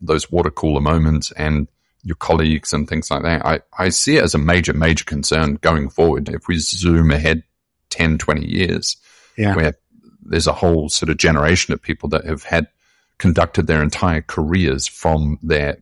those 0.00 0.30
water 0.30 0.50
cooler 0.50 0.80
moments 0.80 1.32
and 1.32 1.68
your 2.04 2.16
colleagues 2.16 2.72
and 2.72 2.88
things 2.88 3.10
like 3.10 3.22
that. 3.22 3.44
I, 3.44 3.60
I 3.76 3.88
see 3.88 4.16
it 4.16 4.22
as 4.22 4.34
a 4.34 4.38
major, 4.38 4.74
major 4.74 5.04
concern 5.04 5.54
going 5.56 5.88
forward. 5.88 6.28
If 6.28 6.46
we 6.46 6.58
zoom 6.58 7.10
ahead 7.10 7.42
10, 7.90 8.18
20 8.18 8.46
years, 8.46 8.96
yeah. 9.36 9.56
where 9.56 9.74
there's 10.22 10.46
a 10.46 10.52
whole 10.52 10.88
sort 10.90 11.10
of 11.10 11.16
generation 11.16 11.72
of 11.72 11.82
people 11.82 12.08
that 12.10 12.24
have 12.26 12.44
had 12.44 12.68
conducted 13.18 13.66
their 13.66 13.82
entire 13.82 14.20
careers 14.20 14.86
from 14.86 15.38
their 15.42 15.78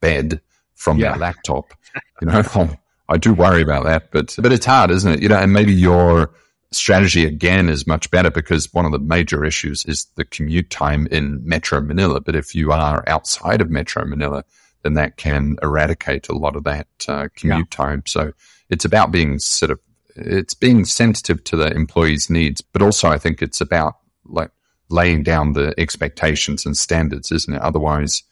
bed, 0.00 0.40
from 0.74 0.98
yeah. 0.98 1.10
their 1.10 1.18
laptop. 1.18 1.72
You 2.20 2.28
know, 2.28 2.78
I 3.08 3.16
do 3.16 3.32
worry 3.32 3.62
about 3.62 3.84
that, 3.84 4.10
but, 4.12 4.36
but 4.38 4.52
it's 4.52 4.66
hard, 4.66 4.90
isn't 4.90 5.14
it? 5.14 5.22
You 5.22 5.30
know, 5.30 5.38
and 5.38 5.52
maybe 5.52 5.72
your 5.72 6.30
strategy 6.70 7.24
again 7.24 7.70
is 7.70 7.86
much 7.86 8.10
better 8.10 8.30
because 8.30 8.72
one 8.74 8.84
of 8.84 8.92
the 8.92 8.98
major 8.98 9.44
issues 9.44 9.86
is 9.86 10.06
the 10.16 10.26
commute 10.26 10.68
time 10.68 11.08
in 11.10 11.40
Metro 11.46 11.80
Manila. 11.80 12.20
But 12.20 12.36
if 12.36 12.54
you 12.54 12.70
are 12.72 13.02
outside 13.06 13.62
of 13.62 13.70
Metro 13.70 14.04
Manila, 14.04 14.44
then 14.82 14.94
that 14.94 15.16
can 15.16 15.56
eradicate 15.62 16.28
a 16.28 16.36
lot 16.36 16.56
of 16.56 16.64
that 16.64 16.86
uh, 17.08 17.28
commute 17.34 17.68
yeah. 17.70 17.76
time. 17.76 18.02
So 18.06 18.32
it's 18.70 18.84
about 18.84 19.10
being 19.10 19.38
sort 19.38 19.70
of 19.70 19.80
it's 20.16 20.54
being 20.54 20.84
sensitive 20.84 21.44
to 21.44 21.56
the 21.56 21.72
employee's 21.72 22.28
needs, 22.28 22.60
but 22.60 22.82
also 22.82 23.08
I 23.08 23.18
think 23.18 23.40
it's 23.40 23.60
about 23.60 23.96
like 24.24 24.50
laying 24.88 25.22
down 25.22 25.52
the 25.52 25.74
expectations 25.78 26.66
and 26.66 26.76
standards, 26.76 27.30
isn't 27.30 27.54
it? 27.54 27.60
Otherwise, 27.60 28.22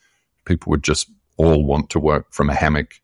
people 0.45 0.71
would 0.71 0.83
just 0.83 1.11
all 1.37 1.65
want 1.65 1.91
to 1.91 2.01
work 2.01 2.27
from 2.33 2.51
a 2.51 2.55
hammock, 2.55 2.95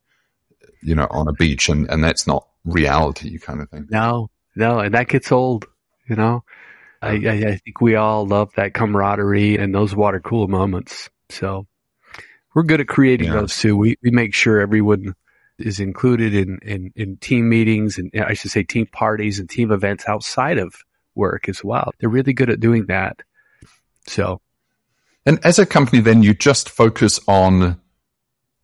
you 0.83 0.95
know, 0.95 1.07
on 1.11 1.29
a 1.29 1.33
beach, 1.33 1.69
and 1.69 1.89
and 1.91 2.03
that's 2.03 2.27
not 2.27 2.47
reality, 2.65 3.39
kind 3.39 3.61
of 3.61 3.71
thing. 3.71 3.87
No, 3.91 4.31
no, 4.57 4.79
and 4.81 4.95
that 4.95 5.09
gets 5.09 5.31
old, 5.31 5.67
you 6.09 6.17
know. 6.17 6.45
I, 7.01 7.11
I, 7.11 7.33
I 7.33 7.57
think 7.57 7.81
we 7.81 7.97
all 7.97 8.27
love 8.27 8.53
that 8.55 8.75
camaraderie 8.75 9.59
and 9.59 9.75
those 9.75 9.95
water 9.95 10.21
cool 10.21 10.47
moments. 10.47 11.11
So 11.31 11.67
we're 12.55 12.63
good 12.63 12.81
at 12.81 12.89
creating 12.89 13.29
yeah. 13.29 13.35
those 13.35 13.57
too. 13.57 13.77
We, 13.77 13.97
we 14.03 14.11
make 14.11 14.35
sure 14.35 14.61
everyone 14.61 15.15
is 15.59 15.81
included 15.81 16.35
in, 16.35 16.59
in, 16.63 16.93
in 16.97 17.17
team 17.17 17.49
meetings 17.49 17.99
and 17.99 18.11
I 18.15 18.35
should 18.35 18.51
say 18.51 18.63
team 18.63 18.87
parties 18.87 19.39
and 19.39 19.49
team 19.49 19.71
events 19.71 20.05
outside 20.07 20.59
of 20.59 20.75
work 21.15 21.49
as 21.49 21.63
well. 21.63 21.93
They're 21.99 22.09
really 22.09 22.33
good 22.33 22.51
at 22.51 22.61
doing 22.61 22.87
that. 22.87 23.21
So. 24.07 24.41
And 25.25 25.45
as 25.45 25.59
a 25.59 25.67
company, 25.67 26.01
then 26.01 26.23
you 26.23 26.35
just 26.35 26.69
focus 26.69 27.21
on 27.29 27.81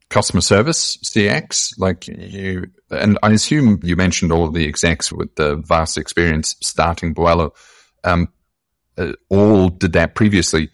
customer 0.08 0.40
service 0.40 0.96
CX, 0.98 1.78
like 1.78 2.08
you, 2.08 2.66
and 2.90 3.18
I 3.22 3.30
assume 3.30 3.80
you 3.82 3.94
mentioned 3.94 4.32
all 4.32 4.46
of 4.46 4.54
the 4.54 4.66
execs 4.66 5.12
with 5.12 5.34
the 5.36 5.56
vast 5.56 5.98
experience 5.98 6.56
starting 6.62 7.14
Buwelo, 7.14 7.54
um, 8.04 8.28
uh, 8.96 9.12
all 9.28 9.68
did 9.68 9.92
that 9.92 10.14
previously 10.14 10.70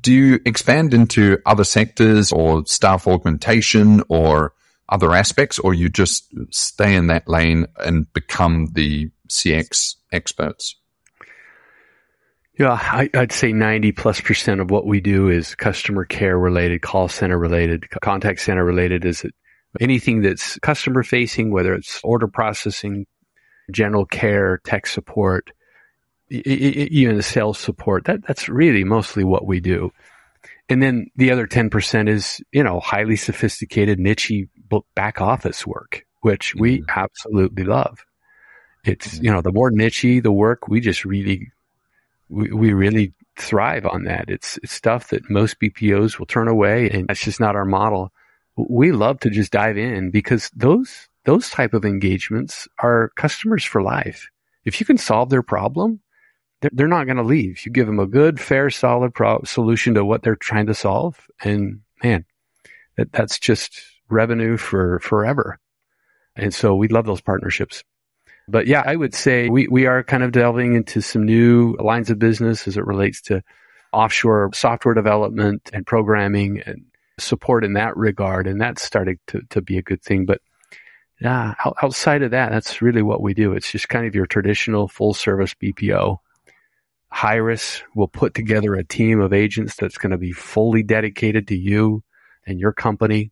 do 0.00 0.12
you 0.12 0.40
expand 0.44 0.94
into 0.94 1.38
other 1.46 1.64
sectors 1.64 2.32
or 2.32 2.64
staff 2.66 3.06
augmentation 3.06 4.02
or 4.08 4.52
other 4.88 5.14
aspects, 5.14 5.58
or 5.58 5.74
you 5.74 5.88
just 5.88 6.32
stay 6.50 6.94
in 6.94 7.06
that 7.06 7.28
lane 7.28 7.66
and 7.78 8.12
become 8.12 8.68
the 8.72 9.10
CX 9.28 9.96
experts? 10.12 10.76
Yeah, 12.58 12.72
I, 12.72 13.10
would 13.14 13.32
say 13.32 13.52
90 13.52 13.92
plus 13.92 14.20
percent 14.20 14.60
of 14.60 14.70
what 14.70 14.86
we 14.86 15.00
do 15.00 15.28
is 15.28 15.56
customer 15.56 16.04
care 16.04 16.38
related, 16.38 16.82
call 16.82 17.08
center 17.08 17.38
related, 17.38 17.90
contact 17.90 18.40
center 18.40 18.64
related. 18.64 19.04
Is 19.04 19.24
it 19.24 19.34
anything 19.80 20.22
that's 20.22 20.58
customer 20.60 21.02
facing, 21.02 21.50
whether 21.50 21.74
it's 21.74 22.00
order 22.04 22.28
processing, 22.28 23.06
general 23.72 24.06
care, 24.06 24.60
tech 24.64 24.86
support, 24.86 25.50
even 26.46 27.16
the 27.16 27.22
sales 27.22 27.58
support. 27.58 28.04
That 28.04 28.26
that's 28.26 28.48
really 28.48 28.84
mostly 28.84 29.24
what 29.24 29.46
we 29.46 29.60
do. 29.60 29.92
And 30.68 30.82
then 30.82 31.10
the 31.16 31.30
other 31.30 31.46
10% 31.46 32.08
is, 32.08 32.42
you 32.52 32.62
know, 32.62 32.80
highly 32.80 33.16
sophisticated, 33.16 33.98
niche 33.98 34.32
back 34.94 35.20
office 35.20 35.66
work, 35.66 36.06
which 36.22 36.54
we 36.54 36.78
mm-hmm. 36.78 36.98
absolutely 36.98 37.64
love. 37.64 38.04
It's, 38.84 39.16
mm-hmm. 39.16 39.24
you 39.24 39.30
know, 39.32 39.42
the 39.42 39.52
more 39.52 39.70
niche 39.70 40.02
the 40.02 40.32
work, 40.32 40.68
we 40.68 40.80
just 40.80 41.04
really, 41.04 41.52
we, 42.28 42.50
we 42.50 42.72
really 42.72 43.12
thrive 43.36 43.84
on 43.84 44.04
that. 44.04 44.30
It's, 44.30 44.58
it's 44.62 44.72
stuff 44.72 45.08
that 45.08 45.28
most 45.28 45.60
BPOs 45.60 46.18
will 46.18 46.26
turn 46.26 46.48
away 46.48 46.88
and 46.88 47.08
that's 47.08 47.22
just 47.22 47.40
not 47.40 47.56
our 47.56 47.66
model. 47.66 48.10
We 48.56 48.92
love 48.92 49.20
to 49.20 49.30
just 49.30 49.52
dive 49.52 49.76
in 49.76 50.10
because 50.10 50.50
those, 50.54 51.08
those 51.24 51.50
type 51.50 51.74
of 51.74 51.84
engagements 51.84 52.68
are 52.78 53.10
customers 53.16 53.64
for 53.64 53.82
life. 53.82 54.28
If 54.64 54.80
you 54.80 54.86
can 54.86 54.96
solve 54.96 55.28
their 55.28 55.42
problem, 55.42 56.00
they're, 56.72 56.88
not 56.88 57.04
going 57.04 57.16
to 57.16 57.22
leave. 57.22 57.64
You 57.64 57.72
give 57.72 57.86
them 57.86 58.00
a 58.00 58.06
good, 58.06 58.40
fair, 58.40 58.70
solid 58.70 59.14
pro- 59.14 59.42
solution 59.44 59.94
to 59.94 60.04
what 60.04 60.22
they're 60.22 60.36
trying 60.36 60.66
to 60.66 60.74
solve, 60.74 61.26
and 61.42 61.80
man, 62.02 62.24
that, 62.96 63.12
that's 63.12 63.38
just 63.38 63.80
revenue 64.08 64.56
for 64.56 64.98
forever. 65.00 65.58
And 66.36 66.52
so 66.52 66.74
we 66.74 66.88
love 66.88 67.06
those 67.06 67.20
partnerships. 67.20 67.84
But 68.48 68.66
yeah, 68.66 68.82
I 68.84 68.94
would 68.94 69.14
say 69.14 69.48
we, 69.48 69.68
we 69.68 69.86
are 69.86 70.02
kind 70.02 70.22
of 70.22 70.32
delving 70.32 70.74
into 70.74 71.00
some 71.00 71.24
new 71.24 71.76
lines 71.78 72.10
of 72.10 72.18
business 72.18 72.68
as 72.68 72.76
it 72.76 72.86
relates 72.86 73.22
to 73.22 73.42
offshore 73.92 74.50
software 74.52 74.94
development 74.94 75.70
and 75.72 75.86
programming 75.86 76.60
and 76.66 76.84
support 77.18 77.64
in 77.64 77.74
that 77.74 77.96
regard. 77.96 78.46
And 78.46 78.60
that's 78.60 78.82
starting 78.82 79.18
to, 79.28 79.40
to 79.50 79.62
be 79.62 79.78
a 79.78 79.82
good 79.82 80.02
thing. 80.02 80.26
But 80.26 80.42
yeah, 81.20 81.54
outside 81.82 82.22
of 82.22 82.32
that, 82.32 82.50
that's 82.50 82.82
really 82.82 83.02
what 83.02 83.22
we 83.22 83.34
do. 83.34 83.52
It's 83.52 83.70
just 83.70 83.88
kind 83.88 84.06
of 84.06 84.14
your 84.14 84.26
traditional 84.26 84.88
full 84.88 85.14
service 85.14 85.54
BPO. 85.54 86.18
Hyrus 87.14 87.82
will 87.94 88.08
put 88.08 88.34
together 88.34 88.74
a 88.74 88.84
team 88.84 89.20
of 89.20 89.32
agents 89.32 89.76
that's 89.76 89.98
going 89.98 90.10
to 90.10 90.18
be 90.18 90.32
fully 90.32 90.82
dedicated 90.82 91.48
to 91.48 91.56
you 91.56 92.02
and 92.44 92.58
your 92.58 92.72
company. 92.72 93.30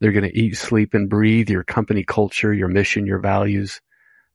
They're 0.00 0.12
going 0.12 0.30
to 0.30 0.38
eat, 0.38 0.56
sleep, 0.56 0.94
and 0.94 1.10
breathe 1.10 1.50
your 1.50 1.64
company 1.64 2.04
culture, 2.04 2.54
your 2.54 2.68
mission, 2.68 3.04
your 3.04 3.18
values. 3.18 3.80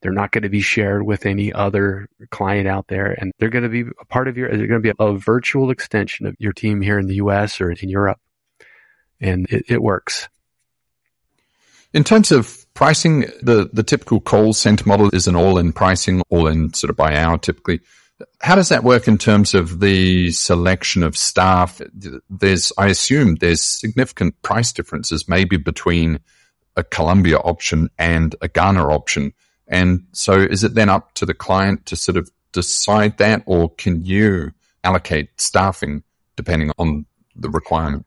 They're 0.02 0.12
not 0.12 0.30
going 0.30 0.42
to 0.42 0.50
be 0.50 0.60
shared 0.60 1.04
with 1.04 1.24
any 1.24 1.52
other 1.52 2.08
client 2.30 2.68
out 2.68 2.88
there. 2.88 3.12
And 3.12 3.32
they're 3.38 3.48
going 3.48 3.62
to 3.62 3.70
be 3.70 3.84
a 4.00 4.04
part 4.04 4.28
of 4.28 4.36
your, 4.36 4.48
they're 4.50 4.66
going 4.66 4.82
to 4.82 4.92
be 4.92 4.96
a 4.98 5.12
virtual 5.14 5.70
extension 5.70 6.26
of 6.26 6.36
your 6.38 6.52
team 6.52 6.82
here 6.82 6.98
in 6.98 7.06
the 7.06 7.14
US 7.16 7.60
or 7.60 7.70
in 7.70 7.88
Europe. 7.88 8.18
And 9.20 9.46
it, 9.50 9.64
it 9.68 9.82
works. 9.82 10.28
In 11.94 12.04
terms 12.04 12.32
of 12.32 12.66
pricing, 12.74 13.20
the, 13.42 13.70
the 13.72 13.82
typical 13.82 14.20
call 14.20 14.52
center 14.52 14.84
model 14.86 15.10
is 15.14 15.28
an 15.28 15.36
all 15.36 15.56
in 15.56 15.72
pricing, 15.72 16.22
all 16.28 16.46
in 16.46 16.74
sort 16.74 16.90
of 16.90 16.96
by 16.96 17.16
hour 17.16 17.38
typically. 17.38 17.80
How 18.40 18.54
does 18.54 18.68
that 18.68 18.84
work 18.84 19.08
in 19.08 19.18
terms 19.18 19.54
of 19.54 19.80
the 19.80 20.30
selection 20.32 21.02
of 21.02 21.16
staff? 21.16 21.80
There's, 22.30 22.72
I 22.78 22.88
assume 22.88 23.36
there's 23.36 23.62
significant 23.62 24.40
price 24.42 24.72
differences 24.72 25.28
maybe 25.28 25.56
between 25.56 26.20
a 26.76 26.84
Colombia 26.84 27.38
option 27.38 27.88
and 27.98 28.34
a 28.40 28.48
Ghana 28.48 28.86
option. 28.86 29.32
And 29.68 30.06
so 30.12 30.34
is 30.34 30.64
it 30.64 30.74
then 30.74 30.88
up 30.88 31.14
to 31.14 31.26
the 31.26 31.34
client 31.34 31.86
to 31.86 31.96
sort 31.96 32.16
of 32.16 32.30
decide 32.52 33.18
that 33.18 33.42
or 33.46 33.70
can 33.70 34.04
you 34.04 34.52
allocate 34.84 35.40
staffing 35.40 36.02
depending 36.36 36.70
on 36.78 37.06
the 37.34 37.48
requirement? 37.48 38.06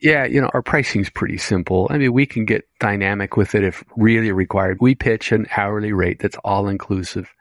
Yeah, 0.00 0.26
you 0.26 0.40
know, 0.40 0.50
our 0.52 0.62
pricing 0.62 1.00
is 1.00 1.08
pretty 1.08 1.38
simple. 1.38 1.86
I 1.90 1.96
mean, 1.96 2.12
we 2.12 2.26
can 2.26 2.44
get 2.44 2.68
dynamic 2.78 3.36
with 3.36 3.54
it 3.54 3.64
if 3.64 3.82
really 3.96 4.32
required. 4.32 4.78
We 4.80 4.94
pitch 4.94 5.32
an 5.32 5.46
hourly 5.56 5.92
rate 5.92 6.18
that's 6.20 6.36
all 6.44 6.68
inclusive 6.68 7.32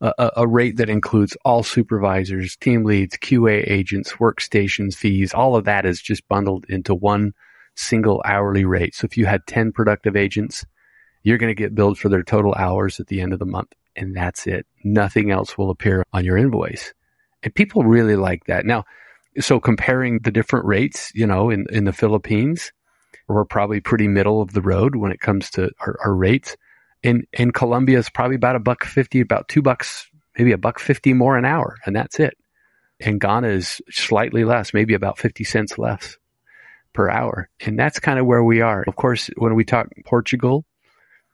a, 0.00 0.30
a, 0.36 0.46
rate 0.46 0.76
that 0.76 0.90
includes 0.90 1.36
all 1.44 1.62
supervisors, 1.62 2.56
team 2.56 2.84
leads, 2.84 3.16
QA 3.16 3.68
agents, 3.68 4.12
workstations, 4.12 4.94
fees. 4.94 5.32
All 5.32 5.56
of 5.56 5.64
that 5.64 5.86
is 5.86 6.00
just 6.00 6.28
bundled 6.28 6.66
into 6.68 6.94
one 6.94 7.32
single 7.76 8.22
hourly 8.24 8.64
rate. 8.64 8.94
So 8.94 9.06
if 9.06 9.16
you 9.16 9.26
had 9.26 9.46
10 9.46 9.72
productive 9.72 10.16
agents, 10.16 10.64
you're 11.22 11.38
going 11.38 11.54
to 11.54 11.60
get 11.60 11.74
billed 11.74 11.98
for 11.98 12.08
their 12.08 12.22
total 12.22 12.54
hours 12.54 13.00
at 13.00 13.06
the 13.06 13.20
end 13.20 13.32
of 13.32 13.38
the 13.38 13.46
month. 13.46 13.72
And 13.96 14.14
that's 14.14 14.46
it. 14.46 14.66
Nothing 14.84 15.30
else 15.30 15.56
will 15.56 15.70
appear 15.70 16.04
on 16.12 16.24
your 16.24 16.36
invoice. 16.36 16.92
And 17.42 17.54
people 17.54 17.84
really 17.84 18.16
like 18.16 18.44
that. 18.46 18.66
Now, 18.66 18.84
so 19.40 19.60
comparing 19.60 20.20
the 20.20 20.30
different 20.30 20.66
rates, 20.66 21.10
you 21.14 21.26
know, 21.26 21.50
in, 21.50 21.66
in 21.70 21.84
the 21.84 21.92
Philippines, 21.92 22.72
we're 23.28 23.44
probably 23.44 23.80
pretty 23.80 24.08
middle 24.08 24.40
of 24.40 24.52
the 24.52 24.62
road 24.62 24.96
when 24.96 25.12
it 25.12 25.20
comes 25.20 25.50
to 25.50 25.70
our, 25.80 25.96
our 26.04 26.14
rates 26.14 26.56
in 27.02 27.26
in 27.32 27.52
Colombia 27.52 27.98
is 27.98 28.10
probably 28.10 28.36
about 28.36 28.56
a 28.56 28.60
buck 28.60 28.84
fifty, 28.84 29.20
about 29.20 29.48
two 29.48 29.62
bucks, 29.62 30.08
maybe 30.38 30.52
a 30.52 30.58
buck 30.58 30.78
fifty 30.78 31.12
more 31.12 31.36
an 31.36 31.44
hour, 31.44 31.76
and 31.84 31.94
that's 31.94 32.20
it. 32.20 32.36
And 33.00 33.20
Ghana 33.20 33.48
is 33.48 33.80
slightly 33.90 34.44
less, 34.44 34.72
maybe 34.72 34.94
about 34.94 35.18
fifty 35.18 35.44
cents 35.44 35.78
less 35.78 36.16
per 36.92 37.10
hour, 37.10 37.48
and 37.60 37.78
that's 37.78 38.00
kind 38.00 38.18
of 38.18 38.26
where 38.26 38.42
we 38.42 38.60
are. 38.60 38.84
Of 38.86 38.96
course, 38.96 39.30
when 39.36 39.54
we 39.54 39.64
talk 39.64 39.88
Portugal, 40.04 40.64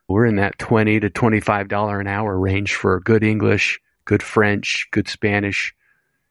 we're 0.09 0.27
in 0.27 0.37
that 0.37 0.59
twenty 0.59 0.99
to 1.01 1.11
twenty 1.11 1.41
five 1.41 1.69
dollar 1.69 2.01
an 2.01 2.09
hour 2.09 2.39
range 2.39 2.75
for 2.75 3.01
good 3.01 3.23
English, 3.23 3.81
good 4.05 4.23
French, 4.23 4.89
good 4.91 5.09
Spanish, 5.09 5.75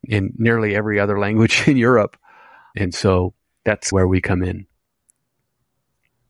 in 0.04 0.34
nearly 0.38 0.76
every 0.76 1.00
other 1.00 1.20
language 1.20 1.64
in 1.68 1.78
Europe, 1.78 2.18
and 2.76 2.94
so 2.94 3.34
that's 3.64 3.92
where 3.92 4.08
we 4.08 4.22
come 4.22 4.44
in. 4.44 4.66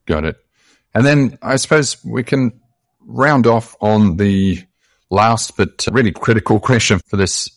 Got 0.05 0.25
it. 0.25 0.37
And 0.93 1.05
then 1.05 1.37
I 1.41 1.55
suppose 1.55 2.03
we 2.03 2.23
can 2.23 2.60
round 3.05 3.47
off 3.47 3.75
on 3.81 4.17
the 4.17 4.63
last 5.09 5.57
but 5.57 5.87
uh, 5.87 5.91
really 5.91 6.11
critical 6.11 6.59
question 6.59 6.99
for 7.07 7.17
this 7.17 7.49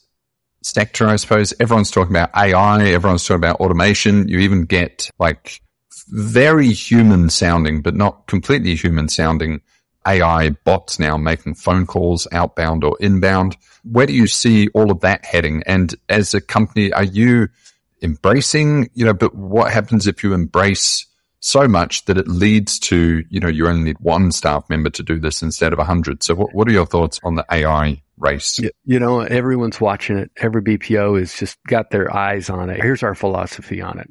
sector, 0.63 1.07
I 1.07 1.17
suppose. 1.17 1.55
Everyone's 1.61 1.91
talking 1.91 2.13
about 2.13 2.37
AI, 2.37 2.85
everyone's 2.87 3.25
talking 3.25 3.37
about 3.37 3.61
automation. 3.61 4.29
You 4.29 4.41
even 4.41 4.65
get 4.65 5.11
like 5.19 5.61
very 6.09 6.73
human 6.73 7.31
sounding, 7.31 7.83
but 7.83 7.95
not 7.95 8.27
completely 8.27 8.75
human 8.75 9.09
sounding 9.09 9.61
AI 10.07 10.51
bots 10.51 10.99
now 10.99 11.17
making 11.17 11.55
phone 11.55 11.87
calls 11.87 12.27
outbound 12.33 12.85
or 12.85 12.97
inbound. 13.01 13.57
Where 13.85 14.07
do 14.07 14.13
you 14.13 14.27
see 14.27 14.69
all 14.69 14.91
of 14.91 15.01
that 15.01 15.25
heading? 15.25 15.63
And 15.67 15.95
as 16.09 16.35
a 16.35 16.41
company, 16.41 16.93
are 16.93 17.05
you 17.05 17.49
embracing, 18.03 18.91
you 18.95 19.05
know, 19.05 19.15
but 19.15 19.35
what 19.35 19.73
happens 19.73 20.07
if 20.07 20.23
you 20.23 20.35
embrace 20.35 21.07
so 21.45 21.69
much 21.69 22.07
that 22.07 22.17
it 22.17 22.27
leads 22.27 22.79
to, 22.79 23.23
you 23.29 23.39
know, 23.39 23.49
you 23.49 23.69
only 23.69 23.83
need 23.83 23.99
one 24.01 24.33
staff 24.33 24.65
member 24.71 24.89
to 24.89 25.03
do 25.03 25.21
this 25.21 25.43
instead 25.43 25.75
of 25.75 25.79
a 25.79 25.85
hundred. 25.85 26.23
So 26.23 26.35
what, 26.35 26.55
what 26.55 26.67
are 26.67 26.73
your 26.73 26.87
thoughts 26.87 27.21
on 27.23 27.35
the 27.35 27.45
AI 27.53 28.03
race? 28.17 28.59
You 28.87 28.99
know, 28.99 29.21
everyone's 29.21 29.79
watching 29.79 30.17
it. 30.17 30.31
Every 30.39 30.63
BPO 30.63 31.19
has 31.19 31.35
just 31.35 31.63
got 31.65 31.91
their 31.91 32.11
eyes 32.17 32.49
on 32.49 32.71
it. 32.71 32.81
Here's 32.81 33.03
our 33.03 33.15
philosophy 33.15 33.83
on 33.83 33.99
it. 33.99 34.09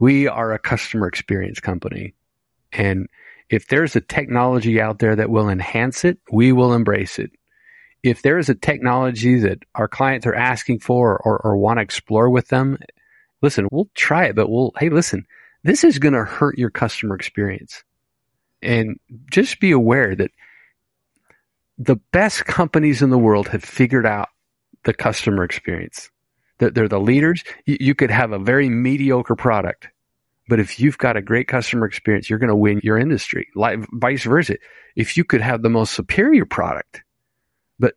We 0.00 0.26
are 0.26 0.52
a 0.52 0.58
customer 0.58 1.06
experience 1.06 1.60
company. 1.60 2.14
And 2.72 3.06
if 3.48 3.68
there's 3.68 3.94
a 3.94 4.00
technology 4.00 4.80
out 4.80 4.98
there 4.98 5.14
that 5.14 5.30
will 5.30 5.48
enhance 5.48 6.04
it, 6.04 6.18
we 6.32 6.50
will 6.50 6.74
embrace 6.74 7.20
it. 7.20 7.30
If 8.02 8.22
there 8.22 8.36
is 8.36 8.48
a 8.48 8.56
technology 8.56 9.38
that 9.38 9.58
our 9.76 9.86
clients 9.86 10.26
are 10.26 10.34
asking 10.34 10.80
for 10.80 11.18
or, 11.18 11.38
or 11.38 11.56
want 11.56 11.78
to 11.78 11.82
explore 11.82 12.28
with 12.28 12.48
them, 12.48 12.78
listen, 13.42 13.68
we'll 13.70 13.90
try 13.94 14.24
it, 14.24 14.34
but 14.34 14.50
we'll, 14.50 14.72
hey, 14.76 14.88
listen, 14.88 15.24
this 15.62 15.84
is 15.84 15.98
going 15.98 16.14
to 16.14 16.24
hurt 16.24 16.58
your 16.58 16.70
customer 16.70 17.14
experience. 17.14 17.82
And 18.62 18.98
just 19.30 19.60
be 19.60 19.70
aware 19.70 20.14
that 20.16 20.30
the 21.78 21.96
best 22.12 22.44
companies 22.44 23.02
in 23.02 23.10
the 23.10 23.18
world 23.18 23.48
have 23.48 23.62
figured 23.62 24.06
out 24.06 24.28
the 24.84 24.92
customer 24.92 25.44
experience. 25.44 26.10
They're 26.58 26.88
the 26.88 26.98
leaders. 26.98 27.44
You 27.66 27.94
could 27.94 28.10
have 28.10 28.32
a 28.32 28.38
very 28.38 28.68
mediocre 28.68 29.36
product, 29.36 29.86
but 30.48 30.58
if 30.58 30.80
you've 30.80 30.98
got 30.98 31.16
a 31.16 31.22
great 31.22 31.46
customer 31.46 31.86
experience, 31.86 32.28
you're 32.28 32.40
going 32.40 32.48
to 32.48 32.56
win 32.56 32.80
your 32.82 32.98
industry. 32.98 33.48
Like 33.54 33.78
vice 33.92 34.24
versa. 34.24 34.56
If 34.96 35.16
you 35.16 35.22
could 35.22 35.40
have 35.40 35.62
the 35.62 35.70
most 35.70 35.92
superior 35.92 36.44
product, 36.44 37.02
but 37.78 37.94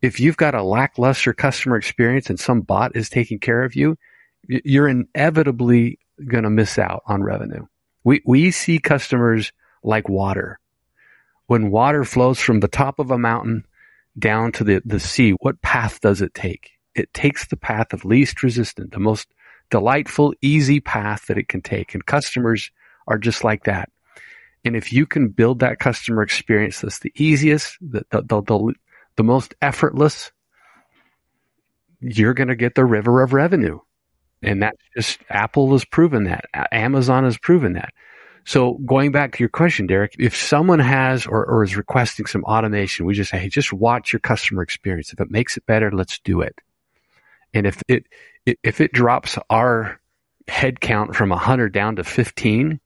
if 0.00 0.20
you've 0.20 0.38
got 0.38 0.54
a 0.54 0.62
lackluster 0.62 1.34
customer 1.34 1.76
experience 1.76 2.30
and 2.30 2.40
some 2.40 2.62
bot 2.62 2.96
is 2.96 3.10
taking 3.10 3.38
care 3.38 3.62
of 3.62 3.76
you, 3.76 3.98
you're 4.46 4.88
inevitably 4.88 5.98
going 6.26 6.44
to 6.44 6.50
miss 6.50 6.78
out 6.78 7.02
on 7.06 7.22
revenue. 7.22 7.66
We, 8.04 8.22
we 8.24 8.50
see 8.50 8.78
customers 8.78 9.52
like 9.82 10.08
water. 10.08 10.58
When 11.46 11.70
water 11.70 12.04
flows 12.04 12.40
from 12.40 12.60
the 12.60 12.68
top 12.68 12.98
of 12.98 13.10
a 13.10 13.18
mountain 13.18 13.64
down 14.18 14.52
to 14.52 14.64
the, 14.64 14.82
the 14.84 15.00
sea, 15.00 15.32
what 15.40 15.62
path 15.62 16.00
does 16.00 16.20
it 16.20 16.34
take? 16.34 16.72
It 16.94 17.12
takes 17.14 17.46
the 17.46 17.56
path 17.56 17.92
of 17.92 18.04
least 18.04 18.42
resistance, 18.42 18.90
the 18.92 18.98
most 18.98 19.28
delightful, 19.70 20.34
easy 20.42 20.80
path 20.80 21.26
that 21.26 21.38
it 21.38 21.48
can 21.48 21.62
take. 21.62 21.94
And 21.94 22.04
customers 22.04 22.70
are 23.06 23.18
just 23.18 23.44
like 23.44 23.64
that. 23.64 23.90
And 24.64 24.76
if 24.76 24.92
you 24.92 25.06
can 25.06 25.28
build 25.28 25.60
that 25.60 25.78
customer 25.78 26.22
experience 26.22 26.80
that's 26.80 26.98
the 26.98 27.12
easiest, 27.14 27.78
the, 27.80 28.04
the, 28.10 28.22
the, 28.22 28.42
the, 28.42 28.74
the 29.16 29.22
most 29.22 29.54
effortless, 29.62 30.32
you're 32.00 32.34
going 32.34 32.48
to 32.48 32.56
get 32.56 32.74
the 32.74 32.84
river 32.84 33.22
of 33.22 33.32
revenue. 33.32 33.78
And 34.42 34.62
that's 34.62 34.78
just 34.96 35.18
Apple 35.28 35.72
has 35.72 35.84
proven 35.84 36.24
that. 36.24 36.44
Amazon 36.72 37.24
has 37.24 37.36
proven 37.38 37.72
that. 37.74 37.92
So 38.44 38.74
going 38.86 39.12
back 39.12 39.32
to 39.32 39.40
your 39.40 39.50
question, 39.50 39.86
Derek, 39.86 40.16
if 40.18 40.34
someone 40.34 40.78
has 40.78 41.26
or, 41.26 41.44
or 41.44 41.64
is 41.64 41.76
requesting 41.76 42.26
some 42.26 42.44
automation, 42.44 43.04
we 43.04 43.12
just 43.14 43.30
say, 43.30 43.38
hey, 43.38 43.48
just 43.48 43.72
watch 43.72 44.12
your 44.12 44.20
customer 44.20 44.62
experience. 44.62 45.12
If 45.12 45.20
it 45.20 45.30
makes 45.30 45.56
it 45.56 45.66
better, 45.66 45.90
let's 45.92 46.18
do 46.20 46.40
it. 46.40 46.54
And 47.52 47.66
if 47.66 47.82
it, 47.88 48.06
if 48.46 48.80
it 48.80 48.92
drops 48.92 49.36
our 49.50 50.00
head 50.46 50.80
count 50.80 51.14
from 51.14 51.28
100 51.28 51.72
down 51.72 51.96
to 51.96 52.04
15, 52.04 52.80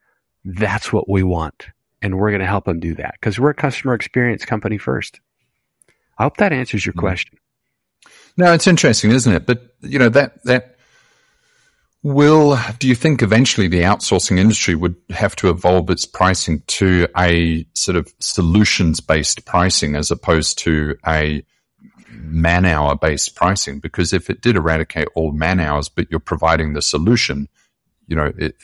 that's 0.44 0.92
what 0.92 1.08
we 1.08 1.22
want. 1.22 1.68
And 2.00 2.18
we're 2.18 2.30
going 2.30 2.40
to 2.40 2.46
help 2.46 2.64
them 2.64 2.80
do 2.80 2.96
that 2.96 3.14
because 3.20 3.38
we're 3.38 3.50
a 3.50 3.54
customer 3.54 3.94
experience 3.94 4.44
company 4.44 4.78
first. 4.78 5.20
I 6.18 6.24
hope 6.24 6.38
that 6.38 6.52
answers 6.52 6.84
your 6.84 6.94
mm-hmm. 6.94 7.06
question. 7.06 7.38
No, 8.36 8.52
it's 8.52 8.66
interesting, 8.66 9.12
isn't 9.12 9.32
it? 9.32 9.46
But 9.46 9.74
you 9.80 9.98
know 9.98 10.08
that 10.08 10.42
that 10.44 10.71
Will, 12.04 12.58
do 12.80 12.88
you 12.88 12.96
think 12.96 13.22
eventually 13.22 13.68
the 13.68 13.82
outsourcing 13.82 14.36
industry 14.36 14.74
would 14.74 14.96
have 15.10 15.36
to 15.36 15.48
evolve 15.50 15.88
its 15.88 16.04
pricing 16.04 16.60
to 16.66 17.06
a 17.16 17.64
sort 17.74 17.96
of 17.96 18.12
solutions 18.18 18.98
based 18.98 19.44
pricing 19.44 19.94
as 19.94 20.10
opposed 20.10 20.58
to 20.58 20.96
a 21.06 21.44
man 22.10 22.64
hour 22.64 22.96
based 22.96 23.36
pricing? 23.36 23.78
Because 23.78 24.12
if 24.12 24.28
it 24.28 24.40
did 24.40 24.56
eradicate 24.56 25.06
all 25.14 25.30
man 25.30 25.60
hours, 25.60 25.88
but 25.88 26.10
you're 26.10 26.18
providing 26.18 26.72
the 26.72 26.82
solution, 26.82 27.48
you 28.08 28.16
know, 28.16 28.32
it, 28.36 28.56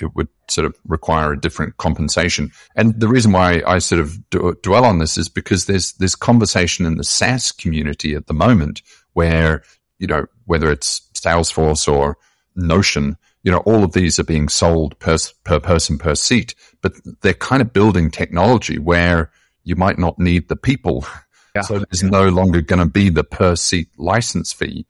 it 0.00 0.14
would 0.14 0.28
sort 0.48 0.64
of 0.64 0.74
require 0.86 1.32
a 1.32 1.40
different 1.40 1.76
compensation. 1.76 2.50
And 2.74 2.98
the 2.98 3.08
reason 3.08 3.32
why 3.32 3.62
I 3.66 3.80
sort 3.80 4.00
of 4.00 4.18
dwell 4.62 4.86
on 4.86 4.98
this 4.98 5.18
is 5.18 5.28
because 5.28 5.66
there's 5.66 5.92
this 5.94 6.14
conversation 6.14 6.86
in 6.86 6.96
the 6.96 7.04
SaaS 7.04 7.52
community 7.52 8.14
at 8.14 8.28
the 8.28 8.34
moment 8.34 8.80
where, 9.12 9.62
you 9.98 10.06
know, 10.06 10.24
whether 10.46 10.72
it's 10.72 11.02
Salesforce 11.12 11.86
or 11.86 12.16
Notion, 12.56 13.16
you 13.42 13.52
know, 13.52 13.58
all 13.58 13.84
of 13.84 13.92
these 13.92 14.18
are 14.18 14.24
being 14.24 14.48
sold 14.48 14.98
per, 14.98 15.16
per 15.44 15.60
person 15.60 15.98
per 15.98 16.14
seat, 16.14 16.54
but 16.82 16.92
they're 17.22 17.34
kind 17.34 17.62
of 17.62 17.72
building 17.72 18.10
technology 18.10 18.78
where 18.78 19.30
you 19.64 19.76
might 19.76 19.98
not 19.98 20.18
need 20.18 20.48
the 20.48 20.56
people. 20.56 21.06
Yeah. 21.54 21.62
So 21.62 21.78
there's 21.78 22.02
yeah. 22.02 22.10
no 22.10 22.28
longer 22.28 22.60
going 22.60 22.78
to 22.78 22.86
be 22.86 23.08
the 23.08 23.24
per 23.24 23.56
seat 23.56 23.88
license 23.96 24.52
fee. 24.52 24.86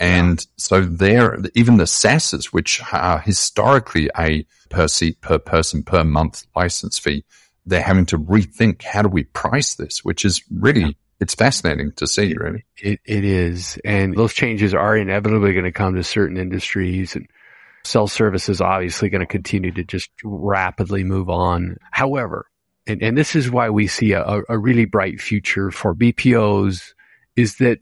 And 0.00 0.40
yeah. 0.40 0.46
so 0.56 0.80
there, 0.80 1.38
even 1.54 1.76
the 1.76 1.84
SaaSes, 1.84 2.46
which 2.46 2.80
are 2.92 3.18
historically 3.20 4.10
a 4.18 4.46
per 4.70 4.88
seat, 4.88 5.20
per 5.20 5.38
person, 5.38 5.82
per 5.82 6.04
month 6.04 6.46
license 6.56 6.98
fee, 6.98 7.24
they're 7.66 7.82
having 7.82 8.06
to 8.06 8.18
rethink 8.18 8.82
how 8.82 9.02
do 9.02 9.08
we 9.08 9.24
price 9.24 9.74
this, 9.74 10.02
which 10.02 10.24
is 10.24 10.42
really 10.50 10.96
it's 11.20 11.34
fascinating 11.34 11.92
to 11.96 12.06
see, 12.06 12.34
really. 12.34 12.64
It, 12.76 13.00
it 13.04 13.24
is. 13.24 13.78
And 13.84 14.16
those 14.16 14.34
changes 14.34 14.72
are 14.74 14.96
inevitably 14.96 15.52
going 15.52 15.64
to 15.64 15.72
come 15.72 15.94
to 15.96 16.04
certain 16.04 16.36
industries 16.36 17.16
and 17.16 17.28
self 17.84 18.12
service 18.12 18.48
is 18.48 18.60
obviously 18.60 19.08
going 19.08 19.20
to 19.20 19.26
continue 19.26 19.72
to 19.72 19.84
just 19.84 20.10
rapidly 20.22 21.04
move 21.04 21.28
on. 21.28 21.76
However, 21.90 22.46
and, 22.86 23.02
and 23.02 23.18
this 23.18 23.34
is 23.34 23.50
why 23.50 23.70
we 23.70 23.86
see 23.86 24.12
a, 24.12 24.42
a 24.48 24.58
really 24.58 24.84
bright 24.84 25.20
future 25.20 25.70
for 25.70 25.94
BPOs 25.94 26.92
is 27.36 27.56
that 27.56 27.78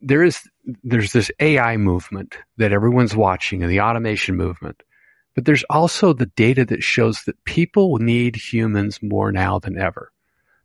there 0.00 0.22
is, 0.22 0.40
there's 0.82 1.12
this 1.12 1.30
AI 1.40 1.76
movement 1.76 2.36
that 2.56 2.72
everyone's 2.72 3.16
watching 3.16 3.62
and 3.62 3.70
the 3.70 3.80
automation 3.80 4.36
movement. 4.36 4.82
But 5.34 5.44
there's 5.44 5.64
also 5.70 6.12
the 6.12 6.26
data 6.26 6.64
that 6.64 6.82
shows 6.82 7.22
that 7.24 7.44
people 7.44 7.98
need 7.98 8.34
humans 8.34 8.98
more 9.02 9.30
now 9.30 9.58
than 9.58 9.78
ever. 9.78 10.10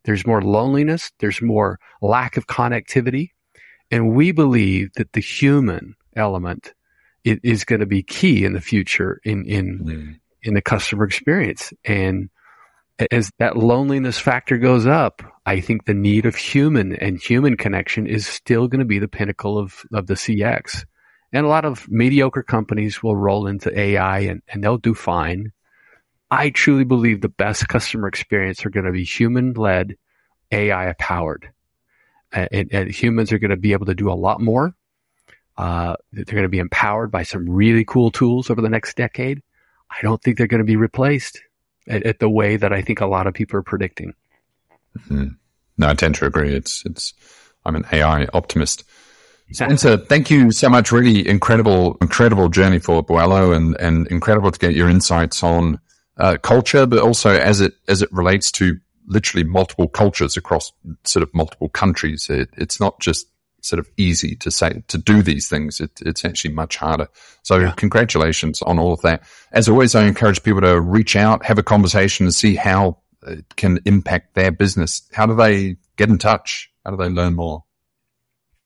There's 0.05 0.27
more 0.27 0.41
loneliness. 0.41 1.11
There's 1.19 1.41
more 1.41 1.79
lack 2.01 2.37
of 2.37 2.47
connectivity. 2.47 3.29
And 3.91 4.13
we 4.15 4.31
believe 4.31 4.93
that 4.95 5.13
the 5.13 5.21
human 5.21 5.95
element 6.15 6.73
is 7.23 7.63
going 7.63 7.79
to 7.79 7.85
be 7.85 8.03
key 8.03 8.43
in 8.43 8.53
the 8.53 8.61
future 8.61 9.21
in, 9.23 9.45
in, 9.45 9.79
mm. 9.79 10.19
in 10.41 10.53
the 10.53 10.61
customer 10.61 11.05
experience. 11.05 11.71
And 11.85 12.29
as 13.11 13.31
that 13.39 13.57
loneliness 13.57 14.19
factor 14.19 14.57
goes 14.57 14.85
up, 14.85 15.21
I 15.45 15.59
think 15.59 15.85
the 15.85 15.93
need 15.93 16.25
of 16.25 16.35
human 16.35 16.95
and 16.95 17.19
human 17.19 17.57
connection 17.57 18.07
is 18.07 18.27
still 18.27 18.67
going 18.67 18.79
to 18.79 18.85
be 18.85 18.99
the 18.99 19.07
pinnacle 19.07 19.57
of, 19.57 19.83
of 19.93 20.07
the 20.07 20.13
CX. 20.13 20.85
And 21.31 21.45
a 21.45 21.49
lot 21.49 21.65
of 21.65 21.89
mediocre 21.89 22.43
companies 22.43 23.01
will 23.01 23.15
roll 23.15 23.47
into 23.47 23.77
AI 23.77 24.19
and, 24.19 24.41
and 24.47 24.63
they'll 24.63 24.77
do 24.77 24.93
fine. 24.93 25.51
I 26.33 26.49
truly 26.49 26.83
believe 26.83 27.21
the 27.21 27.29
best 27.29 27.67
customer 27.67 28.07
experience 28.07 28.65
are 28.65 28.71
going 28.71 28.87
to 28.87 28.91
be 28.91 29.03
human 29.03 29.53
led, 29.53 29.97
AI 30.51 30.93
powered. 30.97 31.51
And, 32.31 32.69
and, 32.71 32.89
humans 32.89 33.31
are 33.31 33.37
going 33.37 33.51
to 33.51 33.57
be 33.57 33.73
able 33.73 33.85
to 33.85 33.93
do 33.93 34.11
a 34.11 34.13
lot 34.17 34.41
more. 34.41 34.73
Uh, 35.55 35.95
they're 36.11 36.25
going 36.25 36.41
to 36.41 36.49
be 36.49 36.57
empowered 36.57 37.11
by 37.11 37.21
some 37.21 37.47
really 37.47 37.85
cool 37.85 38.09
tools 38.09 38.49
over 38.49 38.61
the 38.61 38.69
next 38.69 38.97
decade. 38.97 39.43
I 39.91 39.97
don't 40.01 40.19
think 40.23 40.39
they're 40.39 40.47
going 40.47 40.57
to 40.57 40.65
be 40.65 40.75
replaced 40.75 41.39
at, 41.87 42.01
at 42.03 42.17
the 42.17 42.29
way 42.29 42.57
that 42.57 42.73
I 42.73 42.81
think 42.81 43.01
a 43.01 43.05
lot 43.05 43.27
of 43.27 43.35
people 43.35 43.59
are 43.59 43.63
predicting. 43.63 44.15
Mm-hmm. 44.97 45.27
No, 45.77 45.87
I 45.87 45.93
tend 45.93 46.15
to 46.15 46.25
agree. 46.25 46.55
It's 46.55 46.83
it's. 46.85 47.13
I'm 47.65 47.75
an 47.75 47.85
AI 47.91 48.27
optimist. 48.33 48.83
Spencer, 49.51 49.97
thank 49.97 50.31
you 50.31 50.51
so 50.51 50.67
much. 50.67 50.91
Really 50.91 51.27
incredible, 51.27 51.97
incredible 52.01 52.49
journey 52.49 52.79
for 52.79 53.05
Buwelo, 53.05 53.55
and 53.55 53.79
and 53.79 54.07
incredible 54.07 54.51
to 54.51 54.57
get 54.57 54.73
your 54.73 54.89
insights 54.89 55.43
on 55.43 55.79
uh, 56.17 56.37
culture, 56.41 56.85
but 56.85 56.99
also 56.99 57.31
as 57.31 57.61
it 57.61 57.73
as 57.87 58.01
it 58.01 58.11
relates 58.11 58.51
to 58.53 58.79
literally 59.07 59.43
multiple 59.43 59.87
cultures 59.87 60.37
across 60.37 60.71
sort 61.03 61.23
of 61.23 61.33
multiple 61.33 61.69
countries. 61.69 62.29
It, 62.29 62.49
it's 62.57 62.79
not 62.79 62.99
just 62.99 63.27
sort 63.61 63.79
of 63.79 63.89
easy 63.97 64.35
to 64.35 64.51
say 64.51 64.83
to 64.87 64.97
do 64.97 65.21
these 65.21 65.49
things. 65.49 65.79
It, 65.79 65.91
it's 66.01 66.25
actually 66.25 66.53
much 66.53 66.77
harder. 66.77 67.07
So 67.43 67.57
yeah. 67.57 67.71
congratulations 67.71 68.61
on 68.61 68.77
all 68.79 68.93
of 68.93 69.01
that. 69.01 69.23
As 69.51 69.69
always, 69.69 69.95
I 69.95 70.05
encourage 70.05 70.43
people 70.43 70.61
to 70.61 70.79
reach 70.79 71.15
out, 71.15 71.45
have 71.45 71.57
a 71.57 71.63
conversation, 71.63 72.25
and 72.25 72.35
see 72.35 72.55
how 72.55 72.97
it 73.25 73.55
can 73.55 73.79
impact 73.85 74.35
their 74.35 74.51
business. 74.51 75.01
How 75.13 75.25
do 75.25 75.35
they 75.35 75.77
get 75.95 76.09
in 76.09 76.17
touch? 76.17 76.71
How 76.85 76.91
do 76.91 76.97
they 76.97 77.09
learn 77.09 77.35
more? 77.35 77.63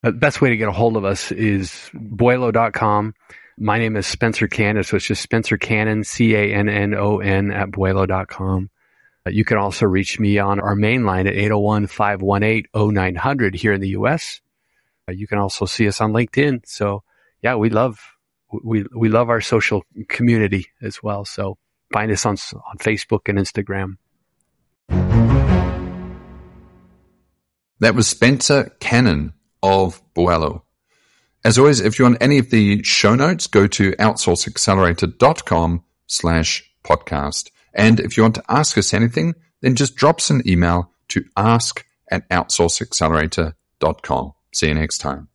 The 0.03 0.11
best 0.11 0.41
way 0.41 0.49
to 0.49 0.57
get 0.57 0.67
a 0.67 0.71
hold 0.71 0.97
of 0.97 1.05
us 1.05 1.31
is 1.31 1.89
buwelo.com. 1.93 3.13
My 3.59 3.79
name 3.79 3.95
is 3.95 4.05
Spencer 4.05 4.47
Cannon, 4.47 4.83
so 4.83 4.97
it's 4.97 5.07
just 5.07 5.23
Spencer 5.23 5.57
Cannon, 5.57 6.03
C-A-N-N-O-N 6.03 7.49
at 7.49 7.71
buwelo.com. 7.71 8.69
Uh, 9.25 9.31
you 9.31 9.43
can 9.43 9.57
also 9.57 9.87
reach 9.87 10.19
me 10.19 10.37
on 10.37 10.59
our 10.59 10.75
main 10.75 11.05
line 11.05 11.25
at 11.25 11.33
801-518-0900 11.33 13.55
here 13.55 13.73
in 13.73 13.81
the 13.81 13.89
U.S. 13.89 14.41
Uh, 15.09 15.13
you 15.13 15.25
can 15.25 15.39
also 15.39 15.65
see 15.65 15.87
us 15.87 15.99
on 16.01 16.13
LinkedIn. 16.13 16.67
So 16.67 17.01
yeah, 17.41 17.55
we 17.55 17.71
love, 17.71 17.99
we, 18.63 18.85
we 18.95 19.09
love 19.09 19.31
our 19.31 19.41
social 19.41 19.83
community 20.07 20.67
as 20.79 21.01
well. 21.01 21.25
So 21.25 21.57
find 21.91 22.11
us 22.11 22.27
on, 22.27 22.37
on 22.53 22.77
Facebook 22.77 23.27
and 23.27 23.39
Instagram. 23.39 23.97
That 27.79 27.95
was 27.95 28.07
Spencer 28.07 28.75
Cannon 28.79 29.33
of 29.63 29.99
Buwelo. 30.13 30.61
As 31.47 31.57
always, 31.57 31.79
if 31.79 31.97
you 31.97 32.03
want 32.03 32.17
any 32.19 32.39
of 32.39 32.49
the 32.49 32.83
show 32.83 33.15
notes, 33.15 33.47
go 33.47 33.67
to 33.67 33.93
outsourceaccelerator.com 33.93 35.81
slash 36.05 36.69
podcast. 36.83 37.51
And 37.73 38.01
if 38.01 38.17
you 38.17 38.23
want 38.23 38.35
to 38.35 38.43
ask 38.49 38.77
us 38.77 38.93
anything, 38.93 39.33
then 39.61 39.75
just 39.75 39.95
drop 39.95 40.17
us 40.17 40.29
an 40.29 40.45
email 40.45 40.91
to 41.07 41.23
ask 41.37 41.85
at 42.11 42.29
outsourceaccelerator.com. 42.29 44.33
See 44.53 44.67
you 44.67 44.73
next 44.73 44.97
time. 44.97 45.25